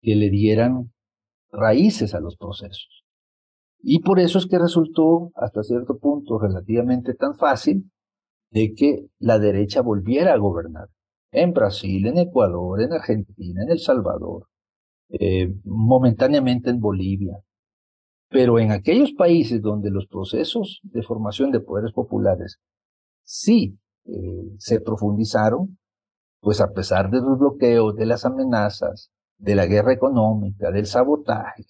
que 0.00 0.16
le 0.16 0.30
dieran 0.30 0.92
raíces 1.50 2.14
a 2.14 2.20
los 2.20 2.36
procesos. 2.36 3.04
Y 3.82 4.00
por 4.00 4.20
eso 4.20 4.38
es 4.38 4.46
que 4.46 4.58
resultó 4.58 5.32
hasta 5.34 5.62
cierto 5.62 5.98
punto 5.98 6.38
relativamente 6.38 7.14
tan 7.14 7.34
fácil 7.34 7.90
de 8.50 8.74
que 8.74 9.06
la 9.18 9.38
derecha 9.38 9.82
volviera 9.82 10.34
a 10.34 10.38
gobernar 10.38 10.88
en 11.32 11.52
Brasil, 11.52 12.06
en 12.06 12.18
Ecuador, 12.18 12.80
en 12.80 12.92
Argentina, 12.92 13.62
en 13.62 13.70
El 13.70 13.78
Salvador, 13.78 14.46
eh, 15.08 15.54
momentáneamente 15.64 16.70
en 16.70 16.80
Bolivia, 16.80 17.38
pero 18.32 18.58
en 18.58 18.72
aquellos 18.72 19.12
países 19.12 19.60
donde 19.60 19.90
los 19.90 20.06
procesos 20.06 20.80
de 20.82 21.02
formación 21.02 21.50
de 21.52 21.60
poderes 21.60 21.92
populares 21.92 22.58
sí 23.22 23.78
eh, 24.06 24.54
se 24.58 24.80
profundizaron, 24.80 25.78
pues 26.40 26.60
a 26.60 26.72
pesar 26.72 27.10
de 27.10 27.20
los 27.20 27.38
bloqueos, 27.38 27.94
de 27.94 28.06
las 28.06 28.24
amenazas, 28.24 29.10
de 29.36 29.54
la 29.54 29.66
guerra 29.66 29.92
económica, 29.92 30.70
del 30.70 30.86
sabotaje, 30.86 31.64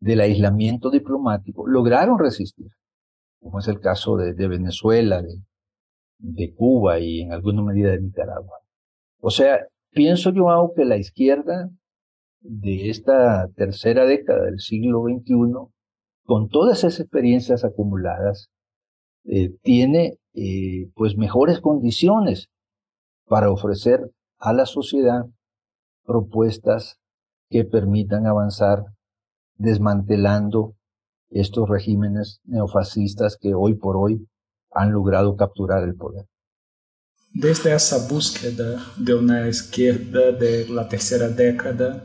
del 0.00 0.20
aislamiento 0.20 0.90
diplomático, 0.90 1.66
lograron 1.66 2.18
resistir, 2.18 2.70
como 3.40 3.60
es 3.60 3.68
el 3.68 3.78
caso 3.78 4.16
de, 4.16 4.48
Venezuela, 4.48 5.22
de, 5.22 5.38
de, 6.18 6.52
Cuba 6.54 6.98
y 6.98 7.20
en 7.20 7.32
alguna 7.32 7.62
medida 7.62 7.92
de 7.92 8.00
Nicaragua. 8.00 8.58
O 9.20 9.30
sea, 9.30 9.66
pienso 9.90 10.30
yo 10.30 10.72
que 10.74 10.84
la 10.84 10.96
izquierda 10.96 11.70
de 12.40 12.90
esta 12.90 13.48
tercera 13.54 14.04
década 14.04 14.46
del 14.46 14.58
siglo 14.58 15.04
XXI 15.04 15.72
con 16.24 16.48
todas 16.48 16.78
esas 16.78 17.00
experiencias 17.00 17.64
acumuladas, 17.64 18.50
eh, 19.24 19.54
tiene 19.62 20.18
eh, 20.34 20.90
pues 20.94 21.16
mejores 21.16 21.60
condiciones 21.60 22.48
para 23.26 23.50
ofrecer 23.50 24.10
a 24.38 24.52
la 24.52 24.66
sociedad 24.66 25.26
propuestas 26.04 26.98
que 27.48 27.64
permitan 27.64 28.26
avanzar 28.26 28.84
desmantelando 29.56 30.74
estos 31.30 31.68
regímenes 31.68 32.40
neofascistas 32.44 33.36
que 33.40 33.54
hoy 33.54 33.74
por 33.74 33.96
hoy 33.96 34.26
han 34.72 34.92
logrado 34.92 35.36
capturar 35.36 35.84
el 35.84 35.94
poder. 35.94 36.26
Desde 37.34 37.74
esa 37.74 38.08
búsqueda 38.08 38.82
de 38.98 39.14
una 39.14 39.48
izquierda 39.48 40.32
de 40.32 40.68
la 40.68 40.88
tercera 40.88 41.28
década, 41.28 42.04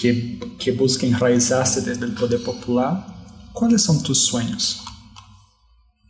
que, 0.00 0.38
que 0.58 0.72
busca 0.72 1.06
enraizarse 1.06 1.80
desde 1.82 2.06
el 2.06 2.14
poder 2.14 2.42
popular, 2.44 3.04
¿cuáles 3.52 3.82
son 3.82 4.02
tus 4.02 4.26
sueños? 4.26 4.84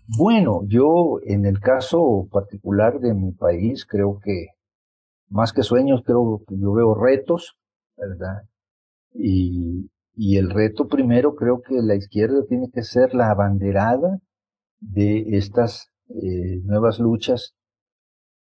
Bueno, 0.06 0.62
yo 0.66 1.20
en 1.24 1.44
el 1.46 1.60
caso 1.60 2.28
particular 2.30 2.98
de 3.00 3.14
mi 3.14 3.32
país 3.32 3.84
creo 3.86 4.18
que 4.22 4.48
más 5.28 5.52
que 5.52 5.62
sueños 5.62 6.02
creo 6.04 6.42
que 6.46 6.58
yo 6.58 6.72
veo 6.72 6.94
retos, 6.94 7.56
¿verdad? 7.96 8.42
Y, 9.12 9.90
y 10.14 10.36
el 10.36 10.50
reto 10.50 10.88
primero 10.88 11.34
creo 11.34 11.60
que 11.60 11.74
la 11.82 11.94
izquierda 11.94 12.44
tiene 12.48 12.70
que 12.72 12.82
ser 12.82 13.14
la 13.14 13.30
abanderada 13.30 14.18
de 14.80 15.36
estas 15.36 15.90
eh, 16.08 16.60
nuevas 16.64 16.98
luchas 16.98 17.54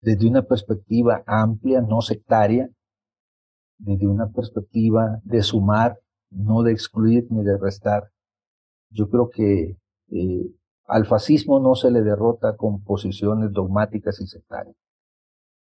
desde 0.01 0.27
una 0.27 0.43
perspectiva 0.43 1.23
amplia, 1.25 1.81
no 1.81 2.01
sectaria, 2.01 2.69
desde 3.77 4.07
una 4.07 4.27
perspectiva 4.29 5.19
de 5.23 5.41
sumar, 5.43 5.99
no 6.29 6.63
de 6.63 6.71
excluir 6.71 7.27
ni 7.29 7.43
de 7.43 7.57
restar. 7.57 8.09
Yo 8.89 9.09
creo 9.09 9.29
que 9.29 9.77
eh, 10.11 10.51
al 10.87 11.05
fascismo 11.05 11.59
no 11.59 11.75
se 11.75 11.91
le 11.91 12.01
derrota 12.01 12.55
con 12.55 12.83
posiciones 12.83 13.51
dogmáticas 13.51 14.19
y 14.21 14.27
sectarias. 14.27 14.75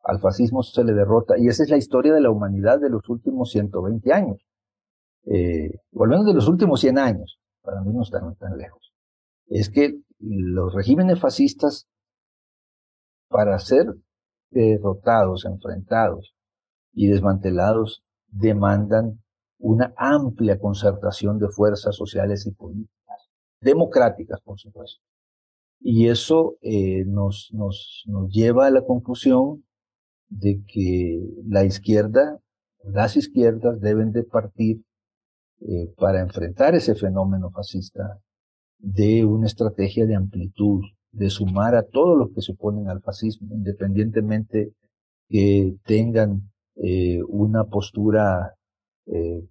Al 0.04 0.20
fascismo 0.20 0.62
se 0.62 0.84
le 0.84 0.92
derrota, 0.92 1.34
y 1.38 1.48
esa 1.48 1.64
es 1.64 1.70
la 1.70 1.78
historia 1.78 2.14
de 2.14 2.20
la 2.20 2.30
humanidad 2.30 2.80
de 2.80 2.90
los 2.90 3.08
últimos 3.08 3.50
120 3.50 4.12
años, 4.12 4.38
eh, 5.24 5.80
o 5.92 6.04
al 6.04 6.10
menos 6.10 6.26
de 6.26 6.34
los 6.34 6.48
últimos 6.48 6.80
100 6.80 6.98
años, 6.98 7.40
para 7.62 7.80
mí 7.82 7.92
no 7.92 8.02
están 8.02 8.32
tan 8.36 8.56
lejos. 8.56 8.92
Es 9.46 9.68
que 9.68 9.98
los 10.20 10.74
regímenes 10.74 11.18
fascistas, 11.18 11.88
para 13.28 13.58
ser 13.58 13.86
derrotados, 14.50 15.44
enfrentados, 15.44 16.35
y 16.96 17.08
desmantelados 17.08 18.02
demandan 18.26 19.22
una 19.58 19.94
amplia 19.96 20.58
concertación 20.58 21.38
de 21.38 21.48
fuerzas 21.48 21.94
sociales 21.94 22.46
y 22.46 22.52
políticas, 22.52 23.28
democráticas, 23.60 24.40
por 24.40 24.58
supuesto. 24.58 25.00
Y 25.78 26.08
eso 26.08 26.56
eh, 26.62 27.04
nos, 27.06 27.50
nos, 27.52 28.02
nos 28.06 28.30
lleva 28.32 28.66
a 28.66 28.70
la 28.70 28.82
conclusión 28.82 29.64
de 30.28 30.62
que 30.66 31.20
la 31.46 31.64
izquierda, 31.64 32.40
las 32.82 33.16
izquierdas 33.16 33.78
deben 33.80 34.12
de 34.12 34.24
partir 34.24 34.82
eh, 35.60 35.92
para 35.98 36.20
enfrentar 36.20 36.74
ese 36.74 36.94
fenómeno 36.94 37.50
fascista 37.50 38.20
de 38.78 39.24
una 39.24 39.46
estrategia 39.46 40.06
de 40.06 40.16
amplitud, 40.16 40.82
de 41.12 41.28
sumar 41.28 41.74
a 41.74 41.82
todos 41.82 42.16
los 42.16 42.30
que 42.34 42.40
se 42.40 42.52
oponen 42.52 42.88
al 42.88 43.02
fascismo, 43.02 43.54
independientemente 43.54 44.72
que 45.28 45.76
tengan 45.84 46.50
eh, 46.78 47.22
una 47.28 47.64
postura 47.64 48.54
eh, 49.06 49.42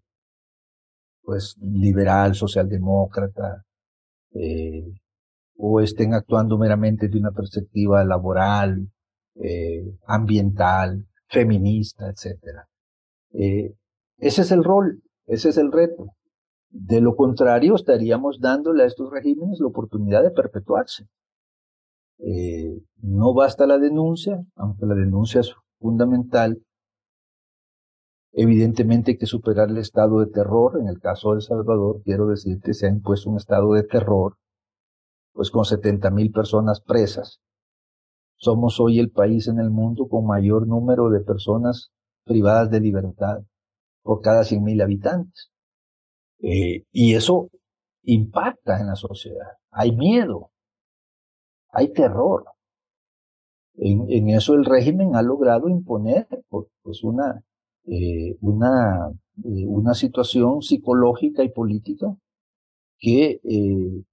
pues 1.24 1.58
liberal, 1.60 2.36
socialdemócrata, 2.36 3.64
eh, 4.34 4.86
o 5.58 5.82
estén 5.82 6.14
actuando 6.14 6.60
meramente 6.60 7.08
de 7.08 7.18
una 7.18 7.32
perspectiva 7.32 8.04
laboral, 8.04 8.90
ambiental, 10.08 11.06
feminista, 11.28 12.10
etc. 12.10 12.64
ese 13.32 14.42
es 14.42 14.52
el 14.52 14.64
rol, 14.64 15.02
ese 15.26 15.50
es 15.50 15.58
el 15.58 15.72
reto. 15.72 16.14
De 16.70 17.02
lo 17.02 17.16
contrario, 17.16 17.76
estaríamos 17.76 18.40
dándole 18.40 18.84
a 18.84 18.86
estos 18.86 19.10
regímenes 19.12 19.60
la 19.60 19.68
oportunidad 19.68 20.24
de 20.24 20.32
perpetuarse. 20.32 21.08
no 23.02 23.34
basta 23.34 23.66
la 23.66 23.78
denuncia, 23.78 24.46
aunque 24.56 24.86
la 24.86 24.96
denuncia 24.96 25.42
es 25.42 25.54
fundamental, 25.80 26.62
Evidentemente 28.38 29.12
hay 29.12 29.18
que 29.18 29.28
superar 29.28 29.70
el 29.70 29.78
estado 29.78 30.20
de 30.20 30.28
terror. 30.28 30.78
En 30.80 30.90
el 30.90 31.00
caso 31.00 31.30
de 31.32 31.38
El 31.38 31.42
Salvador, 31.42 32.02
quiero 32.04 32.28
decir 32.28 32.60
que 32.62 32.74
se 32.74 32.86
ha 32.86 32.90
impuesto 32.90 33.30
un 33.30 33.38
estado 33.38 33.72
de 33.74 33.84
terror, 33.84 34.36
pues 35.32 35.50
con 35.50 35.64
70 35.64 36.12
mil 36.12 36.32
personas 36.32 36.82
presas. 36.82 37.40
Somos 38.36 38.82
hoy 38.82 39.00
el 39.00 39.10
país 39.10 39.48
en 39.48 39.60
el 39.60 39.70
mundo 39.70 40.10
con 40.10 40.28
mayor 40.28 40.68
número 40.68 41.10
de 41.10 41.22
personas 41.22 41.92
privadas 42.26 42.70
de 42.70 42.82
libertad 42.82 43.40
por 44.04 44.20
cada 44.20 44.44
100 44.44 44.62
mil 44.62 44.82
habitantes. 44.82 45.50
Eh, 46.40 46.84
y 46.92 47.16
eso 47.16 47.50
impacta 48.04 48.82
en 48.82 48.88
la 48.88 48.98
sociedad. 48.98 49.54
Hay 49.72 49.96
miedo, 49.96 50.52
hay 51.70 51.94
terror. 51.94 52.44
En 53.78 54.30
eso 54.30 54.54
el 54.56 54.66
régimen 54.66 55.16
ha 55.16 55.22
logrado 55.22 55.70
imponer 55.70 56.28
pues 56.82 57.04
una 57.04 57.44
eh, 57.88 58.36
una, 58.42 59.12
eh, 59.44 59.66
una 59.68 59.94
situación 59.94 60.62
psicológica 60.64 61.44
y 61.44 61.50
política 61.50 62.16
que 62.98 63.40
eh, 63.44 64.04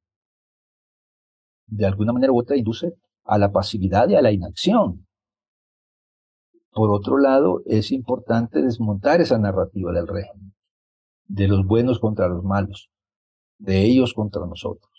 de 1.68 1.86
alguna 1.86 2.12
manera 2.12 2.32
u 2.32 2.38
otra 2.38 2.56
induce 2.56 2.94
a 3.24 3.38
la 3.38 3.50
pasividad 3.50 4.08
y 4.10 4.16
a 4.16 4.22
la 4.22 4.30
inacción. 4.30 5.06
Por 6.70 6.90
otro 6.90 7.18
lado, 7.18 7.62
es 7.64 7.92
importante 7.92 8.60
desmontar 8.60 9.20
esa 9.22 9.38
narrativa 9.38 9.92
del 9.92 10.06
régimen, 10.06 10.54
de 11.26 11.48
los 11.48 11.66
buenos 11.66 11.98
contra 11.98 12.28
los 12.28 12.44
malos, 12.44 12.90
de 13.58 13.84
ellos 13.84 14.12
contra 14.14 14.46
nosotros. 14.46 14.90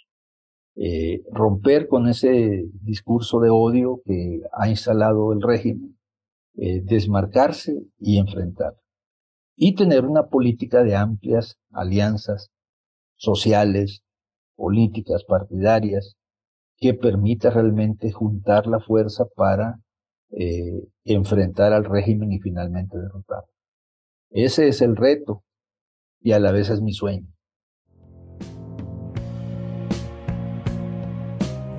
romper 1.32 1.88
con 1.88 2.07
ese 2.07 2.65
discurso 2.82 3.39
de 3.39 3.49
odio 3.51 4.01
que 4.05 4.41
ha 4.51 4.67
instalado 4.67 5.32
el 5.32 5.41
régimen 5.41 5.95
eh, 6.56 6.82
desmarcarse 6.84 7.74
y 7.99 8.18
enfrentar. 8.18 8.76
Y 9.56 9.76
tener 9.76 10.06
una 10.06 10.28
política 10.28 10.84
de 10.84 10.95
amplias 10.95 11.58
alianzas 11.72 12.49
sociales, 13.16 14.04
políticas, 14.56 15.24
partidarias, 15.24 16.16
que 16.78 16.93
permita 16.93 17.49
realmente 17.49 18.12
juntar 18.12 18.68
la 18.68 18.80
fuerza 18.80 19.26
para 19.36 19.80
eh, 20.32 20.88
enfrentar 21.06 21.74
al 21.74 21.86
régimen 21.86 22.32
y 22.32 22.39
finalmente 22.39 22.97
derrotarlo. 22.97 23.49
Ese 24.32 24.68
es 24.68 24.82
el 24.82 24.95
reto 24.95 25.43
y 26.20 26.32
a 26.32 26.39
la 26.39 26.51
vez 26.51 26.70
es 26.70 26.82
mi 26.82 26.93
sueño. 26.93 27.32